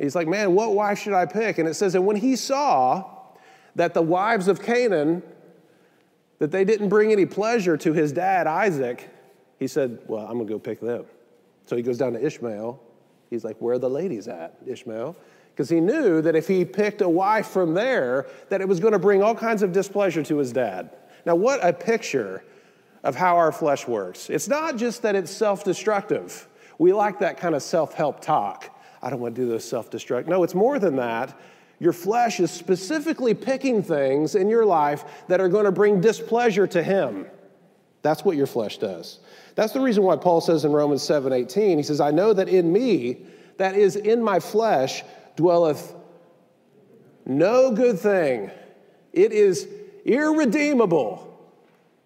He's 0.00 0.14
like, 0.14 0.28
man, 0.28 0.54
what 0.54 0.74
wife 0.74 0.98
should 0.98 1.12
I 1.12 1.26
pick? 1.26 1.58
And 1.58 1.68
it 1.68 1.74
says, 1.74 1.94
and 1.94 2.06
when 2.06 2.16
he 2.16 2.34
saw 2.34 3.04
that 3.76 3.92
the 3.92 4.02
wives 4.02 4.48
of 4.48 4.62
Canaan, 4.62 5.22
that 6.38 6.50
they 6.50 6.64
didn't 6.64 6.88
bring 6.88 7.12
any 7.12 7.26
pleasure 7.26 7.76
to 7.76 7.92
his 7.92 8.10
dad, 8.10 8.46
Isaac, 8.46 9.10
he 9.58 9.66
said, 9.66 9.98
well, 10.06 10.24
I'm 10.26 10.34
going 10.34 10.46
to 10.46 10.52
go 10.54 10.58
pick 10.58 10.80
them. 10.80 11.04
So 11.66 11.76
he 11.76 11.82
goes 11.82 11.98
down 11.98 12.14
to 12.14 12.24
Ishmael. 12.24 12.80
He's 13.28 13.44
like, 13.44 13.58
where 13.58 13.74
are 13.74 13.78
the 13.78 13.90
ladies 13.90 14.26
at, 14.26 14.56
Ishmael? 14.66 15.14
Because 15.52 15.68
he 15.68 15.80
knew 15.80 16.22
that 16.22 16.34
if 16.34 16.48
he 16.48 16.64
picked 16.64 17.02
a 17.02 17.08
wife 17.08 17.48
from 17.48 17.74
there, 17.74 18.26
that 18.48 18.62
it 18.62 18.68
was 18.68 18.80
going 18.80 18.94
to 18.94 18.98
bring 18.98 19.22
all 19.22 19.34
kinds 19.34 19.62
of 19.62 19.72
displeasure 19.72 20.22
to 20.22 20.38
his 20.38 20.50
dad. 20.50 20.90
Now, 21.26 21.34
what 21.34 21.62
a 21.62 21.74
picture 21.74 22.42
of 23.04 23.16
how 23.16 23.36
our 23.36 23.52
flesh 23.52 23.86
works. 23.86 24.30
It's 24.30 24.48
not 24.48 24.76
just 24.76 25.02
that 25.02 25.14
it's 25.14 25.30
self 25.30 25.62
destructive. 25.62 26.48
We 26.78 26.94
like 26.94 27.18
that 27.18 27.36
kind 27.36 27.54
of 27.54 27.62
self 27.62 27.92
help 27.92 28.20
talk. 28.20 28.74
I 29.02 29.10
don't 29.10 29.20
want 29.20 29.34
to 29.34 29.40
do 29.40 29.48
those 29.48 29.64
self 29.64 29.90
destruct. 29.90 30.26
No, 30.26 30.42
it's 30.42 30.54
more 30.54 30.78
than 30.78 30.96
that. 30.96 31.38
Your 31.78 31.92
flesh 31.94 32.40
is 32.40 32.50
specifically 32.50 33.32
picking 33.32 33.82
things 33.82 34.34
in 34.34 34.48
your 34.48 34.66
life 34.66 35.04
that 35.28 35.40
are 35.40 35.48
going 35.48 35.64
to 35.64 35.72
bring 35.72 36.00
displeasure 36.00 36.66
to 36.66 36.82
Him. 36.82 37.26
That's 38.02 38.24
what 38.24 38.36
your 38.36 38.46
flesh 38.46 38.78
does. 38.78 39.20
That's 39.54 39.72
the 39.72 39.80
reason 39.80 40.04
why 40.04 40.16
Paul 40.16 40.40
says 40.40 40.64
in 40.64 40.72
Romans 40.72 41.02
7 41.02 41.32
18, 41.32 41.78
he 41.78 41.82
says, 41.82 42.00
I 42.00 42.10
know 42.10 42.32
that 42.32 42.48
in 42.48 42.72
me, 42.72 43.18
that 43.56 43.74
is 43.74 43.96
in 43.96 44.22
my 44.22 44.40
flesh, 44.40 45.02
dwelleth 45.36 45.94
no 47.26 47.70
good 47.72 47.98
thing. 47.98 48.50
It 49.12 49.32
is 49.32 49.68
irredeemable. 50.04 51.26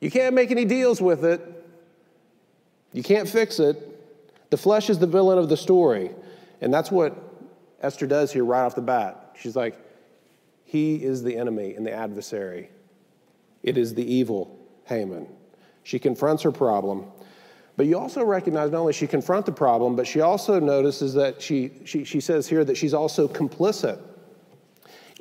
You 0.01 0.11
can't 0.11 0.35
make 0.35 0.51
any 0.51 0.65
deals 0.65 1.01
with 1.01 1.25
it, 1.25 1.41
you 2.93 3.03
can't 3.03 3.29
fix 3.29 3.59
it. 3.59 3.91
The 4.51 4.57
flesh 4.57 4.89
is 4.89 4.99
the 5.01 5.07
villain 5.07 5.39
of 5.39 5.49
the 5.49 5.57
story. 5.57 6.11
And 6.65 6.73
that's 6.73 6.91
what 6.91 7.15
Esther 7.83 8.07
does 8.07 8.33
here 8.33 8.43
right 8.43 8.65
off 8.65 8.75
the 8.75 8.81
bat. 8.81 9.37
She's 9.39 9.55
like, 9.55 9.77
He 10.65 10.95
is 11.05 11.23
the 11.23 11.37
enemy 11.37 11.75
and 11.75 11.87
the 11.87 11.93
adversary. 11.93 12.71
It 13.63 13.77
is 13.77 13.93
the 13.93 14.03
evil 14.03 14.59
Haman. 14.85 15.29
She 15.83 15.99
confronts 15.99 16.43
her 16.43 16.51
problem. 16.51 17.05
But 17.77 17.85
you 17.85 17.99
also 17.99 18.25
recognize 18.25 18.71
not 18.71 18.79
only 18.79 18.95
she 18.95 19.07
confront 19.07 19.45
the 19.45 19.53
problem, 19.53 19.95
but 19.95 20.07
she 20.07 20.23
also 20.23 20.59
notices 20.59 21.13
that 21.15 21.43
she, 21.43 21.71
she, 21.85 22.03
she 22.03 22.19
says 22.19 22.49
here 22.49 22.65
that 22.65 22.79
she's 22.79 22.95
also 22.95 23.29
complicit 23.29 24.01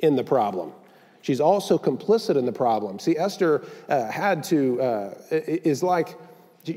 in 0.00 0.16
the 0.16 0.24
problem. 0.24 0.72
She's 1.20 1.40
also 1.40 1.76
complicit 1.76 2.36
in 2.36 2.46
the 2.46 2.52
problem. 2.52 2.98
See, 2.98 3.18
Esther 3.18 3.64
uh, 3.90 4.10
had 4.10 4.44
to, 4.44 4.80
uh, 4.80 5.14
is 5.30 5.82
like 5.82 6.16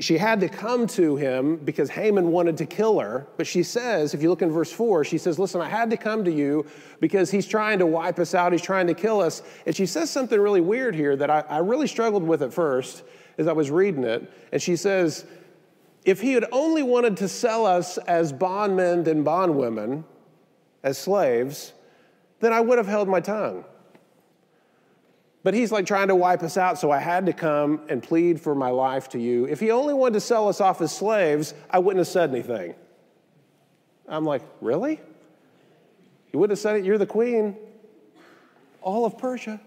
She 0.00 0.18
had 0.18 0.40
to 0.40 0.48
come 0.50 0.86
to 0.88 1.16
him 1.16 1.56
because 1.56 1.88
Haman 1.88 2.30
wanted 2.30 2.58
to 2.58 2.66
kill 2.66 2.98
her. 2.98 3.26
But 3.38 3.46
she 3.46 3.62
says, 3.62 4.12
if 4.12 4.22
you 4.22 4.28
look 4.28 4.42
in 4.42 4.50
verse 4.50 4.70
4, 4.70 5.02
she 5.04 5.16
says, 5.16 5.38
Listen, 5.38 5.62
I 5.62 5.68
had 5.68 5.88
to 5.90 5.96
come 5.96 6.24
to 6.24 6.32
you 6.32 6.66
because 7.00 7.30
he's 7.30 7.46
trying 7.46 7.78
to 7.78 7.86
wipe 7.86 8.18
us 8.18 8.34
out. 8.34 8.52
He's 8.52 8.60
trying 8.60 8.86
to 8.88 8.94
kill 8.94 9.20
us. 9.20 9.42
And 9.64 9.74
she 9.74 9.86
says 9.86 10.10
something 10.10 10.38
really 10.38 10.60
weird 10.60 10.94
here 10.94 11.16
that 11.16 11.30
I, 11.30 11.40
I 11.48 11.58
really 11.58 11.86
struggled 11.86 12.22
with 12.22 12.42
at 12.42 12.52
first 12.52 13.02
as 13.38 13.46
I 13.46 13.52
was 13.52 13.70
reading 13.70 14.04
it. 14.04 14.30
And 14.52 14.60
she 14.60 14.76
says, 14.76 15.24
If 16.04 16.20
he 16.20 16.34
had 16.34 16.44
only 16.52 16.82
wanted 16.82 17.16
to 17.18 17.28
sell 17.28 17.64
us 17.64 17.96
as 17.96 18.30
bondmen 18.30 19.08
and 19.08 19.24
bondwomen, 19.24 20.04
as 20.82 20.98
slaves, 20.98 21.72
then 22.40 22.52
I 22.52 22.60
would 22.60 22.76
have 22.76 22.86
held 22.86 23.08
my 23.08 23.20
tongue. 23.20 23.64
But 25.44 25.54
he's 25.54 25.70
like 25.70 25.86
trying 25.86 26.08
to 26.08 26.16
wipe 26.16 26.42
us 26.42 26.56
out, 26.56 26.78
so 26.78 26.90
I 26.90 26.98
had 26.98 27.26
to 27.26 27.32
come 27.32 27.80
and 27.88 28.02
plead 28.02 28.40
for 28.40 28.54
my 28.54 28.70
life 28.70 29.08
to 29.10 29.20
you. 29.20 29.46
If 29.46 29.60
he 29.60 29.70
only 29.70 29.94
wanted 29.94 30.14
to 30.14 30.20
sell 30.20 30.48
us 30.48 30.60
off 30.60 30.80
as 30.80 30.92
slaves, 30.92 31.54
I 31.70 31.78
wouldn't 31.78 31.98
have 31.98 32.08
said 32.08 32.30
anything. 32.30 32.74
I'm 34.08 34.24
like, 34.24 34.42
really? 34.60 35.00
You 36.32 36.38
wouldn't 36.38 36.58
have 36.58 36.62
said 36.62 36.76
it? 36.76 36.84
You're 36.84 36.98
the 36.98 37.06
queen, 37.06 37.56
all 38.82 39.04
of 39.04 39.16
Persia. 39.16 39.60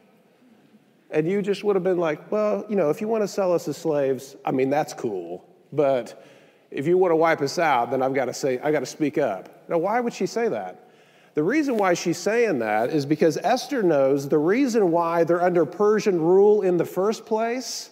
And 1.10 1.28
you 1.28 1.42
just 1.42 1.64
would 1.64 1.76
have 1.76 1.84
been 1.84 1.98
like, 1.98 2.32
well, 2.32 2.66
you 2.70 2.76
know, 2.76 2.90
if 2.90 3.02
you 3.02 3.08
want 3.08 3.24
to 3.24 3.28
sell 3.28 3.54
us 3.54 3.68
as 3.68 3.78
slaves, 3.78 4.36
I 4.46 4.52
mean, 4.52 4.70
that's 4.70 4.94
cool. 4.94 5.46
But 5.74 6.26
if 6.70 6.88
you 6.88 6.98
want 6.98 7.12
to 7.12 7.18
wipe 7.18 7.42
us 7.42 7.60
out, 7.60 7.92
then 7.92 8.02
I've 8.02 8.14
got 8.14 8.26
to 8.26 8.34
say, 8.34 8.60
I 8.60 8.72
got 8.72 8.80
to 8.80 8.86
speak 8.86 9.18
up. 9.18 9.70
Now, 9.70 9.78
why 9.78 10.00
would 10.00 10.14
she 10.14 10.26
say 10.26 10.48
that? 10.48 10.91
The 11.34 11.44
reason 11.44 11.78
why 11.78 11.94
she's 11.94 12.17
saying 12.17 12.60
that 12.60 12.89
is 12.89 13.06
because 13.06 13.38
Esther 13.38 13.82
knows 13.84 14.28
the 14.28 14.38
reason 14.38 14.91
why 14.91 15.24
they're 15.24 15.41
under 15.41 15.65
Persian 15.65 16.20
rule 16.20 16.62
in 16.62 16.78
the 16.78 16.86
first 16.86 17.26
place 17.26 17.89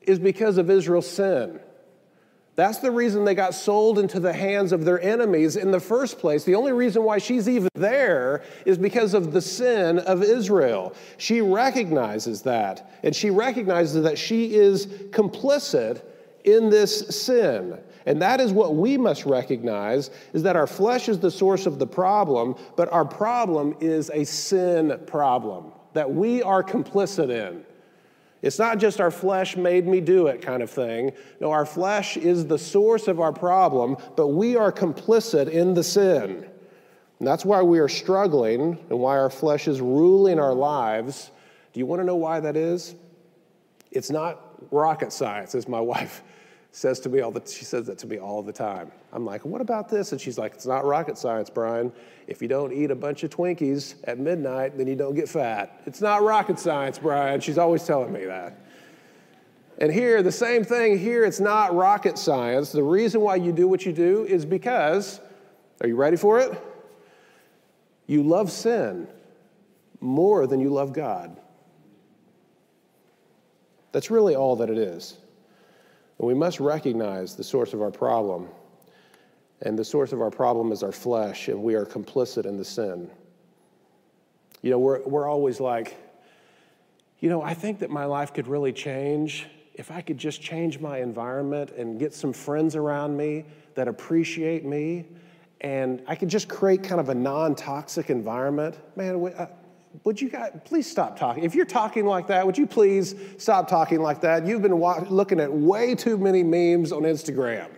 is 0.00 0.18
because 0.18 0.56
of 0.56 0.70
Israel's 0.70 1.08
sin. 1.08 1.60
That's 2.54 2.78
the 2.78 2.90
reason 2.90 3.24
they 3.24 3.34
got 3.34 3.54
sold 3.54 3.98
into 3.98 4.20
the 4.20 4.32
hands 4.32 4.72
of 4.72 4.84
their 4.84 5.00
enemies 5.00 5.56
in 5.56 5.70
the 5.70 5.80
first 5.80 6.18
place. 6.18 6.44
The 6.44 6.54
only 6.54 6.72
reason 6.72 7.02
why 7.02 7.16
she's 7.16 7.48
even 7.48 7.70
there 7.74 8.44
is 8.66 8.76
because 8.76 9.14
of 9.14 9.32
the 9.32 9.40
sin 9.40 9.98
of 9.98 10.22
Israel. 10.22 10.94
She 11.16 11.40
recognizes 11.40 12.42
that, 12.42 12.90
and 13.02 13.16
she 13.16 13.30
recognizes 13.30 14.02
that 14.02 14.18
she 14.18 14.54
is 14.54 14.86
complicit 14.86 16.02
in 16.44 16.68
this 16.68 17.24
sin. 17.24 17.78
And 18.06 18.20
that 18.22 18.40
is 18.40 18.52
what 18.52 18.74
we 18.74 18.96
must 18.96 19.24
recognize 19.26 20.10
is 20.32 20.42
that 20.42 20.56
our 20.56 20.66
flesh 20.66 21.08
is 21.08 21.18
the 21.18 21.30
source 21.30 21.66
of 21.66 21.78
the 21.78 21.86
problem, 21.86 22.56
but 22.76 22.92
our 22.92 23.04
problem 23.04 23.76
is 23.80 24.10
a 24.10 24.24
sin 24.24 25.00
problem 25.06 25.72
that 25.92 26.10
we 26.10 26.42
are 26.42 26.62
complicit 26.62 27.30
in. 27.30 27.64
It's 28.40 28.58
not 28.58 28.78
just 28.78 29.00
our 29.00 29.12
flesh 29.12 29.56
made 29.56 29.86
me 29.86 30.00
do 30.00 30.26
it 30.26 30.42
kind 30.42 30.62
of 30.62 30.70
thing. 30.70 31.12
No, 31.40 31.52
our 31.52 31.64
flesh 31.64 32.16
is 32.16 32.46
the 32.46 32.58
source 32.58 33.06
of 33.06 33.20
our 33.20 33.32
problem, 33.32 33.96
but 34.16 34.28
we 34.28 34.56
are 34.56 34.72
complicit 34.72 35.48
in 35.48 35.74
the 35.74 35.84
sin. 35.84 36.48
And 37.20 37.28
that's 37.28 37.44
why 37.44 37.62
we 37.62 37.78
are 37.78 37.88
struggling 37.88 38.78
and 38.90 38.98
why 38.98 39.16
our 39.16 39.30
flesh 39.30 39.68
is 39.68 39.80
ruling 39.80 40.40
our 40.40 40.54
lives. 40.54 41.30
Do 41.72 41.78
you 41.78 41.86
want 41.86 42.00
to 42.00 42.04
know 42.04 42.16
why 42.16 42.40
that 42.40 42.56
is? 42.56 42.96
It's 43.92 44.10
not 44.10 44.40
rocket 44.72 45.12
science, 45.12 45.54
as 45.54 45.68
my 45.68 45.80
wife 45.92 46.24
says 46.74 46.98
to 47.00 47.10
me 47.10 47.20
all 47.20 47.30
the 47.30 47.42
she 47.46 47.66
says 47.66 47.86
that 47.86 47.98
to 47.98 48.06
me 48.06 48.18
all 48.18 48.42
the 48.42 48.52
time. 48.52 48.90
I'm 49.12 49.26
like, 49.26 49.44
what 49.44 49.60
about 49.60 49.90
this? 49.90 50.12
And 50.12 50.20
she's 50.20 50.38
like, 50.38 50.54
it's 50.54 50.66
not 50.66 50.86
rocket 50.86 51.18
science, 51.18 51.50
Brian. 51.50 51.92
If 52.26 52.40
you 52.40 52.48
don't 52.48 52.72
eat 52.72 52.90
a 52.90 52.94
bunch 52.94 53.22
of 53.24 53.30
Twinkies 53.30 53.96
at 54.04 54.18
midnight, 54.18 54.78
then 54.78 54.86
you 54.86 54.96
don't 54.96 55.14
get 55.14 55.28
fat. 55.28 55.82
It's 55.84 56.00
not 56.00 56.22
rocket 56.22 56.58
science, 56.58 56.98
Brian. 56.98 57.40
She's 57.40 57.58
always 57.58 57.84
telling 57.84 58.10
me 58.10 58.24
that. 58.24 58.58
And 59.78 59.92
here, 59.92 60.22
the 60.22 60.32
same 60.32 60.64
thing 60.64 60.98
here, 60.98 61.24
it's 61.24 61.40
not 61.40 61.74
rocket 61.74 62.16
science. 62.16 62.72
The 62.72 62.82
reason 62.82 63.20
why 63.20 63.36
you 63.36 63.52
do 63.52 63.68
what 63.68 63.84
you 63.84 63.92
do 63.92 64.24
is 64.24 64.46
because, 64.46 65.20
are 65.82 65.88
you 65.88 65.96
ready 65.96 66.16
for 66.16 66.40
it? 66.40 66.58
You 68.06 68.22
love 68.22 68.50
sin 68.50 69.08
more 70.00 70.46
than 70.46 70.58
you 70.60 70.70
love 70.70 70.92
God. 70.92 71.38
That's 73.92 74.10
really 74.10 74.34
all 74.34 74.56
that 74.56 74.70
it 74.70 74.78
is. 74.78 75.18
We 76.18 76.34
must 76.34 76.60
recognize 76.60 77.34
the 77.34 77.44
source 77.44 77.72
of 77.72 77.82
our 77.82 77.90
problem. 77.90 78.48
And 79.62 79.78
the 79.78 79.84
source 79.84 80.12
of 80.12 80.20
our 80.20 80.30
problem 80.30 80.72
is 80.72 80.82
our 80.82 80.92
flesh, 80.92 81.48
and 81.48 81.62
we 81.62 81.74
are 81.74 81.84
complicit 81.84 82.46
in 82.46 82.56
the 82.56 82.64
sin. 82.64 83.10
You 84.60 84.70
know, 84.70 84.78
we're, 84.78 85.02
we're 85.02 85.28
always 85.28 85.60
like, 85.60 85.96
you 87.20 87.28
know, 87.28 87.42
I 87.42 87.54
think 87.54 87.78
that 87.80 87.90
my 87.90 88.04
life 88.04 88.32
could 88.34 88.48
really 88.48 88.72
change 88.72 89.46
if 89.74 89.90
I 89.90 90.00
could 90.00 90.18
just 90.18 90.42
change 90.42 90.80
my 90.80 90.98
environment 90.98 91.70
and 91.70 91.98
get 91.98 92.12
some 92.12 92.32
friends 92.32 92.76
around 92.76 93.16
me 93.16 93.44
that 93.74 93.88
appreciate 93.88 94.64
me, 94.64 95.06
and 95.60 96.02
I 96.06 96.14
could 96.14 96.28
just 96.28 96.48
create 96.48 96.82
kind 96.82 97.00
of 97.00 97.08
a 97.08 97.14
non 97.14 97.54
toxic 97.54 98.10
environment. 98.10 98.78
Man, 98.96 99.32
uh, 99.36 99.46
would 100.04 100.20
you 100.20 100.28
guys 100.28 100.52
please 100.64 100.90
stop 100.90 101.18
talking? 101.18 101.44
If 101.44 101.54
you're 101.54 101.64
talking 101.64 102.06
like 102.06 102.26
that, 102.28 102.46
would 102.46 102.58
you 102.58 102.66
please 102.66 103.14
stop 103.38 103.68
talking 103.68 104.00
like 104.00 104.20
that? 104.22 104.46
You've 104.46 104.62
been 104.62 104.78
wa- 104.78 105.04
looking 105.08 105.38
at 105.38 105.52
way 105.52 105.94
too 105.94 106.16
many 106.16 106.42
memes 106.42 106.92
on 106.92 107.02
Instagram. 107.02 107.68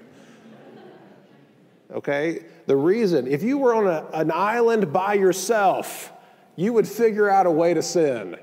Okay? 1.92 2.44
The 2.66 2.76
reason, 2.76 3.26
if 3.26 3.42
you 3.42 3.58
were 3.58 3.74
on 3.74 3.86
a, 3.86 4.06
an 4.12 4.30
island 4.32 4.92
by 4.92 5.14
yourself, 5.14 6.12
you 6.56 6.72
would 6.72 6.88
figure 6.88 7.28
out 7.28 7.46
a 7.46 7.50
way 7.50 7.74
to 7.74 7.82
sin 7.82 8.36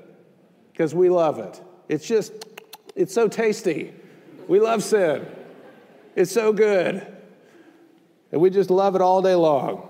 because 0.72 0.94
we 0.94 1.08
love 1.08 1.38
it. 1.38 1.60
It's 1.88 2.06
just, 2.06 2.32
it's 2.94 3.12
so 3.12 3.26
tasty. 3.28 3.92
We 4.48 4.60
love 4.60 4.82
sin. 4.82 5.26
It's 6.14 6.30
so 6.30 6.52
good. 6.52 7.06
And 8.30 8.40
we 8.40 8.50
just 8.50 8.70
love 8.70 8.94
it 8.94 9.02
all 9.02 9.22
day 9.22 9.34
long. 9.34 9.88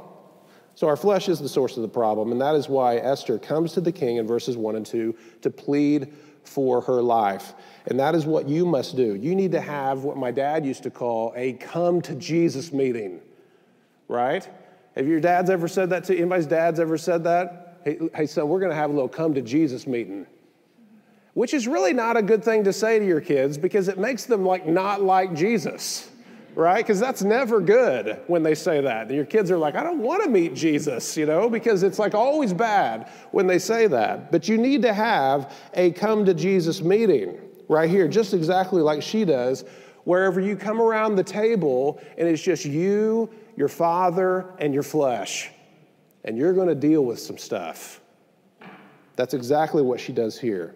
So 0.74 0.88
our 0.88 0.96
flesh 0.96 1.28
is 1.28 1.38
the 1.38 1.48
source 1.48 1.76
of 1.76 1.82
the 1.82 1.88
problem, 1.88 2.32
and 2.32 2.40
that 2.40 2.54
is 2.54 2.68
why 2.68 2.96
Esther 2.96 3.38
comes 3.38 3.72
to 3.74 3.80
the 3.80 3.92
king 3.92 4.16
in 4.16 4.26
verses 4.26 4.56
1 4.56 4.76
and 4.76 4.87
2 4.87 5.14
to 5.42 5.50
plead 5.50 6.12
for 6.44 6.80
her 6.80 7.02
life. 7.02 7.54
And 7.87 8.00
that 8.00 8.14
is 8.14 8.24
what 8.26 8.48
you 8.48 8.64
must 8.64 8.96
do. 8.96 9.14
You 9.14 9.35
need 9.35 9.52
to 9.52 9.61
have 9.61 10.04
what 10.04 10.16
my 10.16 10.30
dad 10.30 10.64
used 10.64 10.82
to 10.85 10.90
call 10.90 11.32
a 11.37 11.52
come 11.54 12.00
to 12.02 12.14
Jesus 12.14 12.72
meeting, 12.72 13.20
right? 14.08 14.48
Have 14.96 15.06
your 15.06 15.20
dads 15.20 15.50
ever 15.50 15.68
said 15.68 15.90
that 15.90 16.04
to 16.04 16.16
anybody's 16.16 16.46
dads 16.46 16.80
ever 16.80 16.98
said 16.98 17.24
that? 17.24 17.78
Hey, 17.85 17.98
hey 18.14 18.26
son, 18.26 18.48
we're 18.48 18.61
going 18.61 18.70
to 18.70 18.76
have 18.76 18.90
a 18.90 18.92
little 18.92 19.08
come 19.08 19.35
to 19.35 19.42
Jesus 19.42 19.87
meeting. 19.87 20.26
Which 21.35 21.54
is 21.54 21.66
really 21.66 21.92
not 21.92 22.16
a 22.16 22.22
good 22.22 22.44
thing 22.44 22.64
to 22.64 22.72
say 22.72 22.98
to 22.98 23.06
your 23.06 23.20
kids 23.20 23.56
because 23.56 23.88
it 23.88 23.98
makes 23.98 24.26
them 24.26 24.44
like 24.44 24.66
not 24.66 25.02
like 25.02 25.35
Jesus 25.35 26.11
right? 26.54 26.84
Because 26.84 27.00
that's 27.00 27.22
never 27.22 27.60
good 27.60 28.20
when 28.26 28.42
they 28.42 28.54
say 28.54 28.80
that. 28.80 29.10
Your 29.10 29.24
kids 29.24 29.50
are 29.50 29.58
like, 29.58 29.74
I 29.74 29.82
don't 29.82 30.00
want 30.00 30.22
to 30.22 30.28
meet 30.28 30.54
Jesus, 30.54 31.16
you 31.16 31.26
know, 31.26 31.48
because 31.48 31.82
it's 31.82 31.98
like 31.98 32.14
always 32.14 32.52
bad 32.52 33.10
when 33.30 33.46
they 33.46 33.58
say 33.58 33.86
that. 33.86 34.30
But 34.30 34.48
you 34.48 34.58
need 34.58 34.82
to 34.82 34.92
have 34.92 35.52
a 35.74 35.92
come 35.92 36.24
to 36.24 36.34
Jesus 36.34 36.82
meeting 36.82 37.38
right 37.68 37.88
here, 37.88 38.08
just 38.08 38.34
exactly 38.34 38.82
like 38.82 39.02
she 39.02 39.24
does, 39.24 39.64
wherever 40.04 40.40
you 40.40 40.56
come 40.56 40.80
around 40.80 41.16
the 41.16 41.24
table 41.24 42.00
and 42.18 42.28
it's 42.28 42.42
just 42.42 42.64
you, 42.64 43.30
your 43.56 43.68
father, 43.68 44.52
and 44.58 44.74
your 44.74 44.82
flesh. 44.82 45.50
And 46.24 46.36
you're 46.36 46.52
going 46.52 46.68
to 46.68 46.74
deal 46.74 47.04
with 47.04 47.18
some 47.18 47.38
stuff. 47.38 48.00
That's 49.16 49.34
exactly 49.34 49.82
what 49.82 50.00
she 50.00 50.12
does 50.12 50.38
here. 50.38 50.74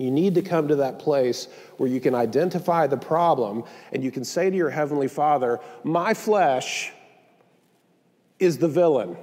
You 0.00 0.10
need 0.10 0.34
to 0.36 0.42
come 0.42 0.66
to 0.68 0.76
that 0.76 0.98
place 0.98 1.46
where 1.76 1.86
you 1.86 2.00
can 2.00 2.14
identify 2.14 2.86
the 2.86 2.96
problem 2.96 3.64
and 3.92 4.02
you 4.02 4.10
can 4.10 4.24
say 4.24 4.48
to 4.48 4.56
your 4.56 4.70
Heavenly 4.70 5.08
Father, 5.08 5.60
My 5.84 6.14
flesh 6.14 6.90
is 8.38 8.56
the 8.56 8.66
villain, 8.66 9.18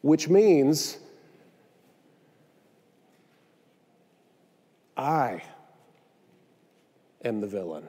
which 0.00 0.30
means 0.30 0.96
I 4.96 5.42
am 7.22 7.42
the 7.42 7.46
villain. 7.46 7.86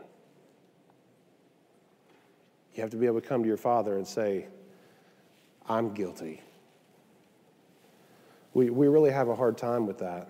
You 2.76 2.82
have 2.82 2.92
to 2.92 2.98
be 2.98 3.06
able 3.06 3.22
to 3.22 3.26
come 3.26 3.44
to 3.44 3.48
your 3.48 3.56
Father 3.56 3.96
and 3.96 4.06
say, 4.06 4.48
I'm 5.70 5.94
guilty. 5.94 6.42
We, 8.54 8.70
we 8.70 8.90
really 8.90 9.12
have 9.12 9.30
a 9.30 9.36
hard 9.36 9.58
time 9.58 9.88
with 9.88 10.00
that. 10.00 10.28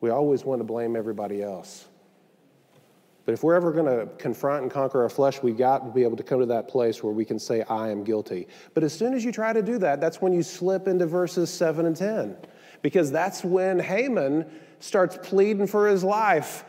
We 0.00 0.10
always 0.10 0.44
want 0.44 0.60
to 0.60 0.64
blame 0.64 0.96
everybody 0.96 1.42
else. 1.42 1.86
But 3.26 3.32
if 3.32 3.42
we're 3.42 3.54
ever 3.54 3.72
going 3.72 3.86
to 3.86 4.06
confront 4.18 4.62
and 4.62 4.70
conquer 4.70 5.02
our 5.02 5.08
flesh, 5.08 5.42
we've 5.42 5.58
got 5.58 5.84
to 5.84 5.90
be 5.90 6.04
able 6.04 6.16
to 6.16 6.22
come 6.22 6.38
to 6.38 6.46
that 6.46 6.68
place 6.68 7.02
where 7.02 7.12
we 7.12 7.24
can 7.24 7.40
say, 7.40 7.62
I 7.62 7.90
am 7.90 8.04
guilty. 8.04 8.46
But 8.72 8.84
as 8.84 8.92
soon 8.92 9.14
as 9.14 9.24
you 9.24 9.32
try 9.32 9.52
to 9.52 9.62
do 9.62 9.78
that, 9.78 10.00
that's 10.00 10.22
when 10.22 10.32
you 10.32 10.44
slip 10.44 10.86
into 10.86 11.06
verses 11.06 11.50
7 11.50 11.86
and 11.86 11.96
10. 11.96 12.36
Because 12.82 13.10
that's 13.10 13.42
when 13.42 13.80
Haman 13.80 14.46
starts 14.78 15.18
pleading 15.22 15.66
for 15.66 15.88
his 15.88 16.04
life. 16.04 16.64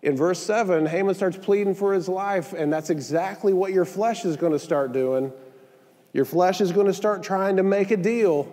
In 0.00 0.16
verse 0.16 0.38
7, 0.38 0.86
Haman 0.86 1.14
starts 1.14 1.36
pleading 1.36 1.74
for 1.74 1.92
his 1.92 2.08
life, 2.08 2.54
and 2.54 2.72
that's 2.72 2.88
exactly 2.88 3.52
what 3.52 3.72
your 3.72 3.84
flesh 3.84 4.24
is 4.24 4.36
going 4.36 4.52
to 4.52 4.58
start 4.58 4.92
doing. 4.92 5.32
Your 6.14 6.24
flesh 6.24 6.62
is 6.62 6.72
going 6.72 6.86
to 6.86 6.94
start 6.94 7.22
trying 7.22 7.56
to 7.56 7.62
make 7.62 7.90
a 7.90 7.96
deal 7.98 8.50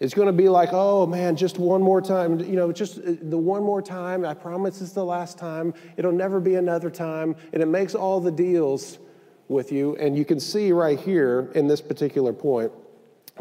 It's 0.00 0.14
going 0.14 0.26
to 0.26 0.32
be 0.32 0.48
like, 0.48 0.70
oh 0.72 1.06
man, 1.06 1.36
just 1.36 1.58
one 1.58 1.82
more 1.82 2.00
time. 2.00 2.40
You 2.40 2.56
know, 2.56 2.72
just 2.72 2.98
uh, 2.98 3.12
the 3.20 3.38
one 3.38 3.62
more 3.62 3.82
time. 3.82 4.24
I 4.24 4.34
promise 4.34 4.80
it's 4.80 4.92
the 4.92 5.04
last 5.04 5.38
time. 5.38 5.74
It'll 5.98 6.10
never 6.10 6.40
be 6.40 6.54
another 6.54 6.90
time. 6.90 7.36
And 7.52 7.62
it 7.62 7.66
makes 7.66 7.94
all 7.94 8.18
the 8.18 8.32
deals 8.32 8.98
with 9.48 9.70
you. 9.70 9.96
And 9.96 10.16
you 10.16 10.24
can 10.24 10.40
see 10.40 10.72
right 10.72 10.98
here 10.98 11.50
in 11.54 11.68
this 11.68 11.82
particular 11.82 12.32
point 12.32 12.72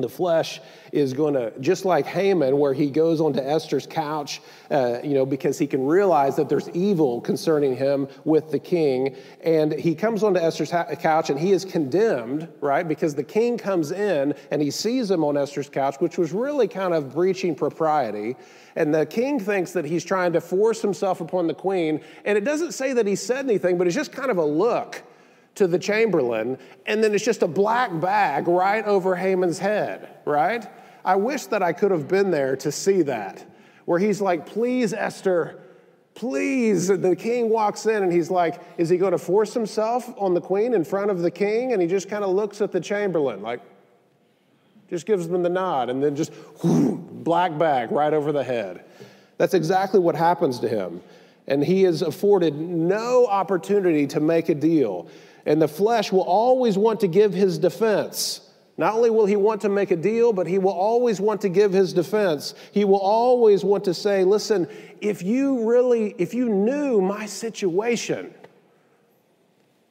the 0.02 0.10
flesh 0.10 0.60
is 0.92 1.14
going 1.14 1.34
to 1.34 1.52
just 1.60 1.86
like 1.86 2.06
haman 2.06 2.58
where 2.58 2.74
he 2.74 2.90
goes 2.90 3.22
onto 3.22 3.40
esther's 3.40 3.86
couch 3.86 4.42
uh, 4.72 5.00
you 5.04 5.14
know 5.14 5.26
because 5.26 5.58
he 5.58 5.68
can 5.68 5.86
realize 5.86 6.36
that 6.36 6.50
there's 6.50 6.70
evil 6.70 7.22
concerning 7.22 7.76
him 7.76 8.08
with 8.26 8.50
the 8.52 8.60
king 8.60 9.16
and 9.44 9.74
he 9.74 9.94
comes 9.94 10.24
onto 10.24 10.40
esther's 10.40 10.72
ha- 10.72 10.86
couch 10.96 11.30
and 11.30 11.40
he 11.40 11.52
is 11.52 11.66
condemned 11.66 12.48
right 12.62 12.88
because 12.88 13.14
the 13.16 13.24
king 13.24 13.58
comes 13.58 13.92
in 13.92 14.34
and 14.52 14.62
he 14.62 14.72
sees 14.72 15.10
him 15.10 15.24
on 15.24 15.38
esther's 15.38 15.70
couch 15.70 15.96
which 16.00 16.18
was 16.18 16.32
really 16.32 16.68
kind 16.68 16.94
of 16.94 17.14
breaching 17.14 17.56
propriety 17.56 18.36
and 18.76 18.94
the 18.94 19.06
king 19.06 19.40
thinks 19.40 19.74
that 19.74 19.86
he's 19.86 20.06
trying 20.06 20.34
to 20.34 20.42
force 20.42 20.82
himself 20.82 21.22
upon 21.22 21.48
the 21.48 21.54
queen 21.54 22.00
and 22.26 22.38
it 22.38 22.44
doesn't 22.44 22.74
say 22.74 22.94
that 22.94 23.06
he 23.06 23.16
said 23.16 23.46
anything 23.46 23.78
but 23.78 23.88
it's 23.88 23.96
just 23.96 24.12
kind 24.12 24.32
of 24.32 24.38
a 24.38 24.46
look 24.46 25.04
to 25.56 25.68
the 25.68 25.80
chamberlain, 25.80 26.58
and 26.86 27.04
then 27.04 27.14
it's 27.14 27.26
just 27.26 27.42
a 27.42 27.48
black 27.48 28.00
bag 28.00 28.48
right 28.48 28.86
over 28.86 29.16
Haman's 29.16 29.60
head, 29.60 30.18
right? 30.26 30.66
I 31.04 31.16
wish 31.16 31.46
that 31.48 31.64
I 31.64 31.74
could 31.74 31.92
have 31.92 32.08
been 32.08 32.32
there 32.32 32.56
to 32.58 32.72
see 32.72 33.02
that, 33.04 33.46
where 33.86 34.00
he's 34.00 34.22
like, 34.22 34.46
Please, 34.46 34.94
Esther, 34.94 35.60
please. 36.14 36.88
The 36.88 37.16
king 37.16 37.50
walks 37.50 37.86
in 37.86 38.04
and 38.04 38.12
he's 38.12 38.30
like, 38.30 38.62
Is 38.78 38.90
he 38.90 38.98
going 38.98 39.12
to 39.12 39.18
force 39.18 39.54
himself 39.54 40.14
on 40.18 40.34
the 40.34 40.42
queen 40.42 40.74
in 40.74 40.84
front 40.84 41.12
of 41.12 41.20
the 41.20 41.32
king? 41.32 41.74
And 41.74 41.82
he 41.82 41.88
just 41.88 42.10
kind 42.10 42.24
of 42.24 42.30
looks 42.30 42.62
at 42.62 42.72
the 42.72 42.80
chamberlain, 42.80 43.42
like, 43.42 43.62
just 44.90 45.06
gives 45.06 45.28
them 45.28 45.44
the 45.44 45.50
nod, 45.50 45.90
and 45.90 46.04
then 46.04 46.16
just 46.16 46.32
whoo, 46.64 46.98
black 46.98 47.58
bag 47.58 47.92
right 47.92 48.14
over 48.14 48.32
the 48.32 48.44
head. 48.44 48.84
That's 49.38 49.54
exactly 49.54 50.00
what 50.00 50.16
happens 50.16 50.60
to 50.60 50.68
him. 50.68 51.02
And 51.48 51.64
he 51.64 51.86
is 51.86 52.02
afforded 52.02 52.56
no 52.56 53.26
opportunity 53.26 54.06
to 54.08 54.20
make 54.20 54.50
a 54.50 54.56
deal. 54.56 55.08
And 55.50 55.60
the 55.60 55.68
flesh 55.68 56.12
will 56.12 56.22
always 56.22 56.78
want 56.78 57.00
to 57.00 57.08
give 57.08 57.34
his 57.34 57.58
defense. 57.58 58.42
Not 58.78 58.94
only 58.94 59.10
will 59.10 59.26
he 59.26 59.36
want 59.36 59.62
to 59.62 59.70
make 59.70 59.90
a 59.90 59.96
deal, 59.96 60.32
but 60.32 60.46
he 60.46 60.60
will 60.60 60.72
always 60.72 61.20
want 61.20 61.42
to 61.42 61.50
give 61.50 61.74
his 61.74 61.92
defense. 61.92 62.54
He 62.72 62.86
will 62.86 63.00
always 63.00 63.66
want 63.66 63.84
to 63.86 63.94
say, 63.96 64.24
listen, 64.24 64.68
if 65.02 65.24
you 65.24 65.68
really, 65.68 66.14
if 66.20 66.36
you 66.36 66.50
knew 66.50 67.02
my 67.02 67.26
situation, 67.26 68.32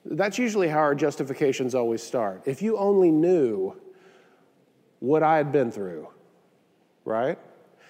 that's 0.05 0.39
usually 0.39 0.69
how 0.69 0.79
our 0.79 0.95
justifications 0.95 1.75
always 1.75 2.05
start. 2.05 2.43
If 2.47 2.63
you 2.63 2.79
only 2.79 3.11
knew 3.11 3.75
what 5.01 5.25
I 5.25 5.39
had 5.39 5.51
been 5.51 5.73
through, 5.73 6.09
right? 7.05 7.39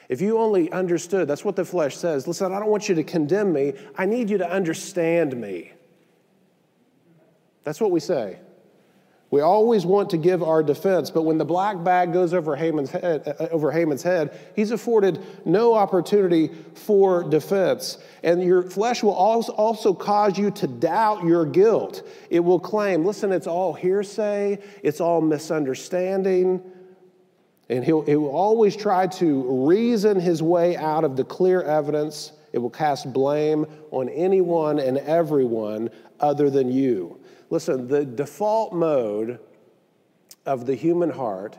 If 0.09 0.23
you 0.23 0.39
only 0.39 0.73
understood, 0.73 1.29
that's 1.29 1.45
what 1.45 1.55
the 1.55 1.67
flesh 1.67 1.97
says. 1.97 2.27
Listen, 2.27 2.51
I 2.55 2.59
don't 2.59 2.71
want 2.71 2.89
you 2.89 2.95
to 2.95 3.05
condemn 3.05 3.53
me. 3.53 3.75
I 3.95 4.07
need 4.07 4.31
you 4.31 4.39
to 4.39 4.51
understand 4.51 5.39
me. 5.39 5.75
That's 7.69 7.83
what 7.83 7.91
we 7.91 8.01
say. 8.01 8.39
We 9.31 9.43
always 9.43 9.85
want 9.85 10.09
to 10.11 10.17
give 10.17 10.43
our 10.43 10.63
defense, 10.63 11.11
but 11.11 11.25
when 11.25 11.37
the 11.37 11.45
black 11.45 11.85
bag 11.85 12.15
goes 12.15 12.33
over 12.33 12.57
Haman's 12.57 12.89
head, 12.89 13.29
uh, 13.39 13.49
over 13.51 13.71
Haman's 13.71 14.03
head, 14.03 14.35
he's 14.57 14.71
afforded 14.71 15.23
no 15.45 15.75
opportunity 15.75 16.49
for 16.73 17.25
defense. 17.25 17.99
And 18.23 18.43
your 18.43 18.63
flesh 18.63 19.03
will 19.03 19.13
also 19.13 19.93
cause 19.93 20.39
you 20.39 20.51
to 20.53 20.67
doubt 20.67 21.25
your 21.25 21.45
guilt. 21.45 22.09
It 22.31 22.41
will 22.41 22.59
claim, 22.59 23.05
listen, 23.05 23.33
it's 23.33 23.47
all 23.47 23.75
hearsay, 23.75 24.63
it's 24.83 25.03
all 25.03 25.21
misunderstanding. 25.21 26.63
And 27.69 27.85
he'll, 27.85 28.01
he 28.01 28.17
will 28.17 28.35
always 28.35 28.77
try 28.77 29.09
to 29.09 29.67
reason 29.67 30.19
his 30.19 30.43
way 30.43 30.75
out 30.75 31.05
of 31.05 31.19
the 31.19 31.25
clear 31.25 31.61
evidence. 31.61 32.33
It 32.55 32.61
will 32.61 32.71
cast 32.71 33.13
blame 33.13 33.67
on 33.91 34.09
anyone 34.09 34.79
and 34.79 34.97
everyone 34.97 35.91
other 36.19 36.49
than 36.49 36.73
you. 36.73 37.18
Listen, 37.51 37.89
the 37.89 38.05
default 38.05 38.73
mode 38.73 39.41
of 40.45 40.67
the 40.67 40.75
human 40.75 41.11
heart 41.11 41.59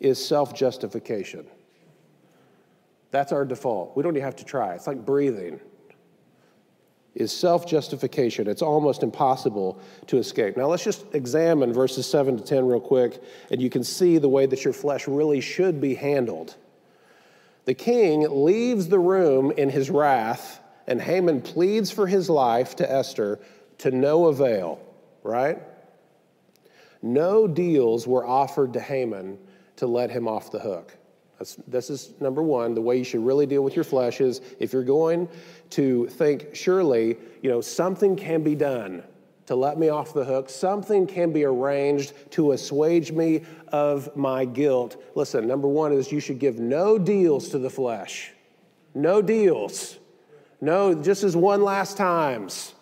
is 0.00 0.22
self 0.22 0.54
justification. 0.54 1.46
That's 3.10 3.32
our 3.32 3.44
default. 3.44 3.96
We 3.96 4.02
don't 4.02 4.16
even 4.16 4.24
have 4.24 4.36
to 4.36 4.44
try. 4.44 4.74
It's 4.74 4.86
like 4.86 5.04
breathing. 5.04 5.60
Is 7.14 7.30
self 7.30 7.66
justification. 7.66 8.48
It's 8.48 8.62
almost 8.62 9.02
impossible 9.02 9.78
to 10.06 10.16
escape. 10.16 10.56
Now, 10.56 10.66
let's 10.66 10.84
just 10.84 11.04
examine 11.14 11.72
verses 11.72 12.06
7 12.06 12.38
to 12.38 12.42
10 12.42 12.66
real 12.66 12.80
quick, 12.80 13.22
and 13.50 13.60
you 13.60 13.68
can 13.68 13.84
see 13.84 14.18
the 14.18 14.30
way 14.30 14.46
that 14.46 14.64
your 14.64 14.72
flesh 14.72 15.06
really 15.06 15.40
should 15.40 15.80
be 15.80 15.94
handled. 15.94 16.56
The 17.64 17.74
king 17.74 18.26
leaves 18.44 18.88
the 18.88 18.98
room 18.98 19.52
in 19.52 19.68
his 19.68 19.90
wrath, 19.90 20.60
and 20.86 21.00
Haman 21.00 21.42
pleads 21.42 21.90
for 21.90 22.06
his 22.06 22.30
life 22.30 22.76
to 22.76 22.90
Esther 22.90 23.38
to 23.78 23.90
no 23.90 24.26
avail 24.26 24.80
right? 25.22 25.58
No 27.02 27.48
deals 27.48 28.06
were 28.06 28.26
offered 28.26 28.72
to 28.74 28.80
Haman 28.80 29.38
to 29.76 29.86
let 29.86 30.10
him 30.10 30.28
off 30.28 30.50
the 30.50 30.60
hook. 30.60 30.96
That's, 31.38 31.56
this 31.66 31.90
is 31.90 32.12
number 32.20 32.42
one. 32.42 32.74
The 32.74 32.80
way 32.80 32.96
you 32.96 33.04
should 33.04 33.26
really 33.26 33.46
deal 33.46 33.62
with 33.62 33.74
your 33.74 33.84
flesh 33.84 34.20
is 34.20 34.40
if 34.60 34.72
you're 34.72 34.84
going 34.84 35.28
to 35.70 36.06
think, 36.08 36.54
surely, 36.54 37.16
you 37.42 37.50
know, 37.50 37.60
something 37.60 38.14
can 38.14 38.42
be 38.42 38.54
done 38.54 39.02
to 39.46 39.56
let 39.56 39.76
me 39.76 39.88
off 39.88 40.14
the 40.14 40.24
hook, 40.24 40.48
something 40.48 41.04
can 41.06 41.32
be 41.32 41.44
arranged 41.44 42.12
to 42.30 42.52
assuage 42.52 43.10
me 43.10 43.42
of 43.68 44.14
my 44.16 44.44
guilt. 44.44 45.02
Listen, 45.16 45.48
number 45.48 45.66
one 45.66 45.92
is 45.92 46.12
you 46.12 46.20
should 46.20 46.38
give 46.38 46.60
no 46.60 46.96
deals 46.96 47.48
to 47.48 47.58
the 47.58 47.68
flesh. 47.68 48.30
No 48.94 49.20
deals. 49.20 49.98
No, 50.60 50.94
just 50.94 51.24
as 51.24 51.36
one 51.36 51.62
last 51.62 51.96
times. 51.96 52.74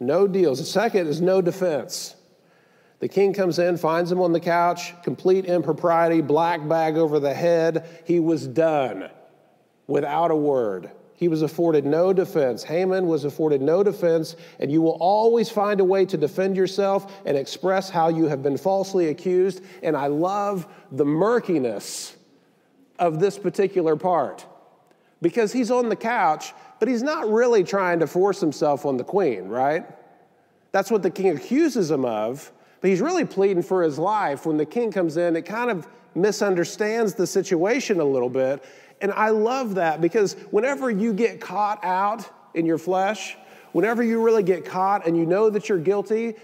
No 0.00 0.26
deals. 0.26 0.58
The 0.58 0.64
second 0.64 1.08
is 1.08 1.20
no 1.20 1.40
defense. 1.40 2.14
The 3.00 3.08
king 3.08 3.32
comes 3.32 3.58
in, 3.58 3.76
finds 3.76 4.10
him 4.10 4.20
on 4.20 4.32
the 4.32 4.40
couch, 4.40 4.92
complete 5.02 5.44
impropriety, 5.44 6.20
black 6.20 6.66
bag 6.68 6.96
over 6.96 7.20
the 7.20 7.34
head. 7.34 8.02
He 8.04 8.18
was 8.18 8.46
done 8.46 9.08
without 9.86 10.30
a 10.30 10.36
word. 10.36 10.90
He 11.14 11.26
was 11.26 11.42
afforded 11.42 11.84
no 11.84 12.12
defense. 12.12 12.62
Haman 12.62 13.06
was 13.06 13.24
afforded 13.24 13.60
no 13.60 13.82
defense, 13.82 14.36
and 14.60 14.70
you 14.70 14.80
will 14.80 14.96
always 15.00 15.48
find 15.48 15.80
a 15.80 15.84
way 15.84 16.06
to 16.06 16.16
defend 16.16 16.56
yourself 16.56 17.12
and 17.24 17.36
express 17.36 17.90
how 17.90 18.08
you 18.08 18.26
have 18.26 18.42
been 18.42 18.56
falsely 18.56 19.08
accused. 19.08 19.62
And 19.82 19.96
I 19.96 20.06
love 20.06 20.68
the 20.92 21.04
murkiness 21.04 22.16
of 23.00 23.18
this 23.18 23.36
particular 23.36 23.96
part 23.96 24.46
because 25.20 25.52
he's 25.52 25.70
on 25.70 25.88
the 25.88 25.96
couch 25.96 26.52
but 26.78 26.88
he's 26.88 27.02
not 27.02 27.30
really 27.30 27.64
trying 27.64 27.98
to 28.00 28.06
force 28.06 28.40
himself 28.40 28.86
on 28.86 28.96
the 28.96 29.04
queen, 29.04 29.48
right? 29.48 29.86
That's 30.72 30.90
what 30.90 31.02
the 31.02 31.10
king 31.10 31.36
accuses 31.36 31.90
him 31.90 32.04
of, 32.04 32.52
but 32.80 32.90
he's 32.90 33.00
really 33.00 33.24
pleading 33.24 33.62
for 33.62 33.82
his 33.82 33.98
life. 33.98 34.46
When 34.46 34.56
the 34.56 34.66
king 34.66 34.92
comes 34.92 35.16
in, 35.16 35.36
it 35.36 35.42
kind 35.42 35.70
of 35.70 35.88
misunderstands 36.14 37.14
the 37.14 37.26
situation 37.26 38.00
a 38.00 38.04
little 38.04 38.28
bit. 38.28 38.64
And 39.00 39.12
I 39.12 39.30
love 39.30 39.76
that 39.76 40.00
because 40.00 40.34
whenever 40.50 40.90
you 40.90 41.12
get 41.12 41.40
caught 41.40 41.82
out 41.84 42.28
in 42.54 42.66
your 42.66 42.78
flesh, 42.78 43.36
whenever 43.72 44.02
you 44.02 44.22
really 44.22 44.42
get 44.42 44.64
caught 44.64 45.06
and 45.06 45.16
you 45.16 45.26
know 45.26 45.50
that 45.50 45.68
you're 45.68 45.78
guilty, 45.78 46.34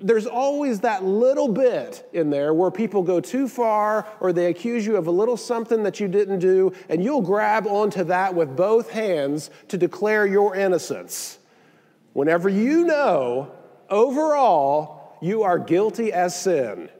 there's 0.00 0.26
always 0.26 0.80
that 0.80 1.04
little 1.04 1.48
bit 1.48 2.08
in 2.12 2.28
there 2.30 2.52
where 2.52 2.70
people 2.70 3.02
go 3.02 3.20
too 3.20 3.48
far 3.48 4.06
or 4.20 4.32
they 4.32 4.46
accuse 4.46 4.86
you 4.86 4.96
of 4.96 5.06
a 5.06 5.10
little 5.10 5.36
something 5.36 5.82
that 5.84 6.00
you 6.00 6.08
didn't 6.08 6.38
do, 6.38 6.72
and 6.88 7.02
you'll 7.02 7.22
grab 7.22 7.66
onto 7.66 8.04
that 8.04 8.34
with 8.34 8.54
both 8.56 8.90
hands 8.90 9.50
to 9.68 9.78
declare 9.78 10.26
your 10.26 10.54
innocence. 10.54 11.38
Whenever 12.12 12.48
you 12.48 12.84
know 12.84 13.52
overall 13.88 15.16
you 15.20 15.42
are 15.42 15.58
guilty 15.58 16.12
as 16.12 16.38
sin, 16.38 16.90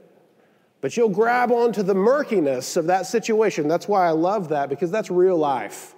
but 0.80 0.96
you'll 0.96 1.08
grab 1.08 1.50
onto 1.50 1.82
the 1.82 1.94
murkiness 1.94 2.76
of 2.76 2.86
that 2.86 3.06
situation. 3.06 3.68
That's 3.68 3.88
why 3.88 4.06
I 4.06 4.10
love 4.10 4.48
that 4.50 4.68
because 4.68 4.90
that's 4.90 5.10
real 5.10 5.36
life. 5.36 5.94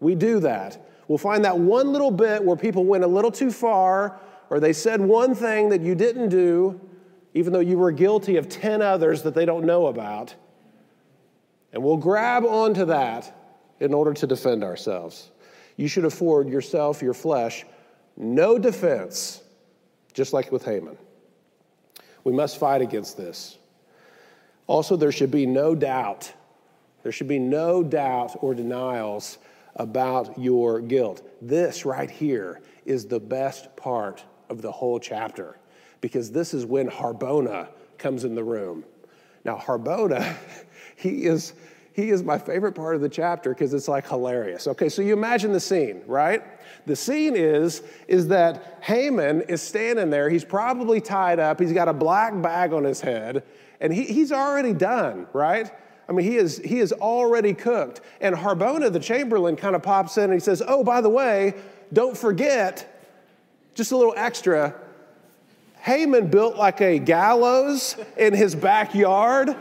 We 0.00 0.14
do 0.14 0.40
that. 0.40 0.84
We'll 1.08 1.18
find 1.18 1.44
that 1.46 1.58
one 1.58 1.92
little 1.92 2.10
bit 2.10 2.44
where 2.44 2.56
people 2.56 2.84
went 2.84 3.02
a 3.02 3.06
little 3.06 3.30
too 3.30 3.50
far 3.50 4.20
or 4.50 4.60
they 4.60 4.72
said 4.72 5.00
one 5.00 5.34
thing 5.34 5.68
that 5.70 5.80
you 5.80 5.94
didn't 5.94 6.28
do, 6.28 6.80
even 7.34 7.52
though 7.52 7.60
you 7.60 7.78
were 7.78 7.92
guilty 7.92 8.36
of 8.36 8.48
10 8.48 8.82
others 8.82 9.22
that 9.22 9.34
they 9.34 9.44
don't 9.44 9.64
know 9.64 9.86
about. 9.86 10.34
And 11.72 11.82
we'll 11.82 11.96
grab 11.96 12.44
onto 12.44 12.86
that 12.86 13.34
in 13.80 13.92
order 13.92 14.14
to 14.14 14.26
defend 14.26 14.64
ourselves. 14.64 15.30
You 15.76 15.86
should 15.86 16.04
afford 16.04 16.48
yourself, 16.48 17.02
your 17.02 17.14
flesh, 17.14 17.64
no 18.16 18.58
defense, 18.58 19.42
just 20.12 20.32
like 20.32 20.50
with 20.50 20.64
Haman. 20.64 20.96
We 22.24 22.32
must 22.32 22.58
fight 22.58 22.82
against 22.82 23.16
this. 23.16 23.58
Also, 24.66 24.96
there 24.96 25.12
should 25.12 25.30
be 25.30 25.46
no 25.46 25.74
doubt. 25.74 26.32
There 27.02 27.12
should 27.12 27.28
be 27.28 27.38
no 27.38 27.82
doubt 27.82 28.36
or 28.40 28.54
denials 28.54 29.38
about 29.76 30.38
your 30.38 30.80
guilt. 30.80 31.22
This 31.40 31.84
right 31.84 32.10
here 32.10 32.60
is 32.84 33.06
the 33.06 33.20
best 33.20 33.74
part 33.76 34.24
of 34.48 34.62
the 34.62 34.72
whole 34.72 34.98
chapter 34.98 35.58
because 36.00 36.30
this 36.30 36.54
is 36.54 36.64
when 36.64 36.88
Harbona 36.88 37.68
comes 37.98 38.24
in 38.24 38.34
the 38.34 38.44
room. 38.44 38.84
Now, 39.44 39.56
Harbona, 39.56 40.36
he 40.96 41.24
is 41.24 41.54
he 41.92 42.10
is 42.10 42.22
my 42.22 42.38
favorite 42.38 42.76
part 42.76 42.94
of 42.94 43.00
the 43.00 43.08
chapter 43.08 43.50
because 43.50 43.74
it's 43.74 43.88
like 43.88 44.06
hilarious. 44.06 44.68
Okay, 44.68 44.88
so 44.88 45.02
you 45.02 45.12
imagine 45.12 45.52
the 45.52 45.58
scene, 45.58 46.02
right? 46.06 46.44
The 46.86 46.94
scene 46.94 47.34
is 47.34 47.82
is 48.06 48.28
that 48.28 48.78
Haman 48.82 49.42
is 49.42 49.60
standing 49.60 50.08
there. 50.08 50.30
He's 50.30 50.44
probably 50.44 51.00
tied 51.00 51.40
up. 51.40 51.58
He's 51.58 51.72
got 51.72 51.88
a 51.88 51.92
black 51.92 52.40
bag 52.40 52.72
on 52.72 52.84
his 52.84 53.00
head, 53.00 53.42
and 53.80 53.92
he, 53.92 54.04
he's 54.04 54.30
already 54.30 54.72
done, 54.72 55.26
right? 55.32 55.72
I 56.08 56.12
mean, 56.12 56.24
he 56.24 56.36
is 56.36 56.58
he 56.58 56.78
is 56.78 56.92
already 56.92 57.52
cooked. 57.52 58.00
And 58.20 58.34
Harbona, 58.34 58.92
the 58.92 59.00
chamberlain, 59.00 59.56
kind 59.56 59.74
of 59.74 59.82
pops 59.82 60.16
in 60.18 60.24
and 60.24 60.34
he 60.34 60.40
says, 60.40 60.62
"Oh, 60.66 60.84
by 60.84 61.00
the 61.00 61.10
way, 61.10 61.54
don't 61.92 62.16
forget, 62.16 62.97
just 63.78 63.92
a 63.92 63.96
little 63.96 64.14
extra." 64.16 64.74
Haman 65.80 66.26
built 66.26 66.56
like 66.56 66.82
a 66.82 66.98
gallows 66.98 67.96
in 68.18 68.34
his 68.34 68.54
backyard 68.54 69.56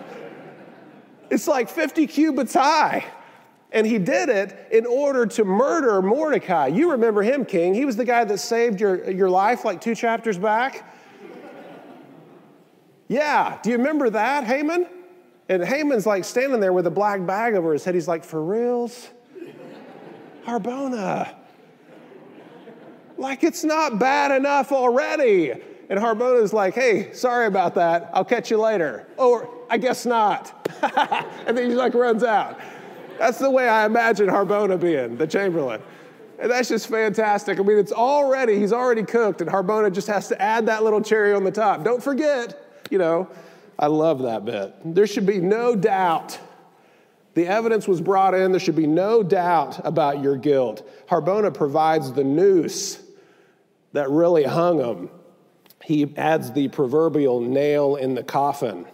it's 1.29 1.47
like 1.47 1.69
50 1.69 2.07
cubits 2.07 2.53
high. 2.53 3.05
And 3.71 3.85
he 3.85 3.97
did 3.97 4.29
it 4.29 4.69
in 4.71 4.85
order 4.85 5.25
to 5.25 5.43
murder 5.43 6.01
Mordecai. 6.01 6.67
You 6.67 6.91
remember 6.91 7.21
him, 7.21 7.43
King. 7.43 7.73
He 7.73 7.83
was 7.83 7.97
the 7.97 8.05
guy 8.05 8.23
that 8.23 8.37
saved 8.37 8.79
your, 8.79 9.09
your 9.11 9.29
life 9.29 9.65
like 9.65 9.81
two 9.81 9.93
chapters 9.93 10.37
back. 10.37 10.93
Yeah, 13.09 13.57
do 13.61 13.69
you 13.69 13.77
remember 13.77 14.09
that, 14.09 14.45
Haman? 14.45 14.87
And 15.49 15.63
Haman's 15.63 16.05
like 16.05 16.25
standing 16.25 16.59
there 16.59 16.73
with 16.73 16.87
a 16.87 16.91
black 16.91 17.25
bag 17.25 17.55
over 17.55 17.73
his 17.73 17.83
head. 17.83 17.95
He's 17.95 18.07
like, 18.07 18.23
For 18.23 18.41
reals? 18.43 19.09
Harbona. 20.45 21.33
Like 23.17 23.43
it's 23.43 23.63
not 23.63 23.99
bad 23.99 24.31
enough 24.31 24.71
already. 24.71 25.51
And 25.89 25.99
Harbona's 25.99 26.53
like, 26.53 26.73
Hey, 26.73 27.13
sorry 27.13 27.47
about 27.47 27.75
that. 27.75 28.09
I'll 28.13 28.25
catch 28.25 28.51
you 28.51 28.57
later. 28.57 29.07
Or 29.17 29.49
I 29.69 29.77
guess 29.77 30.05
not. 30.05 30.69
and 31.47 31.57
then 31.57 31.69
he 31.69 31.75
like 31.75 31.93
runs 31.93 32.23
out. 32.23 32.59
That's 33.17 33.39
the 33.39 33.49
way 33.49 33.67
I 33.67 33.85
imagine 33.85 34.27
Harbona 34.27 34.79
being, 34.79 35.17
the 35.17 35.27
Chamberlain. 35.27 35.81
And 36.39 36.51
that's 36.51 36.69
just 36.69 36.87
fantastic. 36.87 37.59
I 37.59 37.63
mean, 37.63 37.77
it's 37.77 37.91
already, 37.91 38.59
he's 38.59 38.73
already 38.73 39.03
cooked, 39.03 39.41
and 39.41 39.49
Harbona 39.49 39.91
just 39.91 40.07
has 40.07 40.27
to 40.27 40.39
add 40.39 40.67
that 40.67 40.83
little 40.83 41.01
cherry 41.01 41.33
on 41.33 41.43
the 41.43 41.51
top. 41.51 41.83
Don't 41.83 42.01
forget, 42.01 42.83
you 42.91 42.99
know, 42.99 43.27
I 43.79 43.87
love 43.87 44.21
that 44.21 44.45
bit. 44.45 44.75
There 44.85 45.07
should 45.07 45.25
be 45.25 45.39
no 45.39 45.75
doubt. 45.75 46.37
The 47.33 47.47
evidence 47.47 47.87
was 47.87 48.01
brought 48.01 48.35
in. 48.35 48.51
There 48.51 48.59
should 48.59 48.75
be 48.75 48.87
no 48.87 49.23
doubt 49.23 49.83
about 49.83 50.21
your 50.21 50.37
guilt. 50.37 50.87
Harbona 51.07 51.51
provides 51.51 52.11
the 52.11 52.23
noose 52.23 52.99
that 53.97 54.11
really 54.11 54.43
hung 54.43 54.77
him. 54.79 55.09
He 55.83 56.15
adds 56.17 56.51
the 56.51 56.67
proverbial 56.67 57.41
nail 57.41 57.95
in 57.95 58.13
the 58.13 58.21
coffin. 58.21 58.85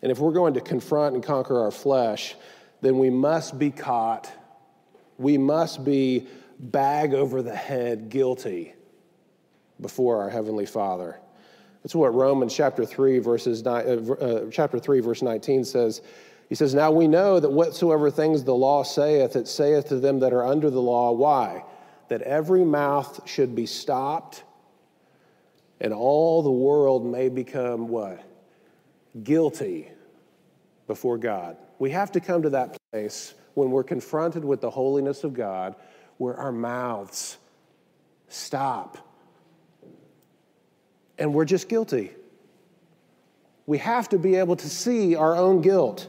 And 0.00 0.10
if 0.10 0.18
we're 0.18 0.32
going 0.32 0.54
to 0.54 0.62
confront 0.62 1.14
and 1.14 1.22
conquer 1.22 1.60
our 1.60 1.70
flesh, 1.70 2.34
then 2.80 2.98
we 2.98 3.10
must 3.10 3.58
be 3.58 3.70
caught. 3.70 4.32
We 5.18 5.36
must 5.36 5.84
be 5.84 6.28
bag 6.58 7.12
over 7.12 7.42
the 7.42 7.54
head 7.54 8.08
guilty 8.08 8.74
before 9.82 10.22
our 10.22 10.30
heavenly 10.30 10.64
Father. 10.64 11.20
That's 11.82 11.94
what 11.94 12.14
Romans 12.14 12.54
chapter 12.54 12.86
3 12.86 13.18
verses 13.18 13.66
uh, 13.66 13.70
uh, 13.70 14.50
chapter 14.50 14.78
3 14.78 15.00
verse 15.00 15.20
19 15.20 15.62
says. 15.64 16.00
He 16.48 16.54
says, 16.54 16.74
"Now 16.74 16.90
we 16.90 17.06
know 17.06 17.38
that 17.38 17.50
whatsoever 17.50 18.10
things 18.10 18.44
the 18.44 18.54
law 18.54 18.82
saith, 18.82 19.36
it 19.36 19.46
saith 19.46 19.88
to 19.88 20.00
them 20.00 20.20
that 20.20 20.32
are 20.32 20.46
under 20.46 20.70
the 20.70 20.80
law, 20.80 21.12
why? 21.12 21.64
That 22.10 22.22
every 22.22 22.64
mouth 22.64 23.26
should 23.26 23.56
be 23.56 23.64
stopped, 23.64 24.44
and 25.80 25.94
all 25.94 26.42
the 26.42 26.50
world 26.50 27.06
may 27.06 27.30
become 27.30 27.88
what? 27.88 28.22
guilty 29.22 29.88
before 30.86 31.18
God. 31.18 31.56
We 31.78 31.90
have 31.90 32.12
to 32.12 32.20
come 32.20 32.42
to 32.42 32.50
that 32.50 32.76
place 32.92 33.34
when 33.54 33.70
we're 33.70 33.84
confronted 33.84 34.44
with 34.44 34.60
the 34.60 34.70
holiness 34.70 35.24
of 35.24 35.34
God 35.34 35.74
where 36.18 36.36
our 36.36 36.52
mouths 36.52 37.38
stop 38.28 38.98
and 41.18 41.34
we're 41.34 41.44
just 41.44 41.68
guilty. 41.68 42.12
We 43.66 43.78
have 43.78 44.08
to 44.10 44.18
be 44.18 44.36
able 44.36 44.56
to 44.56 44.68
see 44.68 45.14
our 45.14 45.36
own 45.36 45.60
guilt. 45.60 46.08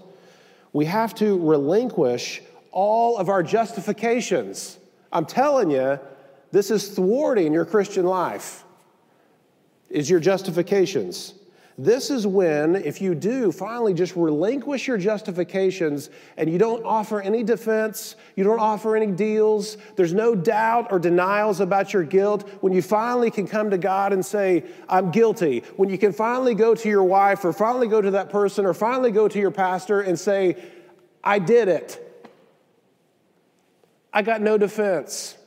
We 0.74 0.86
have 0.86 1.14
to 1.16 1.38
relinquish 1.40 2.42
all 2.72 3.18
of 3.18 3.28
our 3.28 3.44
justifications. 3.44 4.78
I'm 5.12 5.26
telling 5.26 5.72
you, 5.72 6.00
this 6.52 6.72
is 6.72 6.90
thwarting 6.90 7.54
your 7.54 7.66
Christian 7.66 8.06
life. 8.06 8.64
Is 9.90 10.10
your 10.10 10.22
justifications. 10.22 11.34
This 11.78 12.10
is 12.10 12.28
when, 12.28 12.76
if 12.76 13.02
you 13.02 13.16
do 13.16 13.52
finally 13.52 13.94
just 13.94 14.16
relinquish 14.16 14.88
your 14.88 14.98
justifications 14.98 16.10
and 16.38 16.50
you 16.50 16.58
don't 16.58 16.86
offer 16.86 17.22
any 17.22 17.44
defense, 17.44 18.16
you 18.36 18.44
don't 18.44 18.60
offer 18.60 18.96
any 18.96 19.08
deals, 19.08 19.78
there's 19.96 20.14
no 20.14 20.36
doubt 20.36 20.92
or 20.92 21.00
denials 21.00 21.60
about 21.60 21.92
your 21.92 22.04
guilt, 22.04 22.48
when 22.62 22.72
you 22.72 22.82
finally 22.82 23.32
can 23.32 23.48
come 23.48 23.70
to 23.70 23.78
God 23.78 24.14
and 24.14 24.26
say, 24.26 24.64
I'm 24.88 25.12
guilty, 25.12 25.64
when 25.76 25.90
you 25.90 25.98
can 25.98 26.14
finally 26.14 26.56
go 26.56 26.76
to 26.76 26.88
your 26.90 27.04
wife 27.04 27.44
or 27.44 27.52
finally 27.52 27.88
go 27.88 28.02
to 28.02 28.12
that 28.12 28.30
person 28.30 28.66
or 28.66 28.74
finally 28.74 29.12
go 29.12 29.28
to 29.28 29.40
your 29.40 29.52
pastor 29.52 30.02
and 30.02 30.20
say, 30.20 30.56
I 31.24 31.40
did 31.40 31.68
it. 31.68 32.11
I 34.14 34.22
got 34.22 34.42
no 34.42 34.58
defense. 34.58 35.38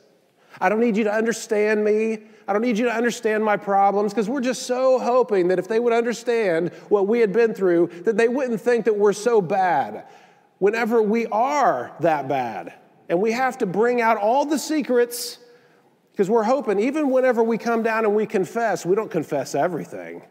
I 0.59 0.69
don't 0.69 0.79
need 0.79 0.97
you 0.97 1.03
to 1.05 1.13
understand 1.13 1.83
me. 1.83 2.19
I 2.47 2.53
don't 2.53 2.61
need 2.61 2.77
you 2.77 2.85
to 2.85 2.93
understand 2.93 3.43
my 3.43 3.57
problems 3.57 4.13
because 4.13 4.29
we're 4.29 4.41
just 4.41 4.63
so 4.63 4.99
hoping 4.99 5.47
that 5.49 5.59
if 5.59 5.67
they 5.67 5.79
would 5.79 5.93
understand 5.93 6.69
what 6.89 7.07
we 7.07 7.19
had 7.19 7.33
been 7.33 7.53
through, 7.53 7.87
that 8.03 8.17
they 8.17 8.27
wouldn't 8.27 8.61
think 8.61 8.85
that 8.85 8.95
we're 8.95 9.13
so 9.13 9.41
bad 9.41 10.05
whenever 10.59 11.01
we 11.01 11.25
are 11.27 11.95
that 11.99 12.27
bad. 12.27 12.73
And 13.09 13.19
we 13.19 13.31
have 13.31 13.57
to 13.59 13.65
bring 13.65 14.01
out 14.01 14.17
all 14.17 14.45
the 14.45 14.59
secrets 14.59 15.39
because 16.11 16.29
we're 16.29 16.43
hoping, 16.43 16.79
even 16.79 17.09
whenever 17.09 17.43
we 17.43 17.57
come 17.57 17.83
down 17.83 18.05
and 18.05 18.15
we 18.15 18.25
confess, 18.25 18.85
we 18.85 18.95
don't 18.95 19.11
confess 19.11 19.53
everything. 19.53 20.23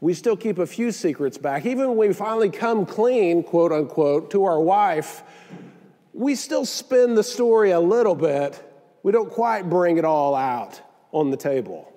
We 0.00 0.12
still 0.12 0.36
keep 0.36 0.58
a 0.58 0.66
few 0.66 0.90
secrets 0.90 1.38
back. 1.38 1.64
Even 1.66 1.90
when 1.94 2.08
we 2.08 2.12
finally 2.12 2.50
come 2.50 2.84
clean, 2.84 3.42
quote 3.42 3.70
unquote, 3.70 4.30
to 4.32 4.44
our 4.44 4.60
wife, 4.60 5.22
we 6.14 6.36
still 6.36 6.64
spin 6.64 7.16
the 7.16 7.24
story 7.24 7.72
a 7.72 7.80
little 7.80 8.14
bit. 8.14 8.62
We 9.02 9.12
don't 9.12 9.30
quite 9.30 9.68
bring 9.68 9.98
it 9.98 10.04
all 10.04 10.34
out 10.34 10.80
on 11.12 11.30
the 11.30 11.36
table. 11.36 11.92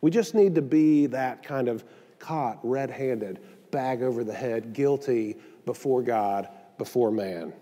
We 0.00 0.10
just 0.10 0.34
need 0.34 0.56
to 0.56 0.62
be 0.62 1.06
that 1.06 1.42
kind 1.42 1.68
of 1.68 1.84
caught 2.18 2.58
red 2.62 2.90
handed, 2.90 3.40
bag 3.70 4.02
over 4.02 4.24
the 4.24 4.32
head, 4.32 4.72
guilty 4.72 5.36
before 5.66 6.02
God, 6.02 6.48
before 6.78 7.10
man. 7.10 7.52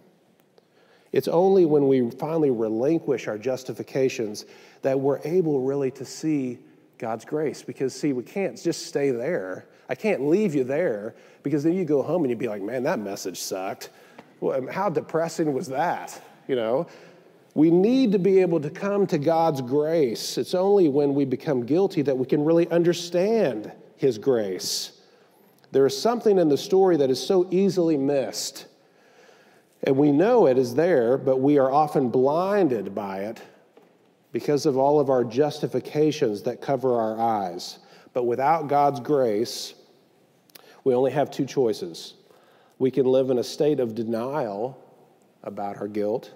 It's 1.12 1.28
only 1.28 1.66
when 1.66 1.88
we 1.88 2.08
finally 2.10 2.50
relinquish 2.50 3.26
our 3.26 3.36
justifications 3.36 4.46
that 4.82 4.98
we're 4.98 5.20
able 5.24 5.60
really 5.60 5.90
to 5.92 6.04
see 6.04 6.58
God's 6.98 7.24
grace. 7.24 7.62
Because, 7.62 7.94
see, 7.94 8.12
we 8.12 8.22
can't 8.22 8.60
just 8.60 8.86
stay 8.86 9.10
there. 9.10 9.66
I 9.88 9.96
can't 9.96 10.28
leave 10.28 10.54
you 10.54 10.62
there 10.62 11.16
because 11.42 11.64
then 11.64 11.74
you 11.74 11.84
go 11.84 12.00
home 12.00 12.22
and 12.22 12.30
you'd 12.30 12.38
be 12.38 12.48
like, 12.48 12.62
man, 12.62 12.84
that 12.84 13.00
message 13.00 13.40
sucked. 13.40 13.90
Well, 14.40 14.58
um, 14.58 14.66
how 14.66 14.88
depressing 14.88 15.52
was 15.52 15.68
that? 15.68 16.20
You 16.48 16.56
know, 16.56 16.86
we 17.54 17.70
need 17.70 18.12
to 18.12 18.18
be 18.18 18.40
able 18.40 18.60
to 18.60 18.70
come 18.70 19.06
to 19.08 19.18
God's 19.18 19.60
grace. 19.60 20.38
It's 20.38 20.54
only 20.54 20.88
when 20.88 21.14
we 21.14 21.24
become 21.24 21.66
guilty 21.66 22.02
that 22.02 22.16
we 22.16 22.26
can 22.26 22.44
really 22.44 22.68
understand 22.70 23.72
His 23.96 24.18
grace. 24.18 24.92
There 25.72 25.86
is 25.86 26.00
something 26.00 26.38
in 26.38 26.48
the 26.48 26.58
story 26.58 26.96
that 26.96 27.10
is 27.10 27.24
so 27.24 27.46
easily 27.50 27.96
missed. 27.96 28.66
And 29.84 29.96
we 29.96 30.12
know 30.12 30.46
it 30.46 30.58
is 30.58 30.74
there, 30.74 31.16
but 31.16 31.38
we 31.38 31.58
are 31.58 31.70
often 31.70 32.10
blinded 32.10 32.94
by 32.94 33.20
it 33.20 33.40
because 34.32 34.66
of 34.66 34.76
all 34.76 35.00
of 35.00 35.10
our 35.10 35.24
justifications 35.24 36.42
that 36.42 36.60
cover 36.60 36.94
our 36.94 37.18
eyes. 37.18 37.78
But 38.12 38.24
without 38.24 38.68
God's 38.68 39.00
grace, 39.00 39.74
we 40.84 40.94
only 40.94 41.12
have 41.12 41.30
two 41.30 41.46
choices. 41.46 42.14
We 42.80 42.90
can 42.90 43.04
live 43.04 43.28
in 43.28 43.36
a 43.36 43.44
state 43.44 43.78
of 43.78 43.94
denial 43.94 44.82
about 45.44 45.76
our 45.76 45.86
guilt 45.86 46.32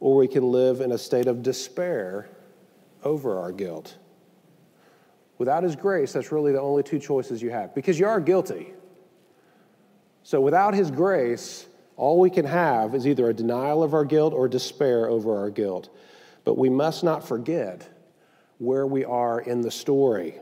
or 0.00 0.16
we 0.16 0.26
can 0.26 0.50
live 0.50 0.80
in 0.80 0.92
a 0.92 0.98
state 0.98 1.26
of 1.26 1.42
despair 1.42 2.30
over 3.04 3.38
our 3.38 3.52
guilt. 3.52 3.96
Without 5.36 5.62
His 5.62 5.76
grace, 5.76 6.14
that's 6.14 6.32
really 6.32 6.52
the 6.52 6.60
only 6.60 6.82
two 6.82 6.98
choices 6.98 7.42
you 7.42 7.50
have 7.50 7.74
because 7.74 7.98
you 7.98 8.06
are 8.06 8.20
guilty. 8.20 8.72
So 10.22 10.40
without 10.40 10.72
His 10.72 10.90
grace, 10.90 11.66
all 11.96 12.20
we 12.20 12.30
can 12.30 12.46
have 12.46 12.94
is 12.94 13.06
either 13.06 13.28
a 13.28 13.34
denial 13.34 13.82
of 13.82 13.92
our 13.92 14.04
guilt 14.06 14.32
or 14.32 14.48
despair 14.48 15.08
over 15.10 15.36
our 15.36 15.50
guilt. 15.50 15.90
But 16.44 16.56
we 16.56 16.70
must 16.70 17.04
not 17.04 17.28
forget 17.28 17.86
where 18.56 18.86
we 18.86 19.04
are 19.04 19.40
in 19.40 19.60
the 19.60 19.70
story. 19.70 20.40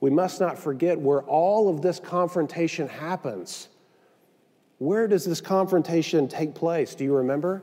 We 0.00 0.08
must 0.08 0.40
not 0.40 0.58
forget 0.58 0.98
where 0.98 1.20
all 1.22 1.68
of 1.68 1.82
this 1.82 2.00
confrontation 2.00 2.88
happens. 2.88 3.68
Where 4.80 5.06
does 5.06 5.24
this 5.24 5.40
confrontation 5.40 6.26
take 6.26 6.54
place? 6.54 6.96
Do 6.96 7.04
you 7.04 7.14
remember? 7.14 7.62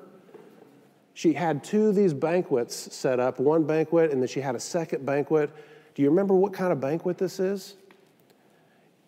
she 1.18 1.34
had 1.34 1.63
two 1.63 1.88
of 1.88 1.95
these 1.95 2.13
banquets 2.13 2.95
set 2.95 3.20
up 3.20 3.39
one 3.39 3.63
banquet, 3.63 4.11
and 4.11 4.22
then 4.22 4.28
she 4.28 4.39
had 4.39 4.53
a 4.53 4.59
second 4.59 5.03
banquet. 5.03 5.49
Do 5.95 6.03
you 6.03 6.11
remember 6.11 6.36
what 6.36 6.53
kind 6.53 6.72
of 6.72 6.80
banquet 6.80 7.18
this 7.18 7.39
is? 7.39 7.74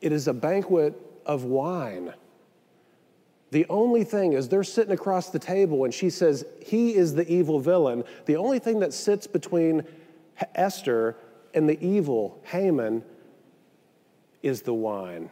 It 0.01 0.11
is 0.11 0.27
a 0.27 0.33
banquet 0.33 0.99
of 1.27 1.43
wine. 1.43 2.15
The 3.51 3.67
only 3.69 4.03
thing 4.03 4.33
is, 4.33 4.49
they're 4.49 4.63
sitting 4.63 4.91
across 4.91 5.29
the 5.29 5.37
table, 5.37 5.83
and 5.83 5.93
she 5.93 6.09
says, 6.09 6.45
He 6.65 6.95
is 6.95 7.13
the 7.13 7.31
evil 7.31 7.59
villain. 7.59 8.03
The 8.25 8.37
only 8.37 8.57
thing 8.57 8.79
that 8.79 8.91
sits 8.91 9.27
between 9.27 9.83
Esther 10.55 11.15
and 11.53 11.69
the 11.69 11.79
evil 11.79 12.41
Haman 12.45 13.03
is 14.41 14.63
the 14.63 14.73
wine. 14.73 15.29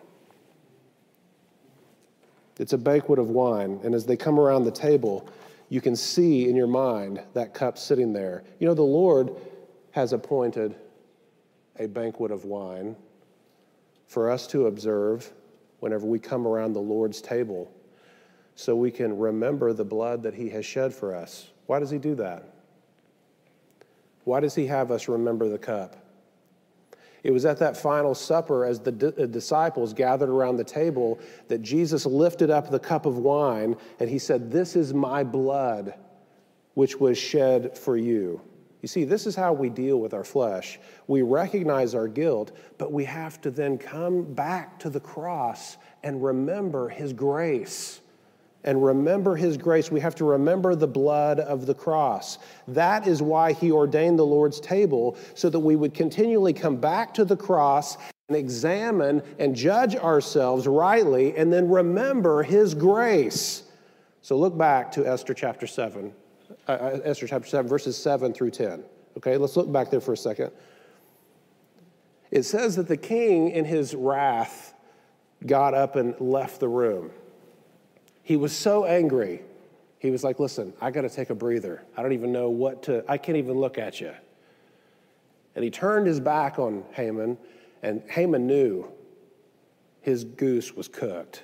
It's 2.60 2.74
a 2.74 2.78
banquet 2.78 3.20
of 3.20 3.30
wine, 3.30 3.80
and 3.84 3.94
as 3.94 4.06
they 4.06 4.18
come 4.18 4.40
around 4.40 4.64
the 4.64 4.72
table, 4.72 5.30
you 5.70 5.82
can 5.82 5.96
see 5.96 6.50
in 6.50 6.56
your 6.56 6.68
mind 6.68 7.22
that 7.34 7.54
cup 7.54 7.78
sitting 7.78 8.14
there. 8.14 8.44
You 8.60 8.68
know, 8.68 8.74
the 8.74 8.82
Lord 8.82 9.36
has 9.92 10.14
appointed 10.14 10.76
a 11.80 11.88
banquet 11.88 12.32
of 12.32 12.46
wine 12.46 12.96
for 14.08 14.32
us 14.32 14.48
to 14.48 14.68
observe 14.68 15.32
whenever 15.80 16.06
we 16.06 16.20
come 16.20 16.48
around 16.48 16.74
the 16.74 16.80
Lord's 16.80 17.22
table 17.22 17.72
so 18.56 18.76
we 18.76 18.90
can 18.90 19.18
remember 19.18 19.74
the 19.74 19.86
blood 19.86 20.24
that 20.24 20.34
He 20.34 20.50
has 20.50 20.66
shed 20.66 20.94
for 20.94 21.14
us. 21.14 21.50
Why 21.68 21.80
does 21.80 21.92
He 21.92 22.00
do 22.00 22.16
that? 22.16 22.44
Why 24.24 24.40
does 24.40 24.56
He 24.56 24.66
have 24.66 24.90
us 24.90 25.08
remember 25.08 25.48
the 25.48 25.60
cup? 25.60 25.96
It 27.28 27.32
was 27.32 27.44
at 27.44 27.58
that 27.58 27.76
final 27.76 28.16
supper, 28.16 28.64
as 28.64 28.80
the 28.80 29.14
uh, 29.22 29.26
disciples 29.26 29.94
gathered 29.94 30.30
around 30.30 30.56
the 30.56 30.64
table, 30.64 31.20
that 31.50 31.62
Jesus 31.62 32.06
lifted 32.06 32.50
up 32.50 32.72
the 32.72 32.80
cup 32.80 33.06
of 33.06 33.18
wine 33.18 33.76
and 34.00 34.10
he 34.10 34.18
said, 34.18 34.50
This 34.50 34.78
is 34.78 34.94
my 34.94 35.26
blood, 35.26 35.94
which 36.76 37.02
was 37.02 37.18
shed 37.18 37.78
for 37.78 37.98
you. 37.98 38.40
You 38.82 38.88
see, 38.88 39.04
this 39.04 39.28
is 39.28 39.36
how 39.36 39.52
we 39.52 39.70
deal 39.70 40.00
with 40.00 40.14
our 40.14 40.24
flesh. 40.24 40.80
We 41.08 41.22
recognize 41.22 41.96
our 41.96 42.08
guilt, 42.08 42.56
but 42.78 42.94
we 42.94 43.04
have 43.04 43.42
to 43.42 43.52
then 43.52 43.78
come 43.78 44.34
back 44.34 44.80
to 44.80 44.90
the 44.90 45.02
cross 45.02 45.76
and 46.04 46.24
remember 46.24 46.88
his 46.88 47.12
grace 47.12 48.00
and 48.68 48.84
remember 48.84 49.38
his 49.38 49.56
grace, 49.56 49.90
we 49.90 50.02
have 50.02 50.14
to 50.16 50.26
remember 50.26 50.76
the 50.76 50.88
blood 50.88 51.40
of 51.40 51.66
the 51.66 51.74
cross. 51.74 52.38
That 52.68 53.08
is 53.08 53.22
why 53.22 53.54
he 53.54 53.72
ordained 53.72 54.20
the 54.20 54.26
Lord's 54.26 54.60
table, 54.60 55.18
so 55.36 55.50
that 55.50 55.60
we 55.60 55.78
would 55.78 55.94
continually 55.94 56.52
come 56.52 56.76
back 56.76 57.14
to 57.14 57.24
the 57.24 57.38
cross 57.38 57.98
and 58.28 58.36
examine 58.36 59.24
and 59.40 59.56
judge 59.56 59.96
ourselves 59.96 60.68
rightly, 60.68 61.34
and 61.38 61.52
then 61.52 61.70
remember 61.70 62.44
his 62.44 62.74
grace. 62.74 63.64
So 64.22 64.38
look 64.38 64.58
back 64.58 64.92
to 64.92 65.08
Esther 65.08 65.34
chapter 65.34 65.66
7, 65.66 66.14
uh, 66.68 66.72
uh 66.72 67.00
Esther 67.06 67.26
chapter 67.26 67.48
7, 67.48 67.70
verses 67.70 67.96
7 67.96 68.34
through 68.34 68.52
10. 68.52 68.84
Okay, 69.16 69.38
let's 69.38 69.56
look 69.56 69.72
back 69.72 69.90
there 69.90 70.02
for 70.02 70.12
a 70.12 70.18
second. 70.18 70.52
It 72.32 72.44
says 72.44 72.76
that 72.76 72.90
the 72.90 72.98
king, 72.98 73.50
in 73.50 73.64
his 73.64 73.96
wrath, 73.96 74.74
got 75.46 75.74
up 75.74 75.96
and 75.96 76.20
left 76.20 76.60
the 76.60 76.68
room. 76.68 77.12
He 78.28 78.36
was 78.36 78.52
so 78.52 78.84
angry. 78.84 79.42
He 80.00 80.12
was 80.12 80.22
like, 80.22 80.38
Listen, 80.38 80.74
I 80.82 80.92
got 80.92 81.04
to 81.04 81.10
take 81.10 81.30
a 81.30 81.34
breather. 81.34 81.86
I 81.96 82.02
don't 82.02 82.12
even 82.12 82.34
know 82.34 82.50
what 82.50 82.84
to, 82.84 83.06
I 83.08 83.18
can't 83.18 83.38
even 83.38 83.54
look 83.54 83.78
at 83.78 84.02
you. 84.02 84.12
And 85.56 85.64
he 85.64 85.72
turned 85.72 86.08
his 86.08 86.20
back 86.20 86.60
on 86.60 86.84
Haman, 86.92 87.38
and 87.82 88.04
Haman 88.10 88.46
knew 88.46 88.92
his 90.02 90.26
goose 90.26 90.74
was 90.74 90.90
cooked 90.90 91.44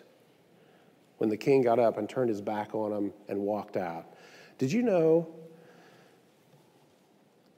when 1.20 1.30
the 1.30 1.38
king 1.38 1.62
got 1.62 1.80
up 1.80 1.98
and 1.98 2.10
turned 2.10 2.28
his 2.28 2.42
back 2.42 2.76
on 2.76 2.92
him 2.92 3.14
and 3.30 3.40
walked 3.40 3.78
out. 3.78 4.06
Did 4.58 4.70
you 4.70 4.82
know 4.82 5.34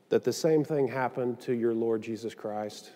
that 0.09 0.23
the 0.23 0.33
same 0.33 0.63
thing 0.63 0.87
happened 0.87 1.41
to 1.41 1.53
your 1.53 1.73
Lord 1.73 2.03
Jesus 2.03 2.35
Christ? 2.35 2.91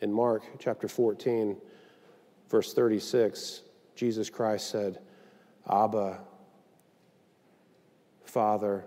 In 0.00 0.12
Mark 0.12 0.42
chapter 0.58 0.88
14, 0.88 1.56
verse 2.48 2.74
36, 2.74 3.62
Jesus 4.00 4.30
Christ 4.30 4.70
said, 4.70 4.98
Abba, 5.70 6.20
Father. 8.24 8.86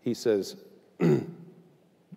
He 0.00 0.14
says, 0.14 0.56
in 0.98 1.28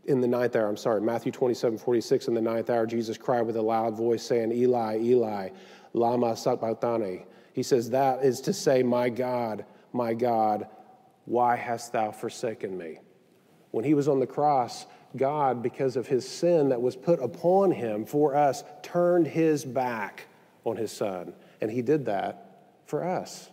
the 0.07 0.27
ninth 0.27 0.55
hour, 0.55 0.67
I'm 0.67 0.75
sorry, 0.75 1.01
Matthew 1.01 1.31
27, 1.31 1.77
46, 1.77 2.29
in 2.29 2.33
the 2.33 2.41
ninth 2.41 2.71
hour, 2.71 2.87
Jesus 2.87 3.15
cried 3.15 3.43
with 3.43 3.57
a 3.57 3.61
loud 3.61 3.95
voice, 3.95 4.23
saying, 4.23 4.53
Eli, 4.53 5.01
Eli, 5.01 5.49
Lama 5.93 6.35
Sabachthani. 6.35 7.27
He 7.53 7.61
says, 7.61 7.91
That 7.91 8.25
is 8.25 8.41
to 8.41 8.51
say, 8.51 8.81
My 8.81 9.09
God, 9.09 9.65
my 9.91 10.15
God, 10.15 10.67
why 11.25 11.57
hast 11.57 11.93
thou 11.93 12.09
forsaken 12.09 12.75
me? 12.75 12.97
When 13.69 13.85
he 13.85 13.93
was 13.93 14.07
on 14.07 14.19
the 14.19 14.25
cross, 14.25 14.87
God, 15.15 15.61
because 15.61 15.95
of 15.95 16.07
his 16.07 16.27
sin 16.27 16.69
that 16.69 16.81
was 16.81 16.95
put 16.95 17.21
upon 17.21 17.69
him 17.69 18.03
for 18.03 18.35
us, 18.35 18.63
turned 18.81 19.27
his 19.27 19.63
back 19.63 20.25
on 20.65 20.77
his 20.77 20.91
son. 20.91 21.33
And 21.61 21.71
he 21.71 21.81
did 21.81 22.05
that 22.05 22.59
for 22.85 23.03
us. 23.03 23.49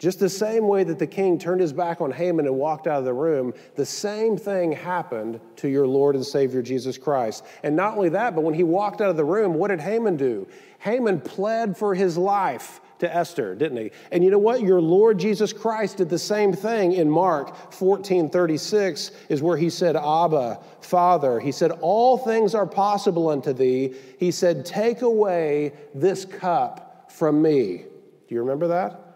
Just 0.00 0.18
the 0.18 0.30
same 0.30 0.66
way 0.66 0.82
that 0.82 0.98
the 0.98 1.06
king 1.06 1.38
turned 1.38 1.60
his 1.60 1.74
back 1.74 2.00
on 2.00 2.10
Haman 2.10 2.46
and 2.46 2.56
walked 2.56 2.86
out 2.86 3.00
of 3.00 3.04
the 3.04 3.12
room, 3.12 3.52
the 3.76 3.84
same 3.84 4.38
thing 4.38 4.72
happened 4.72 5.40
to 5.56 5.68
your 5.68 5.86
Lord 5.86 6.14
and 6.14 6.24
Savior 6.24 6.62
Jesus 6.62 6.96
Christ. 6.96 7.44
And 7.62 7.76
not 7.76 7.98
only 7.98 8.08
that, 8.08 8.34
but 8.34 8.40
when 8.40 8.54
he 8.54 8.62
walked 8.62 9.02
out 9.02 9.10
of 9.10 9.18
the 9.18 9.24
room, 9.26 9.52
what 9.52 9.68
did 9.68 9.80
Haman 9.80 10.16
do? 10.16 10.48
Haman 10.78 11.20
pled 11.20 11.76
for 11.76 11.94
his 11.94 12.16
life 12.16 12.79
to 13.00 13.14
Esther, 13.14 13.54
didn't 13.54 13.78
he? 13.78 13.90
And 14.12 14.22
you 14.22 14.30
know 14.30 14.38
what? 14.38 14.62
Your 14.62 14.80
Lord 14.80 15.18
Jesus 15.18 15.52
Christ 15.52 15.98
did 15.98 16.08
the 16.08 16.18
same 16.18 16.52
thing 16.52 16.92
in 16.92 17.10
Mark 17.10 17.72
14 17.72 18.30
36, 18.30 19.10
is 19.28 19.42
where 19.42 19.56
he 19.56 19.68
said, 19.68 19.96
Abba, 19.96 20.60
Father. 20.80 21.40
He 21.40 21.52
said, 21.52 21.72
All 21.80 22.18
things 22.18 22.54
are 22.54 22.66
possible 22.66 23.28
unto 23.28 23.52
thee. 23.52 23.94
He 24.18 24.30
said, 24.30 24.64
Take 24.64 25.02
away 25.02 25.72
this 25.94 26.24
cup 26.24 27.10
from 27.10 27.42
me. 27.42 27.84
Do 28.28 28.34
you 28.34 28.40
remember 28.40 28.68
that? 28.68 29.09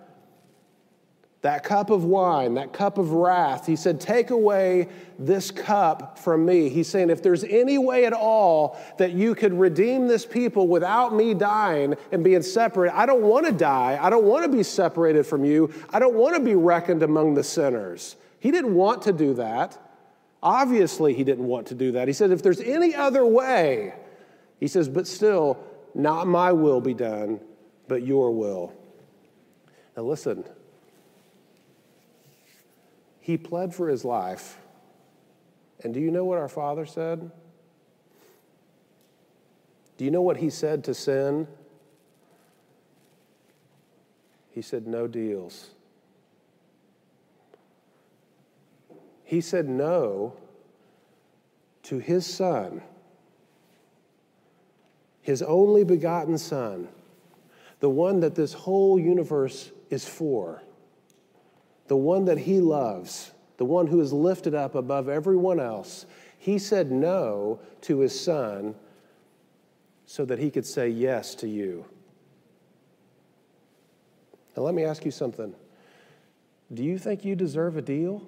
That 1.45 1.63
cup 1.63 1.91
of 1.91 2.05
wine, 2.05 2.55
that 2.55 2.73
cup 2.73 2.97
of 2.97 3.13
wrath. 3.13 3.67
He 3.67 3.77
said, 3.77 4.01
Take 4.01 4.31
away 4.31 4.89
this 5.19 5.51
cup 5.51 6.19
from 6.19 6.47
me. 6.47 6.71
He's 6.71 6.89
saying, 6.89 7.11
If 7.11 7.23
there's 7.23 7.45
any 7.45 7.77
way 7.77 8.07
at 8.07 8.15
all 8.15 8.81
that 8.97 9.13
you 9.13 9.35
could 9.35 9.53
redeem 9.53 10.09
this 10.09 10.25
people 10.25 10.69
without 10.69 11.15
me 11.15 11.35
dying 11.35 11.97
and 12.13 12.25
being 12.25 12.41
separate, 12.41 12.95
I 12.95 13.05
don't 13.05 13.21
want 13.21 13.45
to 13.45 13.53
die. 13.53 13.99
I 14.01 14.09
don't 14.09 14.25
want 14.25 14.51
to 14.51 14.57
be 14.57 14.63
separated 14.63 15.27
from 15.27 15.45
you. 15.45 15.71
I 15.91 15.99
don't 15.99 16.15
want 16.15 16.35
to 16.35 16.41
be 16.41 16.55
reckoned 16.55 17.03
among 17.03 17.35
the 17.35 17.45
sinners. 17.45 18.17
He 18.41 18.51
didn't 18.51 18.75
want 18.75 19.03
to 19.03 19.13
do 19.13 19.35
that. 19.35 19.79
Obviously, 20.43 21.13
he 21.13 21.25
didn't 21.25 21.47
want 21.47 21.67
to 21.67 21.75
do 21.75 21.93
that. 21.93 22.09
He 22.09 22.15
said, 22.15 22.31
If 22.31 22.43
there's 22.43 22.61
any 22.61 22.95
other 22.95 23.27
way, 23.27 23.93
he 24.61 24.67
says, 24.67 24.89
But 24.89 25.07
still, 25.07 25.63
not 25.95 26.27
my 26.27 26.53
will 26.53 26.81
be 26.81 26.95
done, 26.95 27.39
but 27.87 28.03
your 28.03 28.31
will. 28.31 28.73
Now, 29.95 30.05
listen. 30.05 30.43
He 33.25 33.39
pled 33.39 33.75
for 33.75 33.89
his 33.89 34.05
life. 34.05 34.59
And 35.83 35.95
do 35.95 36.01
you 36.01 36.11
know 36.11 36.27
what 36.27 36.37
our 36.37 36.49
Father 36.49 36.85
said? 36.85 37.31
Do 39.97 40.05
you 40.05 40.11
know 40.11 40.21
what 40.21 40.37
he 40.37 40.51
said 40.51 40.85
to 40.85 40.93
sin? 40.93 41.49
He 44.51 44.61
said, 44.61 44.87
No 44.87 45.07
deals. 45.07 45.71
He 49.25 49.41
said 49.41 49.71
no 49.71 50.35
to 51.85 52.01
his 52.01 52.27
son, 52.27 52.83
his 55.23 55.41
only 55.41 55.83
begotten 55.83 56.37
son, 56.37 56.89
the 57.81 57.89
one 57.89 58.21
that 58.21 58.35
this 58.35 58.53
whole 58.53 58.99
universe 58.99 59.71
is 59.89 60.07
for 60.07 60.63
the 61.87 61.97
one 61.97 62.25
that 62.25 62.39
he 62.39 62.61
loves, 62.61 63.33
the 63.57 63.65
one 63.65 63.87
who 63.87 64.01
is 64.01 64.13
lifted 64.13 64.55
up 64.55 64.75
above 64.75 65.09
everyone 65.09 65.61
else, 65.61 66.07
he 66.39 66.59
said 66.59 66.91
no 66.91 67.61
to 67.83 68.01
his 68.01 68.19
son 68.19 68.75
so 70.07 70.25
that 70.25 70.39
he 70.39 70.51
could 70.51 70.67
say 70.67 70.89
yes 70.89 71.35
to 71.37 71.49
you. 71.49 71.85
Now, 74.57 74.63
let 74.63 74.75
me 74.75 74.85
ask 74.85 75.05
you 75.05 75.11
something. 75.11 75.55
Do 76.73 76.83
you 76.83 76.99
think 76.99 77.25
you 77.25 77.35
deserve 77.35 77.77
a 77.77 77.83
deal? 77.83 78.23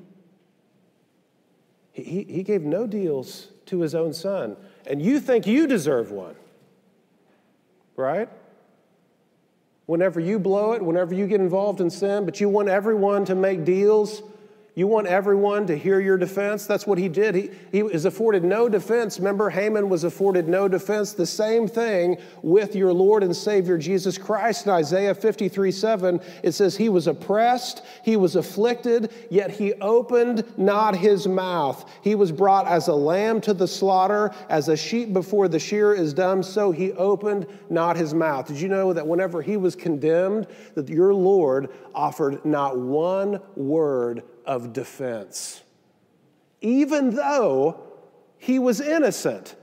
He, 1.93 2.25
he 2.25 2.43
gave 2.43 2.63
no 2.63 2.87
deals 2.87 3.49
to 3.67 3.81
his 3.81 3.95
own 3.95 4.13
son, 4.13 4.57
and 4.87 5.01
you 5.01 5.19
think 5.19 5.47
you 5.47 5.67
deserve 5.67 6.11
one, 6.11 6.35
right? 7.97 8.29
Whenever 9.87 10.21
you 10.21 10.39
blow 10.39 10.73
it, 10.73 10.83
whenever 10.83 11.15
you 11.15 11.27
get 11.27 11.41
involved 11.41 11.81
in 11.81 11.91
sin, 11.91 12.25
but 12.25 12.41
you 12.41 12.49
want 12.49 12.69
everyone 12.69 13.25
to 13.25 13.35
make 13.35 13.65
deals, 13.65 14.23
You 14.79 14.87
want 14.87 15.07
everyone 15.07 15.67
to 15.69 15.79
hear 15.79 16.01
your 16.01 16.19
defense? 16.19 16.67
That's 16.67 16.87
what 16.87 16.99
he 16.99 17.09
did. 17.09 17.35
He, 17.35 17.51
he 17.73 17.81
is 17.81 18.05
afforded 18.05 18.45
no 18.45 18.69
defense. 18.69 19.19
Remember, 19.19 19.49
Haman 19.49 19.89
was 19.89 20.05
afforded 20.05 20.49
no 20.49 20.69
defense. 20.69 21.15
The 21.15 21.25
same 21.25 21.67
thing 21.67 22.19
with 22.43 22.77
your 22.77 22.93
Lord 22.93 23.23
and 23.23 23.35
Savior 23.35 23.79
Jesus 23.79 24.19
Christ. 24.19 24.67
In 24.67 24.73
Isaiah 24.73 25.15
53 25.15 25.73
7, 25.73 26.21
it 26.43 26.53
says, 26.53 26.77
He 26.77 26.91
was 26.91 27.07
oppressed, 27.07 27.87
he 28.03 28.19
was 28.19 28.37
afflicted, 28.37 29.11
yet 29.31 29.51
he 29.51 29.73
opened 29.81 30.45
not 30.59 30.95
his 30.95 31.27
mouth. 31.27 31.91
He 32.03 32.15
was 32.15 32.31
brought 32.31 32.67
as 32.67 32.89
a 32.89 32.95
lamb 32.95 33.41
to 33.43 33.55
the 33.55 33.67
slaughter, 33.67 34.31
as 34.51 34.69
a 34.69 34.77
sheep 34.77 35.15
before 35.15 35.49
the 35.49 35.59
shear 35.59 35.95
is 35.95 36.13
dumb, 36.13 36.43
so 36.43 36.71
he 36.71 36.93
opened 36.93 37.47
not 37.71 37.97
his 37.97 38.13
mouth. 38.13 38.49
Did 38.49 38.61
you 38.61 38.69
know 38.69 38.93
that 38.93 39.07
whenever 39.07 39.41
he 39.41 39.57
was 39.57 39.75
condemned, 39.75 40.47
that 40.75 40.91
your 40.91 41.15
Lord 41.15 41.71
offered 41.95 42.45
not 42.45 42.79
one 42.79 43.41
word 43.55 44.23
of 44.47 44.73
defense, 44.73 45.63
even 46.61 47.15
though 47.15 47.83
he 48.39 48.59
was 48.59 48.81
innocent. 48.81 49.57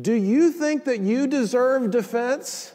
Do 0.00 0.14
you 0.14 0.50
think 0.50 0.84
that 0.84 1.00
you 1.00 1.26
deserve 1.26 1.90
defense? 1.90 2.72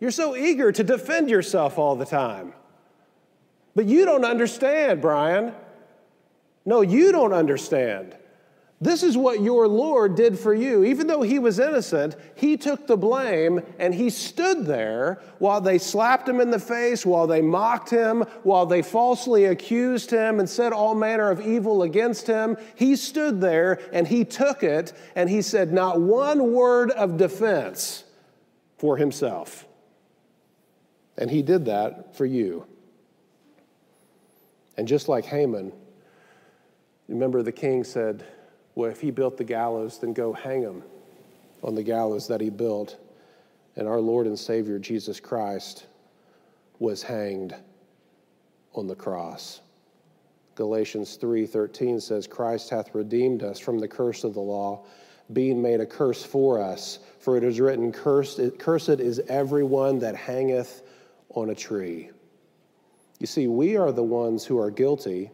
You're 0.00 0.10
so 0.10 0.34
eager 0.34 0.72
to 0.72 0.82
defend 0.82 1.30
yourself 1.30 1.78
all 1.78 1.96
the 1.96 2.06
time. 2.06 2.54
But 3.74 3.86
you 3.86 4.04
don't 4.04 4.24
understand, 4.24 5.00
Brian. 5.00 5.54
No, 6.64 6.80
you 6.80 7.12
don't 7.12 7.32
understand. 7.32 8.16
This 8.82 9.04
is 9.04 9.16
what 9.16 9.40
your 9.40 9.68
Lord 9.68 10.16
did 10.16 10.36
for 10.36 10.52
you. 10.52 10.82
Even 10.82 11.06
though 11.06 11.22
he 11.22 11.38
was 11.38 11.60
innocent, 11.60 12.16
he 12.34 12.56
took 12.56 12.88
the 12.88 12.96
blame 12.96 13.62
and 13.78 13.94
he 13.94 14.10
stood 14.10 14.66
there 14.66 15.22
while 15.38 15.60
they 15.60 15.78
slapped 15.78 16.28
him 16.28 16.40
in 16.40 16.50
the 16.50 16.58
face, 16.58 17.06
while 17.06 17.28
they 17.28 17.42
mocked 17.42 17.90
him, 17.90 18.22
while 18.42 18.66
they 18.66 18.82
falsely 18.82 19.44
accused 19.44 20.10
him 20.10 20.40
and 20.40 20.50
said 20.50 20.72
all 20.72 20.96
manner 20.96 21.30
of 21.30 21.40
evil 21.40 21.84
against 21.84 22.26
him. 22.26 22.56
He 22.74 22.96
stood 22.96 23.40
there 23.40 23.78
and 23.92 24.08
he 24.08 24.24
took 24.24 24.64
it 24.64 24.92
and 25.14 25.30
he 25.30 25.42
said 25.42 25.72
not 25.72 26.00
one 26.00 26.52
word 26.52 26.90
of 26.90 27.16
defense 27.16 28.02
for 28.78 28.96
himself. 28.96 29.64
And 31.16 31.30
he 31.30 31.42
did 31.42 31.66
that 31.66 32.16
for 32.16 32.26
you. 32.26 32.66
And 34.76 34.88
just 34.88 35.08
like 35.08 35.24
Haman, 35.26 35.72
remember 37.06 37.44
the 37.44 37.52
king 37.52 37.84
said, 37.84 38.24
well, 38.74 38.90
if 38.90 39.00
he 39.00 39.10
built 39.10 39.36
the 39.36 39.44
gallows, 39.44 39.98
then 39.98 40.12
go 40.12 40.32
hang 40.32 40.62
him 40.62 40.82
on 41.62 41.74
the 41.74 41.82
gallows 41.82 42.26
that 42.28 42.40
he 42.40 42.50
built. 42.50 42.96
And 43.76 43.86
our 43.88 44.00
Lord 44.00 44.26
and 44.26 44.38
Savior 44.38 44.78
Jesus 44.78 45.20
Christ 45.20 45.86
was 46.78 47.02
hanged 47.02 47.54
on 48.74 48.86
the 48.86 48.94
cross. 48.94 49.60
Galatians 50.54 51.16
3:13 51.16 52.00
says 52.00 52.26
Christ 52.26 52.70
hath 52.70 52.94
redeemed 52.94 53.42
us 53.42 53.58
from 53.58 53.78
the 53.78 53.88
curse 53.88 54.24
of 54.24 54.34
the 54.34 54.40
law 54.40 54.84
being 55.32 55.62
made 55.62 55.80
a 55.80 55.86
curse 55.86 56.22
for 56.22 56.60
us 56.60 56.98
for 57.18 57.36
it 57.36 57.44
is 57.44 57.60
written 57.60 57.90
cursed 57.90 58.58
cursed 58.58 59.00
is 59.00 59.20
everyone 59.28 59.98
that 60.00 60.14
hangeth 60.14 60.82
on 61.30 61.50
a 61.50 61.54
tree. 61.54 62.10
You 63.18 63.26
see 63.26 63.46
we 63.46 63.76
are 63.76 63.92
the 63.92 64.02
ones 64.02 64.44
who 64.44 64.58
are 64.58 64.70
guilty 64.70 65.30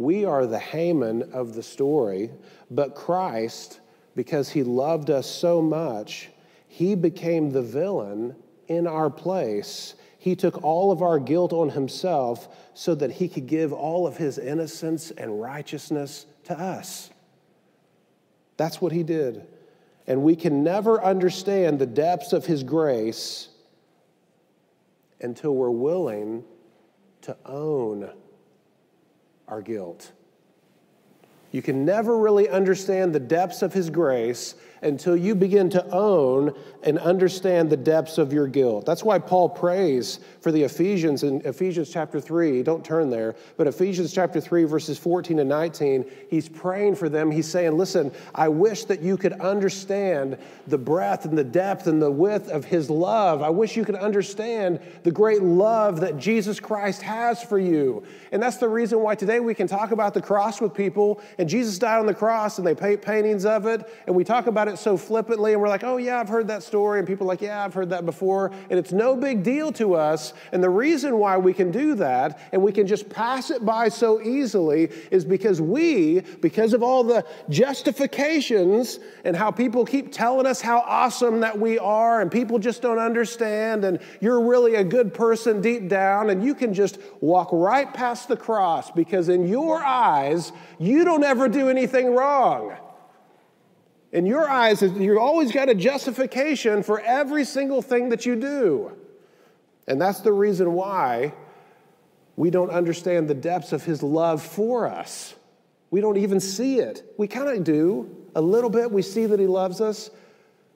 we 0.00 0.24
are 0.24 0.46
the 0.46 0.58
Haman 0.58 1.30
of 1.34 1.52
the 1.52 1.62
story, 1.62 2.30
but 2.70 2.94
Christ, 2.94 3.80
because 4.16 4.48
he 4.48 4.62
loved 4.62 5.10
us 5.10 5.30
so 5.30 5.60
much, 5.60 6.30
he 6.68 6.94
became 6.94 7.50
the 7.50 7.60
villain 7.60 8.34
in 8.66 8.86
our 8.86 9.10
place. 9.10 9.94
He 10.16 10.34
took 10.34 10.64
all 10.64 10.90
of 10.90 11.02
our 11.02 11.18
guilt 11.18 11.52
on 11.52 11.68
himself 11.68 12.48
so 12.72 12.94
that 12.94 13.10
he 13.10 13.28
could 13.28 13.46
give 13.46 13.74
all 13.74 14.06
of 14.06 14.16
his 14.16 14.38
innocence 14.38 15.10
and 15.10 15.38
righteousness 15.38 16.24
to 16.44 16.58
us. 16.58 17.10
That's 18.56 18.80
what 18.80 18.92
he 18.92 19.02
did. 19.02 19.46
And 20.06 20.22
we 20.22 20.34
can 20.34 20.64
never 20.64 21.04
understand 21.04 21.78
the 21.78 21.84
depths 21.84 22.32
of 22.32 22.46
his 22.46 22.62
grace 22.62 23.50
until 25.20 25.54
we're 25.54 25.68
willing 25.68 26.42
to 27.20 27.36
own 27.44 28.10
our 29.50 29.60
guilt. 29.60 30.12
You 31.52 31.62
can 31.62 31.84
never 31.84 32.16
really 32.16 32.48
understand 32.48 33.12
the 33.12 33.20
depths 33.20 33.62
of 33.62 33.72
His 33.72 33.90
grace 33.90 34.54
until 34.82 35.16
you 35.16 35.34
begin 35.34 35.68
to 35.70 35.86
own 35.90 36.54
and 36.82 36.98
understand 36.98 37.68
the 37.68 37.76
depths 37.76 38.18
of 38.18 38.32
your 38.32 38.46
guilt. 38.46 38.86
That's 38.86 39.04
why 39.04 39.18
Paul 39.18 39.48
prays 39.48 40.20
for 40.40 40.50
the 40.50 40.62
Ephesians 40.62 41.22
in 41.22 41.42
Ephesians 41.42 41.90
chapter 41.90 42.20
3. 42.20 42.62
Don't 42.62 42.84
turn 42.84 43.10
there, 43.10 43.36
but 43.56 43.66
Ephesians 43.66 44.12
chapter 44.12 44.40
3, 44.40 44.64
verses 44.64 44.98
14 44.98 45.38
and 45.38 45.48
19, 45.48 46.10
he's 46.30 46.48
praying 46.48 46.94
for 46.94 47.08
them. 47.08 47.30
He's 47.30 47.48
saying, 47.48 47.76
Listen, 47.76 48.10
I 48.34 48.48
wish 48.48 48.84
that 48.84 49.02
you 49.02 49.16
could 49.16 49.34
understand 49.34 50.38
the 50.66 50.78
breadth 50.78 51.26
and 51.26 51.36
the 51.36 51.44
depth 51.44 51.86
and 51.86 52.00
the 52.00 52.10
width 52.10 52.48
of 52.48 52.64
his 52.64 52.88
love. 52.88 53.42
I 53.42 53.50
wish 53.50 53.76
you 53.76 53.84
could 53.84 53.96
understand 53.96 54.80
the 55.02 55.12
great 55.12 55.42
love 55.42 56.00
that 56.00 56.16
Jesus 56.16 56.58
Christ 56.58 57.02
has 57.02 57.42
for 57.42 57.58
you. 57.58 58.02
And 58.32 58.42
that's 58.42 58.56
the 58.56 58.68
reason 58.68 59.00
why 59.00 59.14
today 59.14 59.40
we 59.40 59.54
can 59.54 59.66
talk 59.66 59.90
about 59.90 60.14
the 60.14 60.22
cross 60.22 60.60
with 60.60 60.72
people, 60.72 61.20
and 61.36 61.48
Jesus 61.48 61.78
died 61.78 61.98
on 61.98 62.06
the 62.06 62.14
cross, 62.14 62.56
and 62.58 62.66
they 62.66 62.74
paint 62.74 63.02
paintings 63.02 63.44
of 63.44 63.66
it, 63.66 63.86
and 64.06 64.16
we 64.16 64.24
talk 64.24 64.46
about 64.46 64.69
it 64.70 64.78
so 64.78 64.96
flippantly, 64.96 65.52
and 65.52 65.60
we're 65.60 65.68
like, 65.68 65.84
oh, 65.84 65.98
yeah, 65.98 66.20
I've 66.20 66.28
heard 66.28 66.48
that 66.48 66.62
story. 66.62 66.98
And 66.98 67.06
people 67.06 67.26
are 67.26 67.28
like, 67.28 67.40
yeah, 67.40 67.64
I've 67.64 67.74
heard 67.74 67.90
that 67.90 68.06
before. 68.06 68.52
And 68.70 68.78
it's 68.78 68.92
no 68.92 69.16
big 69.16 69.42
deal 69.42 69.70
to 69.72 69.94
us. 69.94 70.32
And 70.52 70.62
the 70.62 70.70
reason 70.70 71.18
why 71.18 71.36
we 71.36 71.52
can 71.52 71.70
do 71.70 71.94
that 71.96 72.40
and 72.52 72.62
we 72.62 72.72
can 72.72 72.86
just 72.86 73.08
pass 73.10 73.50
it 73.50 73.64
by 73.64 73.88
so 73.88 74.20
easily 74.22 74.90
is 75.10 75.24
because 75.24 75.60
we, 75.60 76.20
because 76.40 76.72
of 76.72 76.82
all 76.82 77.04
the 77.04 77.24
justifications 77.48 78.98
and 79.24 79.36
how 79.36 79.50
people 79.50 79.84
keep 79.84 80.12
telling 80.12 80.46
us 80.46 80.60
how 80.60 80.78
awesome 80.80 81.40
that 81.40 81.58
we 81.58 81.78
are, 81.78 82.20
and 82.20 82.30
people 82.30 82.58
just 82.58 82.82
don't 82.82 82.98
understand, 82.98 83.84
and 83.84 83.98
you're 84.20 84.40
really 84.40 84.76
a 84.76 84.84
good 84.84 85.12
person 85.12 85.60
deep 85.60 85.88
down, 85.88 86.30
and 86.30 86.44
you 86.44 86.54
can 86.54 86.72
just 86.72 86.98
walk 87.20 87.48
right 87.52 87.92
past 87.92 88.28
the 88.28 88.36
cross 88.36 88.90
because 88.90 89.28
in 89.28 89.46
your 89.46 89.82
eyes, 89.82 90.52
you 90.78 91.04
don't 91.04 91.24
ever 91.24 91.48
do 91.48 91.68
anything 91.68 92.14
wrong. 92.14 92.76
In 94.12 94.26
your 94.26 94.48
eyes, 94.48 94.82
you've 94.82 95.18
always 95.18 95.52
got 95.52 95.68
a 95.68 95.74
justification 95.74 96.82
for 96.82 97.00
every 97.00 97.44
single 97.44 97.80
thing 97.80 98.08
that 98.08 98.26
you 98.26 98.34
do. 98.34 98.92
And 99.86 100.00
that's 100.00 100.20
the 100.20 100.32
reason 100.32 100.72
why 100.72 101.32
we 102.36 102.50
don't 102.50 102.70
understand 102.70 103.28
the 103.28 103.34
depths 103.34 103.72
of 103.72 103.84
his 103.84 104.02
love 104.02 104.42
for 104.42 104.88
us. 104.88 105.34
We 105.90 106.00
don't 106.00 106.16
even 106.16 106.40
see 106.40 106.78
it. 106.78 107.12
We 107.18 107.28
kind 107.28 107.48
of 107.48 107.64
do 107.64 108.16
a 108.34 108.40
little 108.40 108.70
bit. 108.70 108.90
We 108.90 109.02
see 109.02 109.26
that 109.26 109.38
he 109.38 109.46
loves 109.46 109.80
us, 109.80 110.10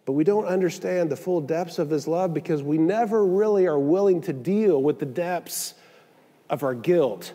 but 0.05 0.13
we 0.13 0.25
don't 0.25 0.47
understand 0.47 1.11
the 1.11 1.17
full 1.17 1.41
depths 1.41 1.79
of 1.79 1.91
his 1.91 2.07
love 2.07 2.35
because 2.35 2.63
we 2.63 2.79
never 2.79 3.25
really 3.25 3.67
are 3.67 3.79
willing 3.79 4.21
to 4.23 4.33
deal 4.33 4.83
with 4.83 4.99
the 4.99 5.07
depths 5.07 5.75
of 6.51 6.63
our 6.63 6.75
guilt. 6.75 7.33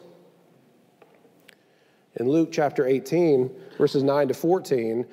In 2.16 2.28
Luke 2.28 2.50
chapter 2.52 2.86
18, 2.86 3.50
verses 3.78 4.04
9 4.04 4.28
to 4.30 4.34
14, 4.34 5.06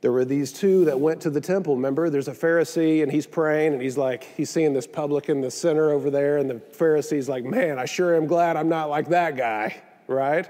there 0.00 0.12
were 0.12 0.24
these 0.24 0.52
two 0.52 0.84
that 0.84 1.00
went 1.00 1.22
to 1.22 1.30
the 1.30 1.40
temple. 1.40 1.74
Remember, 1.74 2.08
there's 2.08 2.28
a 2.28 2.32
Pharisee 2.32 3.02
and 3.02 3.10
he's 3.10 3.26
praying 3.26 3.72
and 3.72 3.82
he's 3.82 3.98
like, 3.98 4.24
he's 4.36 4.48
seeing 4.48 4.72
this 4.72 4.86
publican, 4.86 5.40
the 5.40 5.50
sinner 5.50 5.90
over 5.90 6.08
there, 6.10 6.38
and 6.38 6.48
the 6.48 6.60
Pharisee's 6.60 7.28
like, 7.28 7.44
man, 7.44 7.78
I 7.78 7.84
sure 7.84 8.14
am 8.14 8.26
glad 8.26 8.56
I'm 8.56 8.68
not 8.68 8.90
like 8.90 9.08
that 9.08 9.36
guy, 9.36 9.82
right? 10.06 10.48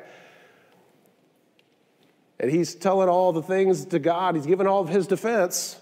And 2.38 2.50
he's 2.50 2.74
telling 2.74 3.08
all 3.08 3.32
the 3.32 3.42
things 3.42 3.86
to 3.86 3.98
God, 3.98 4.36
he's 4.36 4.46
giving 4.46 4.66
all 4.66 4.82
of 4.82 4.88
his 4.90 5.06
defense. 5.06 5.77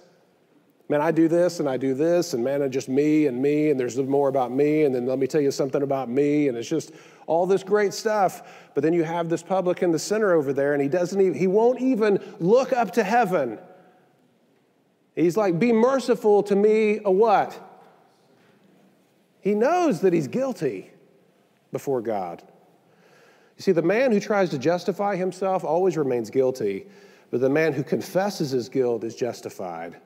Man, 0.89 1.01
I 1.01 1.11
do 1.11 1.27
this 1.27 1.59
and 1.59 1.69
I 1.69 1.77
do 1.77 1.95
this, 1.95 2.33
and 2.33 2.45
man, 2.45 2.63
it's 2.63 2.73
just 2.73 2.89
me 2.89 3.27
and 3.27 3.43
me, 3.43 3.71
and 3.71 3.81
there's 3.81 3.97
more 3.97 4.29
about 4.29 4.53
me, 4.53 4.85
and 4.85 4.95
then 4.95 5.05
let 5.07 5.19
me 5.19 5.27
tell 5.27 5.41
you 5.41 5.51
something 5.51 5.83
about 5.83 6.09
me, 6.09 6.47
and 6.47 6.57
it's 6.57 6.69
just 6.69 6.93
all 7.27 7.45
this 7.45 7.65
great 7.65 7.93
stuff. 7.93 8.43
But 8.73 8.85
then 8.85 8.93
you 8.93 9.03
have 9.03 9.29
this 9.29 9.43
publican 9.43 9.91
the 9.91 9.99
center 9.99 10.33
over 10.33 10.53
there, 10.53 10.75
and 10.75 10.83
he 10.83 10.89
doesn't 10.89 11.21
even, 11.21 11.35
he 11.35 11.49
won't 11.49 11.81
even 11.81 12.23
look 12.39 12.73
up 12.73 12.93
to 12.93 13.03
heaven. 13.03 13.59
He's 15.17 15.37
like, 15.37 15.59
be 15.59 15.73
merciful 15.73 16.45
to 16.45 16.55
me, 16.55 17.01
a 17.05 17.11
what? 17.11 17.61
He 19.41 19.55
knows 19.55 20.03
that 20.03 20.13
he's 20.13 20.29
guilty 20.29 20.91
before 21.73 22.01
God. 22.01 22.43
You 23.57 23.63
see, 23.63 23.73
the 23.73 23.83
man 23.83 24.13
who 24.13 24.21
tries 24.21 24.51
to 24.51 24.59
justify 24.59 25.17
himself 25.17 25.65
always 25.65 25.97
remains 25.97 26.31
guilty, 26.31 26.87
but 27.31 27.41
the 27.41 27.49
man 27.49 27.73
who 27.73 27.83
confesses 27.83 28.51
his 28.51 28.69
guilt 28.69 29.03
is 29.03 29.17
justified. 29.17 29.97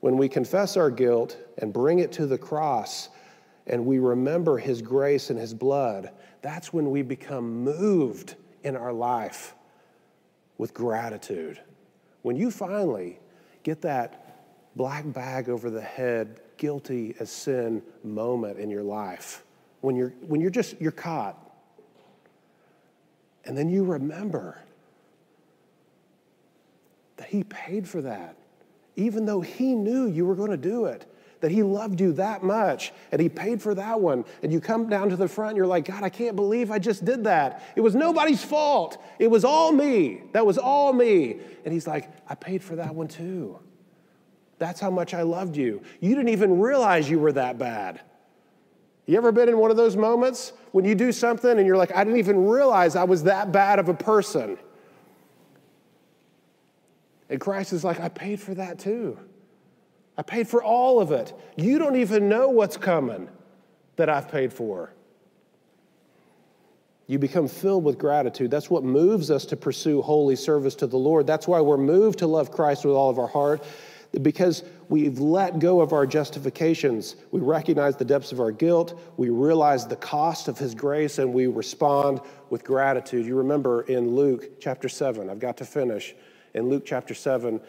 When 0.00 0.16
we 0.16 0.28
confess 0.28 0.76
our 0.76 0.90
guilt 0.90 1.36
and 1.58 1.72
bring 1.72 1.98
it 1.98 2.12
to 2.12 2.26
the 2.26 2.38
cross, 2.38 3.10
and 3.66 3.84
we 3.86 3.98
remember 3.98 4.58
His 4.58 4.82
grace 4.82 5.30
and 5.30 5.38
His 5.38 5.54
blood, 5.54 6.10
that's 6.42 6.72
when 6.72 6.90
we 6.90 7.02
become 7.02 7.62
moved 7.62 8.34
in 8.64 8.76
our 8.76 8.92
life 8.92 9.54
with 10.58 10.74
gratitude. 10.74 11.60
When 12.22 12.36
you 12.36 12.50
finally 12.50 13.18
get 13.62 13.82
that 13.82 14.36
black 14.76 15.10
bag 15.12 15.48
over 15.48 15.70
the 15.70 15.80
head, 15.80 16.40
guilty 16.56 17.14
as 17.20 17.30
sin 17.30 17.82
moment 18.02 18.58
in 18.58 18.70
your 18.70 18.82
life, 18.82 19.44
when 19.80 19.96
you're, 19.96 20.10
when 20.20 20.40
you're 20.40 20.50
just, 20.50 20.80
you're 20.80 20.92
caught. 20.92 21.38
And 23.44 23.56
then 23.56 23.68
you 23.70 23.84
remember 23.84 24.60
that 27.16 27.28
He 27.28 27.44
paid 27.44 27.88
for 27.88 28.02
that, 28.02 28.36
even 28.96 29.26
though 29.26 29.40
He 29.40 29.74
knew 29.74 30.06
you 30.06 30.26
were 30.26 30.34
going 30.34 30.50
to 30.50 30.56
do 30.56 30.86
it, 30.86 31.06
that 31.40 31.50
He 31.50 31.62
loved 31.62 32.00
you 32.00 32.12
that 32.12 32.42
much, 32.42 32.92
and 33.12 33.20
He 33.20 33.28
paid 33.28 33.62
for 33.62 33.74
that 33.74 34.00
one. 34.00 34.24
And 34.42 34.52
you 34.52 34.60
come 34.60 34.88
down 34.88 35.08
to 35.10 35.16
the 35.16 35.28
front, 35.28 35.50
and 35.50 35.56
you're 35.56 35.66
like, 35.66 35.86
God, 35.86 36.02
I 36.02 36.08
can't 36.08 36.36
believe 36.36 36.70
I 36.70 36.78
just 36.78 37.04
did 37.04 37.24
that. 37.24 37.62
It 37.76 37.80
was 37.80 37.94
nobody's 37.94 38.44
fault. 38.44 39.02
It 39.18 39.28
was 39.28 39.44
all 39.44 39.72
me. 39.72 40.22
That 40.32 40.44
was 40.44 40.58
all 40.58 40.92
me. 40.92 41.40
And 41.64 41.72
He's 41.72 41.86
like, 41.86 42.10
I 42.28 42.34
paid 42.34 42.62
for 42.62 42.76
that 42.76 42.94
one 42.94 43.08
too. 43.08 43.58
That's 44.58 44.78
how 44.78 44.90
much 44.90 45.14
I 45.14 45.22
loved 45.22 45.56
you. 45.56 45.82
You 46.00 46.14
didn't 46.14 46.28
even 46.28 46.60
realize 46.60 47.08
you 47.08 47.18
were 47.18 47.32
that 47.32 47.58
bad. 47.58 48.02
You 49.06 49.16
ever 49.16 49.32
been 49.32 49.48
in 49.48 49.58
one 49.58 49.70
of 49.70 49.76
those 49.76 49.96
moments 49.96 50.52
when 50.72 50.84
you 50.84 50.94
do 50.94 51.10
something 51.10 51.50
and 51.50 51.66
you're 51.66 51.78
like, 51.78 51.96
I 51.96 52.04
didn't 52.04 52.18
even 52.20 52.46
realize 52.46 52.94
I 52.94 53.04
was 53.04 53.24
that 53.24 53.50
bad 53.50 53.78
of 53.78 53.88
a 53.88 53.94
person? 53.94 54.58
And 57.30 57.40
Christ 57.40 57.72
is 57.72 57.84
like, 57.84 58.00
I 58.00 58.08
paid 58.08 58.40
for 58.40 58.54
that 58.54 58.78
too. 58.78 59.18
I 60.18 60.22
paid 60.22 60.48
for 60.48 60.62
all 60.62 61.00
of 61.00 61.12
it. 61.12 61.32
You 61.56 61.78
don't 61.78 61.96
even 61.96 62.28
know 62.28 62.48
what's 62.48 62.76
coming 62.76 63.30
that 63.96 64.10
I've 64.10 64.30
paid 64.30 64.52
for. 64.52 64.92
You 67.06 67.18
become 67.18 67.48
filled 67.48 67.84
with 67.84 67.98
gratitude. 67.98 68.50
That's 68.50 68.68
what 68.68 68.84
moves 68.84 69.30
us 69.30 69.44
to 69.46 69.56
pursue 69.56 70.02
holy 70.02 70.36
service 70.36 70.74
to 70.76 70.86
the 70.86 70.96
Lord. 70.96 71.26
That's 71.26 71.48
why 71.48 71.60
we're 71.60 71.76
moved 71.76 72.18
to 72.20 72.26
love 72.26 72.50
Christ 72.50 72.84
with 72.84 72.94
all 72.94 73.10
of 73.10 73.18
our 73.18 73.26
heart, 73.26 73.64
because 74.22 74.62
we've 74.88 75.18
let 75.18 75.58
go 75.58 75.80
of 75.80 75.92
our 75.92 76.06
justifications. 76.06 77.16
We 77.30 77.40
recognize 77.40 77.96
the 77.96 78.04
depths 78.04 78.30
of 78.30 78.40
our 78.40 78.52
guilt, 78.52 79.00
we 79.16 79.30
realize 79.30 79.86
the 79.86 79.96
cost 79.96 80.48
of 80.48 80.58
His 80.58 80.74
grace, 80.74 81.18
and 81.18 81.32
we 81.32 81.46
respond 81.46 82.20
with 82.48 82.62
gratitude. 82.62 83.26
You 83.26 83.36
remember 83.36 83.82
in 83.82 84.14
Luke 84.14 84.60
chapter 84.60 84.88
7, 84.88 85.30
I've 85.30 85.40
got 85.40 85.56
to 85.58 85.64
finish 85.64 86.14
in 86.54 86.68
Luke 86.68 86.84
chapter 86.84 87.14
7, 87.14 87.60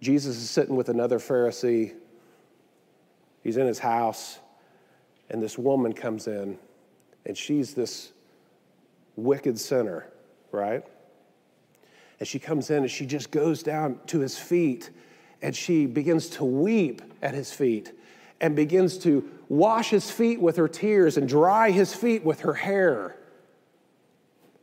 Jesus 0.00 0.36
is 0.36 0.50
sitting 0.50 0.76
with 0.76 0.88
another 0.88 1.18
Pharisee. 1.18 1.94
He's 3.42 3.56
in 3.56 3.66
his 3.66 3.78
house, 3.78 4.38
and 5.30 5.42
this 5.42 5.58
woman 5.58 5.92
comes 5.92 6.26
in, 6.26 6.58
and 7.26 7.36
she's 7.36 7.74
this 7.74 8.12
wicked 9.16 9.58
sinner, 9.58 10.06
right? 10.52 10.84
And 12.20 12.26
she 12.26 12.38
comes 12.38 12.70
in 12.70 12.78
and 12.78 12.90
she 12.90 13.06
just 13.06 13.30
goes 13.30 13.62
down 13.62 14.00
to 14.06 14.20
his 14.20 14.38
feet 14.38 14.90
and 15.40 15.54
she 15.54 15.86
begins 15.86 16.28
to 16.30 16.44
weep 16.44 17.02
at 17.22 17.34
his 17.34 17.52
feet 17.52 17.92
and 18.40 18.56
begins 18.56 18.98
to 18.98 19.28
wash 19.48 19.90
his 19.90 20.10
feet 20.10 20.40
with 20.40 20.56
her 20.56 20.68
tears 20.68 21.16
and 21.16 21.28
dry 21.28 21.70
his 21.70 21.94
feet 21.94 22.24
with 22.24 22.40
her 22.40 22.54
hair. 22.54 23.16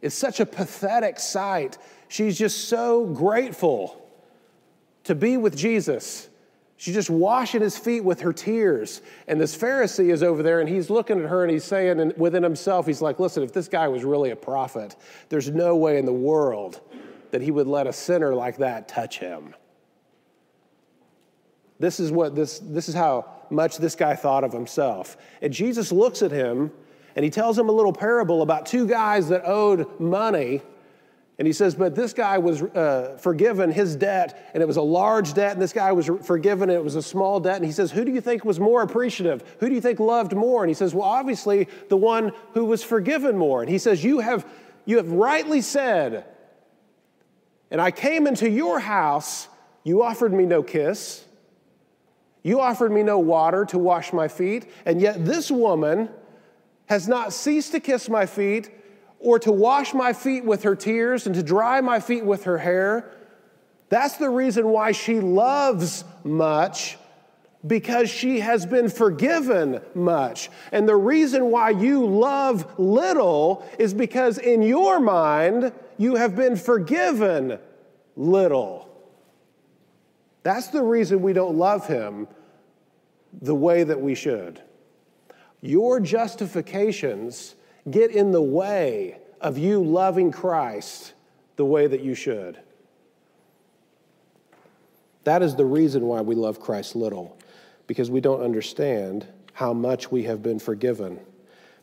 It's 0.02 0.16
such 0.16 0.40
a 0.40 0.46
pathetic 0.46 1.20
sight 1.20 1.78
She's 2.08 2.38
just 2.38 2.70
so 2.70 3.06
grateful 3.06 4.02
to 5.06 5.16
be 5.16 5.38
with 5.38 5.56
Jesus. 5.56 6.30
She's 6.78 6.94
just 6.94 7.10
washing 7.10 7.62
his 7.62 7.78
feet 7.78 8.02
with 8.04 8.22
her 8.22 8.34
tears. 8.34 9.02
And 9.28 9.40
this 9.40 9.56
Pharisee 9.56 10.12
is 10.12 10.22
over 10.22 10.44
there 10.44 10.60
and 10.60 10.68
he's 10.68 10.90
looking 10.90 11.20
at 11.22 11.30
her 11.30 11.44
and 11.44 11.52
he's 11.52 11.64
saying 11.64 12.14
within 12.18 12.44
himself, 12.44 12.86
he's 12.86 13.02
like, 13.02 13.20
listen, 13.20 13.44
if 13.44 13.54
this 13.54 13.68
guy 13.68 13.88
was 13.88 14.04
really 14.04 14.32
a 14.32 14.36
prophet, 14.36 14.96
there's 15.30 15.50
no 15.50 15.76
way 15.76 15.98
in 15.98 16.06
the 16.06 16.14
world 16.14 16.82
that 17.32 17.42
he 17.42 17.52
would 17.52 17.68
let 17.68 17.88
a 17.88 17.94
sinner 17.94 18.36
like 18.36 18.58
that 18.58 18.88
touch 18.88 19.20
him. 19.20 19.56
This 21.80 22.00
is 22.00 22.12
what 22.12 22.36
this, 22.36 22.60
this 22.60 22.90
is 22.90 22.96
how 22.96 23.26
much 23.50 23.78
this 23.78 23.96
guy 23.96 24.16
thought 24.16 24.44
of 24.44 24.52
himself. 24.52 25.18
And 25.42 25.54
Jesus 25.54 25.92
looks 25.92 26.22
at 26.22 26.32
him 26.32 26.72
and 27.16 27.24
he 27.24 27.32
tells 27.32 27.58
him 27.58 27.70
a 27.70 27.72
little 27.72 27.94
parable 27.94 28.42
about 28.42 28.66
two 28.66 28.88
guys 28.88 29.30
that 29.30 29.44
owed 29.46 30.00
money 30.00 30.62
and 31.38 31.46
he 31.46 31.54
says, 31.54 31.76
But 31.76 31.96
this 31.96 32.14
guy 32.14 32.38
was 32.38 32.62
uh, 32.62 33.18
forgiven 33.20 33.72
his 33.72 33.96
debt, 33.96 34.50
and 34.54 34.64
it 34.64 34.66
was 34.66 34.78
a 34.78 34.82
large 34.82 35.34
debt, 35.34 35.54
and 35.54 35.62
this 35.62 35.74
guy 35.74 35.92
was 35.92 36.10
forgiven, 36.24 36.70
and 36.70 36.78
it 36.78 36.84
was 36.84 36.96
a 36.96 37.02
small 37.02 37.40
debt. 37.40 37.58
And 37.58 37.66
he 37.66 37.72
says, 37.72 37.92
Who 37.92 38.06
do 38.06 38.12
you 38.12 38.22
think 38.22 38.46
was 38.46 38.60
more 38.60 38.82
appreciative? 38.82 39.44
Who 39.60 39.68
do 39.68 39.76
you 39.76 39.82
think 39.82 40.00
loved 40.00 40.34
more? 40.34 40.64
And 40.64 40.70
he 40.70 40.74
says, 40.74 40.94
Well, 40.94 41.08
obviously, 41.08 41.68
the 41.90 41.98
one 41.98 42.32
who 42.54 42.66
was 42.66 42.84
forgiven 42.84 43.38
more. 43.38 43.62
And 43.62 43.70
he 43.70 43.78
says, 43.78 44.04
You 44.04 44.20
have, 44.20 44.48
you 44.86 44.98
have 44.98 45.12
rightly 45.12 45.62
said, 45.62 46.26
and 47.70 47.82
I 47.82 47.92
came 47.92 48.28
into 48.28 48.50
your 48.50 48.80
house, 48.80 49.50
you 49.84 50.04
offered 50.04 50.32
me 50.32 50.46
no 50.46 50.64
kiss, 50.64 51.26
you 52.44 52.62
offered 52.62 52.92
me 52.92 53.04
no 53.04 53.20
water 53.20 53.66
to 53.66 53.78
wash 53.78 54.14
my 54.14 54.28
feet, 54.28 54.72
and 54.86 55.02
yet 55.02 55.26
this 55.26 55.52
woman 55.52 56.10
has 56.86 57.08
not 57.08 57.34
ceased 57.34 57.72
to 57.74 57.80
kiss 57.80 58.08
my 58.08 58.26
feet 58.26 58.70
or 59.26 59.40
to 59.40 59.52
wash 59.52 59.92
my 59.96 60.14
feet 60.14 60.46
with 60.46 60.62
her 60.62 60.76
tears 60.76 61.26
and 61.26 61.34
to 61.34 61.42
dry 61.42 61.82
my 61.82 62.00
feet 62.00 62.24
with 62.24 62.44
her 62.44 62.60
hair. 62.60 63.12
That's 63.90 64.18
the 64.18 64.30
reason 64.30 64.68
why 64.68 64.92
she 64.92 65.20
loves 65.20 66.06
much 66.24 67.00
because 67.66 68.08
she 68.08 68.42
has 68.42 68.68
been 68.68 68.88
forgiven 68.88 69.82
much. 69.96 70.52
And 70.72 70.88
the 70.88 70.96
reason 70.96 71.50
why 71.50 71.72
you 71.72 72.06
love 72.06 72.80
little 72.80 73.68
is 73.80 73.96
because 73.96 74.38
in 74.38 74.62
your 74.62 75.00
mind, 75.00 75.74
you 75.98 76.18
have 76.18 76.36
been 76.36 76.56
forgiven 76.56 77.58
little. 78.16 78.88
That's 80.44 80.68
the 80.68 80.84
reason 80.84 81.24
we 81.24 81.34
don't 81.34 81.58
love 81.58 81.88
him 81.88 82.28
the 83.42 83.56
way 83.56 83.84
that 83.84 84.00
we 84.00 84.14
should. 84.14 84.62
Your 85.62 86.00
justifications 86.00 87.55
get 87.90 88.12
in 88.12 88.32
the 88.32 88.42
way 88.42 89.18
of 89.42 89.58
you 89.58 89.84
loving 89.84 90.32
Christ 90.32 91.14
the 91.56 91.66
way 91.66 91.88
that 91.88 92.02
you 92.02 92.16
should. 92.16 92.60
That 95.24 95.42
is 95.42 95.56
the 95.56 95.66
reason 95.66 96.06
why 96.06 96.22
we 96.22 96.36
love 96.36 96.60
Christ 96.60 96.96
little, 96.96 97.38
because 97.88 98.12
we 98.12 98.22
don't 98.22 98.42
understand 98.42 99.26
how 99.54 99.74
much 99.74 100.12
we 100.12 100.24
have 100.24 100.44
been 100.44 100.60
forgiven, 100.60 101.20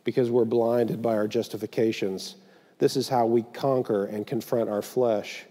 because 0.05 0.31
we're 0.31 0.45
blinded 0.45 1.03
by 1.03 1.15
our 1.15 1.27
justifications. 1.27 2.37
This 2.79 2.97
is 2.97 3.09
how 3.09 3.27
we 3.27 3.43
conquer 3.53 4.05
and 4.07 4.27
confront 4.27 4.69
our 4.69 4.83
flesh. 4.83 5.45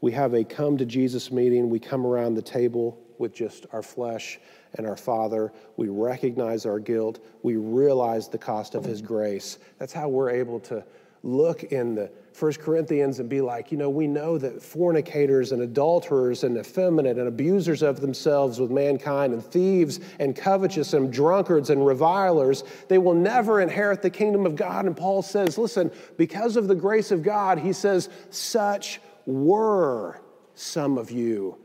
We 0.00 0.12
have 0.12 0.34
a 0.34 0.44
come 0.44 0.76
to 0.78 0.84
Jesus 0.84 1.30
meeting, 1.30 1.68
we 1.68 1.80
come 1.80 2.06
around 2.06 2.34
the 2.34 2.42
table 2.42 2.98
with 3.18 3.34
just 3.34 3.66
our 3.72 3.82
flesh 3.82 4.38
and 4.74 4.86
our 4.86 4.96
Father. 4.96 5.52
We 5.76 5.88
recognize 5.88 6.66
our 6.66 6.78
guilt. 6.78 7.24
We 7.42 7.56
realize 7.56 8.28
the 8.28 8.38
cost 8.38 8.74
of 8.74 8.84
His 8.84 9.00
grace. 9.02 9.58
That's 9.78 9.92
how 9.92 10.08
we're 10.08 10.30
able 10.30 10.60
to 10.60 10.84
look 11.22 11.64
in 11.64 11.94
the 11.94 12.10
First 12.32 12.60
Corinthians 12.60 13.18
and 13.18 13.30
be 13.30 13.40
like, 13.40 13.72
you 13.72 13.78
know, 13.78 13.88
we 13.88 14.06
know 14.06 14.36
that 14.36 14.60
fornicators 14.60 15.52
and 15.52 15.62
adulterers 15.62 16.44
and 16.44 16.56
effeminate 16.58 17.16
and 17.16 17.28
abusers 17.28 17.82
of 17.82 18.00
themselves 18.00 18.60
with 18.60 18.70
mankind 18.70 19.32
and 19.32 19.42
thieves 19.42 20.00
and 20.18 20.36
covetous 20.36 20.92
and 20.92 21.12
drunkards 21.12 21.70
and 21.70 21.86
revilers, 21.86 22.64
they 22.88 22.98
will 22.98 23.14
never 23.14 23.60
inherit 23.60 24.02
the 24.02 24.10
kingdom 24.10 24.44
of 24.44 24.54
God. 24.54 24.84
And 24.84 24.96
Paul 24.96 25.22
says, 25.22 25.56
listen, 25.56 25.90
because 26.18 26.56
of 26.56 26.68
the 26.68 26.74
grace 26.74 27.10
of 27.10 27.22
God, 27.22 27.58
he 27.58 27.72
says, 27.72 28.10
such 28.30 29.00
were 29.24 30.20
some 30.54 30.98
of 30.98 31.10
you. 31.10 31.56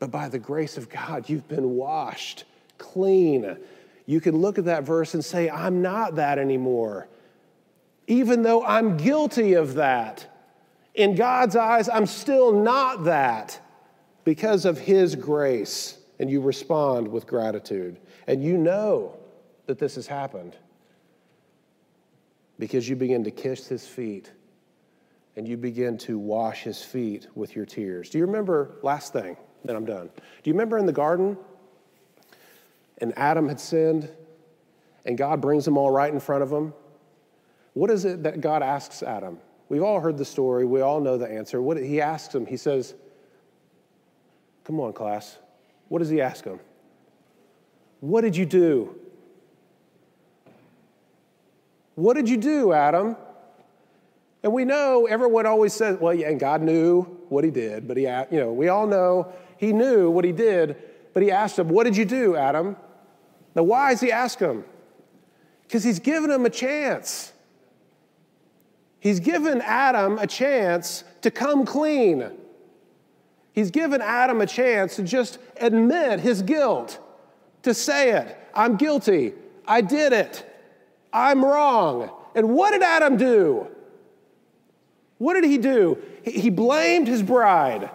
But 0.00 0.10
by 0.10 0.28
the 0.28 0.38
grace 0.38 0.76
of 0.76 0.88
God, 0.88 1.28
you've 1.28 1.46
been 1.46 1.76
washed 1.76 2.44
clean. 2.78 3.56
You 4.06 4.20
can 4.20 4.38
look 4.38 4.58
at 4.58 4.64
that 4.64 4.82
verse 4.82 5.14
and 5.14 5.24
say, 5.24 5.48
I'm 5.48 5.82
not 5.82 6.16
that 6.16 6.38
anymore. 6.38 7.06
Even 8.08 8.42
though 8.42 8.64
I'm 8.64 8.96
guilty 8.96 9.52
of 9.52 9.74
that, 9.74 10.26
in 10.94 11.14
God's 11.14 11.54
eyes, 11.54 11.88
I'm 11.88 12.06
still 12.06 12.50
not 12.50 13.04
that 13.04 13.60
because 14.24 14.64
of 14.64 14.78
His 14.78 15.14
grace. 15.14 15.98
And 16.18 16.30
you 16.30 16.40
respond 16.40 17.08
with 17.08 17.26
gratitude. 17.26 17.98
And 18.26 18.42
you 18.42 18.58
know 18.58 19.16
that 19.66 19.78
this 19.78 19.94
has 19.94 20.06
happened 20.06 20.56
because 22.58 22.88
you 22.88 22.96
begin 22.96 23.24
to 23.24 23.30
kiss 23.30 23.66
His 23.66 23.86
feet 23.86 24.30
and 25.36 25.46
you 25.46 25.56
begin 25.56 25.96
to 25.98 26.18
wash 26.18 26.62
His 26.62 26.82
feet 26.82 27.26
with 27.34 27.54
your 27.54 27.64
tears. 27.64 28.10
Do 28.10 28.18
you 28.18 28.26
remember, 28.26 28.72
last 28.82 29.12
thing? 29.12 29.36
Then 29.64 29.76
I'm 29.76 29.84
done. 29.84 30.10
Do 30.16 30.50
you 30.50 30.54
remember 30.54 30.78
in 30.78 30.86
the 30.86 30.92
garden? 30.92 31.36
And 32.98 33.16
Adam 33.16 33.48
had 33.48 33.58
sinned, 33.58 34.10
and 35.06 35.16
God 35.16 35.40
brings 35.40 35.64
them 35.64 35.78
all 35.78 35.90
right 35.90 36.12
in 36.12 36.20
front 36.20 36.42
of 36.42 36.52
him. 36.52 36.74
What 37.72 37.90
is 37.90 38.04
it 38.04 38.24
that 38.24 38.40
God 38.40 38.62
asks 38.62 39.02
Adam? 39.02 39.38
We've 39.68 39.82
all 39.82 40.00
heard 40.00 40.18
the 40.18 40.24
story, 40.24 40.64
we 40.64 40.80
all 40.80 41.00
know 41.00 41.16
the 41.16 41.30
answer. 41.30 41.62
What 41.62 41.78
he 41.78 42.00
asks 42.00 42.34
him, 42.34 42.44
he 42.44 42.56
says, 42.56 42.94
Come 44.64 44.80
on, 44.80 44.92
class. 44.92 45.38
What 45.88 46.00
does 46.00 46.08
he 46.08 46.20
ask 46.20 46.44
him? 46.44 46.60
What 48.00 48.20
did 48.22 48.36
you 48.36 48.46
do? 48.46 48.94
What 51.94 52.14
did 52.14 52.28
you 52.28 52.36
do, 52.36 52.72
Adam? 52.72 53.16
And 54.42 54.52
we 54.52 54.64
know 54.64 55.06
everyone 55.06 55.46
always 55.46 55.72
says, 55.72 55.98
well, 55.98 56.14
yeah, 56.14 56.28
and 56.28 56.40
God 56.40 56.62
knew 56.62 57.02
what 57.28 57.44
he 57.44 57.50
did, 57.50 57.86
but 57.86 57.96
he, 57.96 58.04
you 58.04 58.40
know, 58.40 58.52
we 58.52 58.68
all 58.68 58.86
know 58.86 59.32
he 59.60 59.74
knew 59.74 60.10
what 60.10 60.24
he 60.24 60.32
did, 60.32 60.74
but 61.12 61.22
he 61.22 61.30
asked 61.30 61.58
him, 61.58 61.68
What 61.68 61.84
did 61.84 61.94
you 61.94 62.06
do, 62.06 62.34
Adam? 62.34 62.76
Now, 63.54 63.64
why 63.64 63.90
does 63.90 64.00
he 64.00 64.10
ask 64.10 64.38
him? 64.38 64.64
Because 65.64 65.84
he's 65.84 65.98
given 65.98 66.30
him 66.30 66.46
a 66.46 66.50
chance. 66.50 67.30
He's 69.00 69.20
given 69.20 69.60
Adam 69.60 70.18
a 70.18 70.26
chance 70.26 71.04
to 71.20 71.30
come 71.30 71.66
clean. 71.66 72.30
He's 73.52 73.70
given 73.70 74.00
Adam 74.00 74.40
a 74.40 74.46
chance 74.46 74.96
to 74.96 75.02
just 75.02 75.36
admit 75.60 76.20
his 76.20 76.40
guilt, 76.40 76.98
to 77.62 77.74
say 77.74 78.12
it. 78.12 78.38
I'm 78.54 78.78
guilty. 78.78 79.34
I 79.66 79.82
did 79.82 80.14
it. 80.14 80.42
I'm 81.12 81.44
wrong. 81.44 82.08
And 82.34 82.48
what 82.54 82.70
did 82.70 82.80
Adam 82.80 83.18
do? 83.18 83.66
What 85.18 85.34
did 85.34 85.44
he 85.44 85.58
do? 85.58 85.98
He 86.24 86.48
blamed 86.48 87.08
his 87.08 87.22
bride. 87.22 87.90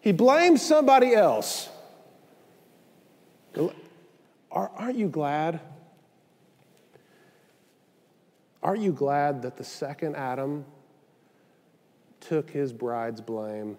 He 0.00 0.12
blames 0.12 0.62
somebody 0.62 1.14
else. 1.14 1.68
Aren't 4.50 4.96
you 4.96 5.08
glad? 5.08 5.60
Aren't 8.62 8.82
you 8.82 8.92
glad 8.92 9.42
that 9.42 9.56
the 9.56 9.64
second 9.64 10.16
Adam 10.16 10.64
took 12.20 12.50
his 12.50 12.72
bride's 12.72 13.20
blame? 13.20 13.78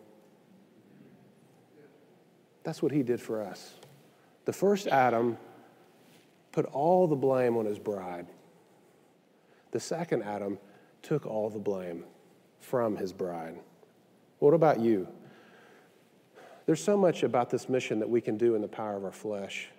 That's 2.63 2.81
what 2.81 2.91
he 2.91 3.03
did 3.03 3.19
for 3.19 3.41
us. 3.41 3.73
The 4.45 4.53
first 4.53 4.87
Adam 4.87 5.37
put 6.51 6.65
all 6.65 7.07
the 7.07 7.15
blame 7.15 7.57
on 7.57 7.65
his 7.65 7.79
bride. 7.79 8.27
The 9.71 9.79
second 9.79 10.23
Adam 10.23 10.59
took 11.01 11.25
all 11.25 11.49
the 11.49 11.59
blame 11.59 12.03
from 12.59 12.95
his 12.97 13.13
bride. 13.13 13.57
What 14.39 14.53
about 14.53 14.79
you? 14.79 15.07
There's 16.65 16.83
so 16.83 16.95
much 16.95 17.23
about 17.23 17.49
this 17.49 17.67
mission 17.67 17.99
that 17.99 18.09
we 18.09 18.21
can 18.21 18.37
do 18.37 18.55
in 18.55 18.61
the 18.61 18.67
power 18.67 18.95
of 18.95 19.03
our 19.03 19.11
flesh, 19.11 19.69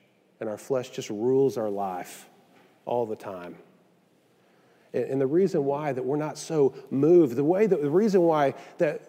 and 0.40 0.48
our 0.48 0.58
flesh 0.58 0.90
just 0.90 1.10
rules 1.10 1.56
our 1.56 1.70
life 1.70 2.28
all 2.84 3.06
the 3.06 3.16
time. 3.16 3.56
And 4.94 5.18
the 5.18 5.26
reason 5.26 5.64
why 5.64 5.92
that 5.94 6.04
we're 6.04 6.16
not 6.16 6.36
so 6.36 6.74
moved, 6.90 7.36
the 7.36 7.44
way 7.44 7.66
that, 7.66 7.80
the 7.80 7.90
reason 7.90 8.20
why 8.20 8.52
that, 8.76 9.00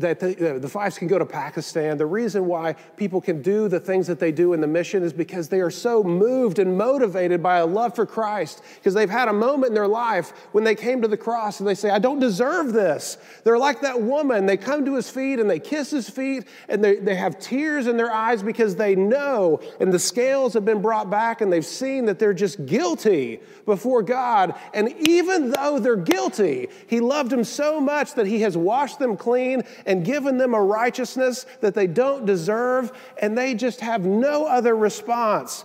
that 0.00 0.18
the, 0.18 0.56
uh, 0.56 0.58
the 0.58 0.68
Fives 0.68 0.98
can 0.98 1.06
go 1.06 1.16
to 1.16 1.24
Pakistan, 1.24 1.96
the 1.96 2.06
reason 2.06 2.46
why 2.46 2.72
people 2.96 3.20
can 3.20 3.40
do 3.40 3.68
the 3.68 3.78
things 3.78 4.08
that 4.08 4.18
they 4.18 4.32
do 4.32 4.52
in 4.52 4.60
the 4.60 4.66
mission 4.66 5.04
is 5.04 5.12
because 5.12 5.48
they 5.48 5.60
are 5.60 5.70
so 5.70 6.02
moved 6.02 6.58
and 6.58 6.76
motivated 6.76 7.40
by 7.40 7.58
a 7.58 7.66
love 7.66 7.94
for 7.94 8.04
Christ. 8.04 8.62
Because 8.74 8.94
they've 8.94 9.08
had 9.08 9.28
a 9.28 9.32
moment 9.32 9.68
in 9.68 9.74
their 9.74 9.86
life 9.86 10.32
when 10.50 10.64
they 10.64 10.74
came 10.74 11.02
to 11.02 11.08
the 11.08 11.16
cross 11.16 11.60
and 11.60 11.68
they 11.68 11.76
say, 11.76 11.90
I 11.90 12.00
don't 12.00 12.18
deserve 12.18 12.72
this. 12.72 13.16
They're 13.44 13.58
like 13.58 13.82
that 13.82 14.02
woman. 14.02 14.44
They 14.44 14.56
come 14.56 14.84
to 14.86 14.96
his 14.96 15.08
feet 15.08 15.38
and 15.38 15.48
they 15.48 15.60
kiss 15.60 15.92
his 15.92 16.10
feet 16.10 16.48
and 16.68 16.82
they, 16.82 16.96
they 16.96 17.14
have 17.14 17.38
tears 17.38 17.86
in 17.86 17.96
their 17.96 18.12
eyes 18.12 18.42
because 18.42 18.74
they 18.74 18.96
know 18.96 19.60
and 19.78 19.92
the 19.92 20.00
scales 20.00 20.52
have 20.54 20.64
been 20.64 20.82
brought 20.82 21.10
back 21.10 21.42
and 21.42 21.52
they've 21.52 21.64
seen 21.64 22.06
that 22.06 22.18
they're 22.18 22.34
just 22.34 22.66
guilty 22.66 23.38
before 23.66 24.02
God. 24.02 24.56
And 24.74 24.92
even 25.06 25.27
even 25.28 25.50
though 25.50 25.78
they're 25.78 25.96
guilty, 25.96 26.68
he 26.86 27.00
loved 27.00 27.30
them 27.30 27.44
so 27.44 27.80
much 27.80 28.14
that 28.14 28.26
he 28.26 28.40
has 28.40 28.56
washed 28.56 28.98
them 28.98 29.16
clean 29.16 29.62
and 29.86 30.04
given 30.04 30.38
them 30.38 30.54
a 30.54 30.62
righteousness 30.62 31.44
that 31.60 31.74
they 31.74 31.86
don't 31.86 32.24
deserve, 32.24 32.92
and 33.20 33.36
they 33.36 33.54
just 33.54 33.80
have 33.80 34.04
no 34.04 34.46
other 34.46 34.74
response 34.74 35.64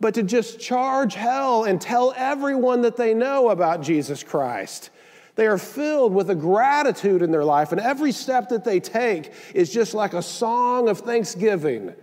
but 0.00 0.14
to 0.14 0.22
just 0.22 0.58
charge 0.58 1.14
hell 1.14 1.64
and 1.64 1.78
tell 1.80 2.14
everyone 2.16 2.80
that 2.82 2.96
they 2.96 3.12
know 3.12 3.50
about 3.50 3.82
Jesus 3.82 4.22
Christ. 4.22 4.88
They 5.34 5.46
are 5.46 5.58
filled 5.58 6.14
with 6.14 6.30
a 6.30 6.34
gratitude 6.34 7.22
in 7.22 7.30
their 7.30 7.44
life, 7.44 7.72
and 7.72 7.80
every 7.80 8.12
step 8.12 8.48
that 8.48 8.64
they 8.64 8.80
take 8.80 9.32
is 9.54 9.72
just 9.72 9.92
like 9.94 10.14
a 10.14 10.22
song 10.22 10.88
of 10.88 11.00
thanksgiving. 11.00 11.94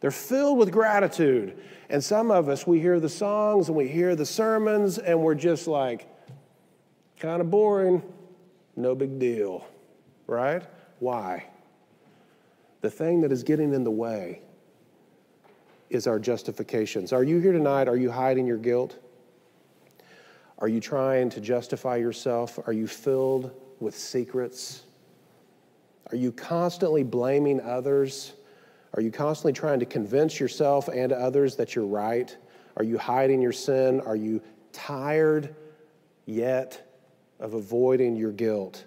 They're 0.00 0.10
filled 0.10 0.58
with 0.58 0.72
gratitude. 0.72 1.56
And 1.88 2.02
some 2.02 2.30
of 2.30 2.48
us, 2.48 2.66
we 2.66 2.80
hear 2.80 2.98
the 2.98 3.08
songs 3.08 3.68
and 3.68 3.76
we 3.76 3.88
hear 3.88 4.16
the 4.16 4.26
sermons, 4.26 4.98
and 4.98 5.20
we're 5.20 5.34
just 5.34 5.66
like, 5.66 6.08
kind 7.18 7.40
of 7.40 7.50
boring, 7.50 8.02
no 8.74 8.94
big 8.94 9.18
deal, 9.18 9.66
right? 10.26 10.62
Why? 10.98 11.46
The 12.80 12.90
thing 12.90 13.20
that 13.22 13.32
is 13.32 13.42
getting 13.42 13.72
in 13.72 13.84
the 13.84 13.90
way 13.90 14.42
is 15.88 16.06
our 16.06 16.18
justifications. 16.18 17.12
Are 17.12 17.22
you 17.22 17.38
here 17.38 17.52
tonight? 17.52 17.88
Are 17.88 17.96
you 17.96 18.10
hiding 18.10 18.46
your 18.46 18.58
guilt? 18.58 18.98
Are 20.58 20.68
you 20.68 20.80
trying 20.80 21.30
to 21.30 21.40
justify 21.40 21.96
yourself? 21.96 22.58
Are 22.66 22.72
you 22.72 22.86
filled 22.86 23.52
with 23.78 23.96
secrets? 23.96 24.82
Are 26.10 26.16
you 26.16 26.32
constantly 26.32 27.02
blaming 27.02 27.60
others? 27.60 28.32
Are 28.96 29.02
you 29.02 29.10
constantly 29.10 29.52
trying 29.52 29.78
to 29.80 29.86
convince 29.86 30.40
yourself 30.40 30.88
and 30.88 31.12
others 31.12 31.56
that 31.56 31.74
you're 31.74 31.86
right? 31.86 32.34
Are 32.78 32.84
you 32.84 32.96
hiding 32.96 33.42
your 33.42 33.52
sin? 33.52 34.00
Are 34.00 34.16
you 34.16 34.42
tired 34.72 35.54
yet 36.24 36.98
of 37.38 37.52
avoiding 37.54 38.16
your 38.16 38.32
guilt? 38.32 38.86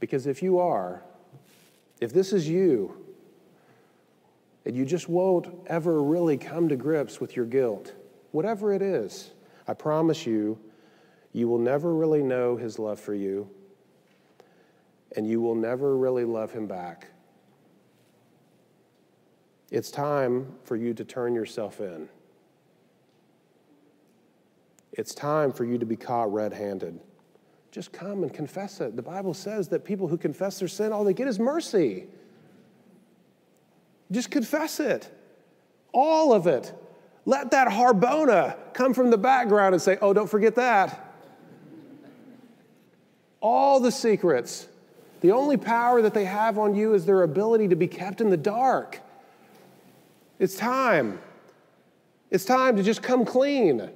Because 0.00 0.26
if 0.26 0.42
you 0.42 0.58
are, 0.58 1.02
if 2.00 2.12
this 2.12 2.34
is 2.34 2.46
you, 2.46 3.02
and 4.66 4.76
you 4.76 4.84
just 4.84 5.08
won't 5.08 5.48
ever 5.68 6.02
really 6.02 6.36
come 6.36 6.68
to 6.68 6.76
grips 6.76 7.20
with 7.20 7.36
your 7.36 7.46
guilt, 7.46 7.94
whatever 8.32 8.72
it 8.72 8.82
is, 8.82 9.30
I 9.66 9.72
promise 9.72 10.26
you, 10.26 10.58
you 11.32 11.48
will 11.48 11.58
never 11.58 11.94
really 11.94 12.22
know 12.22 12.56
his 12.56 12.78
love 12.78 13.00
for 13.00 13.14
you, 13.14 13.48
and 15.16 15.26
you 15.26 15.40
will 15.40 15.54
never 15.54 15.96
really 15.96 16.24
love 16.24 16.52
him 16.52 16.66
back. 16.66 17.06
It's 19.70 19.90
time 19.90 20.54
for 20.64 20.76
you 20.76 20.94
to 20.94 21.04
turn 21.04 21.34
yourself 21.34 21.80
in. 21.80 22.08
It's 24.92 25.14
time 25.14 25.52
for 25.52 25.64
you 25.64 25.76
to 25.78 25.86
be 25.86 25.96
caught 25.96 26.32
red 26.32 26.52
handed. 26.52 27.00
Just 27.70 27.92
come 27.92 28.22
and 28.22 28.32
confess 28.32 28.80
it. 28.80 28.96
The 28.96 29.02
Bible 29.02 29.34
says 29.34 29.68
that 29.68 29.84
people 29.84 30.08
who 30.08 30.16
confess 30.16 30.58
their 30.58 30.68
sin, 30.68 30.92
all 30.92 31.04
they 31.04 31.12
get 31.12 31.28
is 31.28 31.38
mercy. 31.38 32.06
Just 34.10 34.30
confess 34.30 34.80
it. 34.80 35.10
All 35.92 36.32
of 36.32 36.46
it. 36.46 36.72
Let 37.26 37.50
that 37.50 37.68
harbona 37.68 38.56
come 38.72 38.94
from 38.94 39.10
the 39.10 39.18
background 39.18 39.74
and 39.74 39.82
say, 39.82 39.98
oh, 40.00 40.12
don't 40.12 40.30
forget 40.30 40.54
that. 40.54 41.14
All 43.40 43.80
the 43.80 43.92
secrets. 43.92 44.68
The 45.20 45.32
only 45.32 45.56
power 45.56 46.00
that 46.02 46.14
they 46.14 46.24
have 46.24 46.56
on 46.58 46.74
you 46.74 46.94
is 46.94 47.04
their 47.04 47.22
ability 47.22 47.68
to 47.68 47.76
be 47.76 47.88
kept 47.88 48.20
in 48.20 48.30
the 48.30 48.36
dark. 48.36 49.00
It's 50.38 50.56
time. 50.56 51.18
It's 52.30 52.44
time 52.44 52.76
to 52.76 52.82
just 52.82 53.02
come 53.02 53.24
clean, 53.24 53.90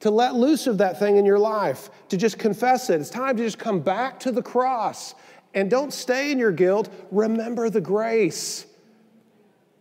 to 0.00 0.10
let 0.10 0.34
loose 0.34 0.66
of 0.66 0.78
that 0.78 0.98
thing 0.98 1.16
in 1.16 1.24
your 1.24 1.38
life, 1.38 1.90
to 2.08 2.16
just 2.16 2.38
confess 2.38 2.90
it. 2.90 3.00
It's 3.00 3.10
time 3.10 3.36
to 3.36 3.42
just 3.42 3.58
come 3.58 3.80
back 3.80 4.20
to 4.20 4.32
the 4.32 4.42
cross 4.42 5.14
and 5.54 5.70
don't 5.70 5.92
stay 5.92 6.32
in 6.32 6.38
your 6.38 6.52
guilt. 6.52 6.88
Remember 7.10 7.70
the 7.70 7.80
grace 7.80 8.66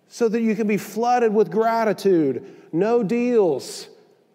so 0.08 0.30
that 0.30 0.42
you 0.42 0.56
can 0.56 0.68
be 0.68 0.78
flooded 0.78 1.34
with 1.34 1.52
gratitude. 1.52 2.46
No 2.72 3.04
deals, 3.04 3.90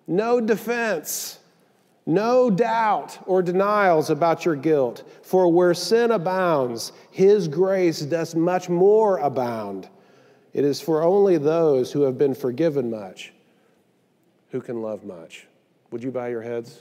no 0.07 0.41
defense, 0.41 1.38
no 2.05 2.51
doubt 2.51 3.18
or 3.26 3.43
denials 3.43 4.11
about 4.11 4.45
your 4.45 4.57
guilt. 4.57 5.09
For 5.22 5.51
where 5.51 5.72
sin 5.72 6.11
abounds, 6.11 6.93
his 7.11 7.49
grace 7.49 8.01
does 8.01 8.34
much 8.34 8.68
more 8.68 9.18
abound. 9.18 9.88
It 10.53 10.64
is 10.64 10.80
for 10.80 11.03
only 11.03 11.38
those 11.38 11.92
who 11.92 12.03
have 12.03 12.18
been 12.18 12.34
forgiven 12.34 12.90
much 12.90 13.32
who 14.51 14.61
can 14.61 14.82
love 14.82 15.05
much. 15.05 15.46
Would 15.90 16.03
you 16.03 16.11
bow 16.11 16.26
your 16.26 16.42
heads 16.42 16.80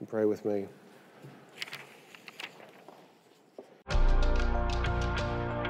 and 0.00 0.08
pray 0.08 0.24
with 0.24 0.44
me? 0.44 0.66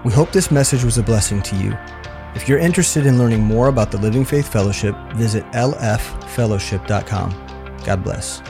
We 0.04 0.12
hope 0.12 0.32
this 0.32 0.50
message 0.50 0.84
was 0.84 0.98
a 0.98 1.02
blessing 1.02 1.42
to 1.42 1.56
you. 1.56 1.76
If 2.34 2.48
you're 2.48 2.58
interested 2.58 3.06
in 3.06 3.18
learning 3.18 3.40
more 3.40 3.68
about 3.68 3.90
the 3.90 3.98
Living 3.98 4.24
Faith 4.24 4.50
Fellowship, 4.52 4.94
visit 5.14 5.44
lffellowship.com. 5.46 7.30
God 7.84 8.04
bless. 8.04 8.40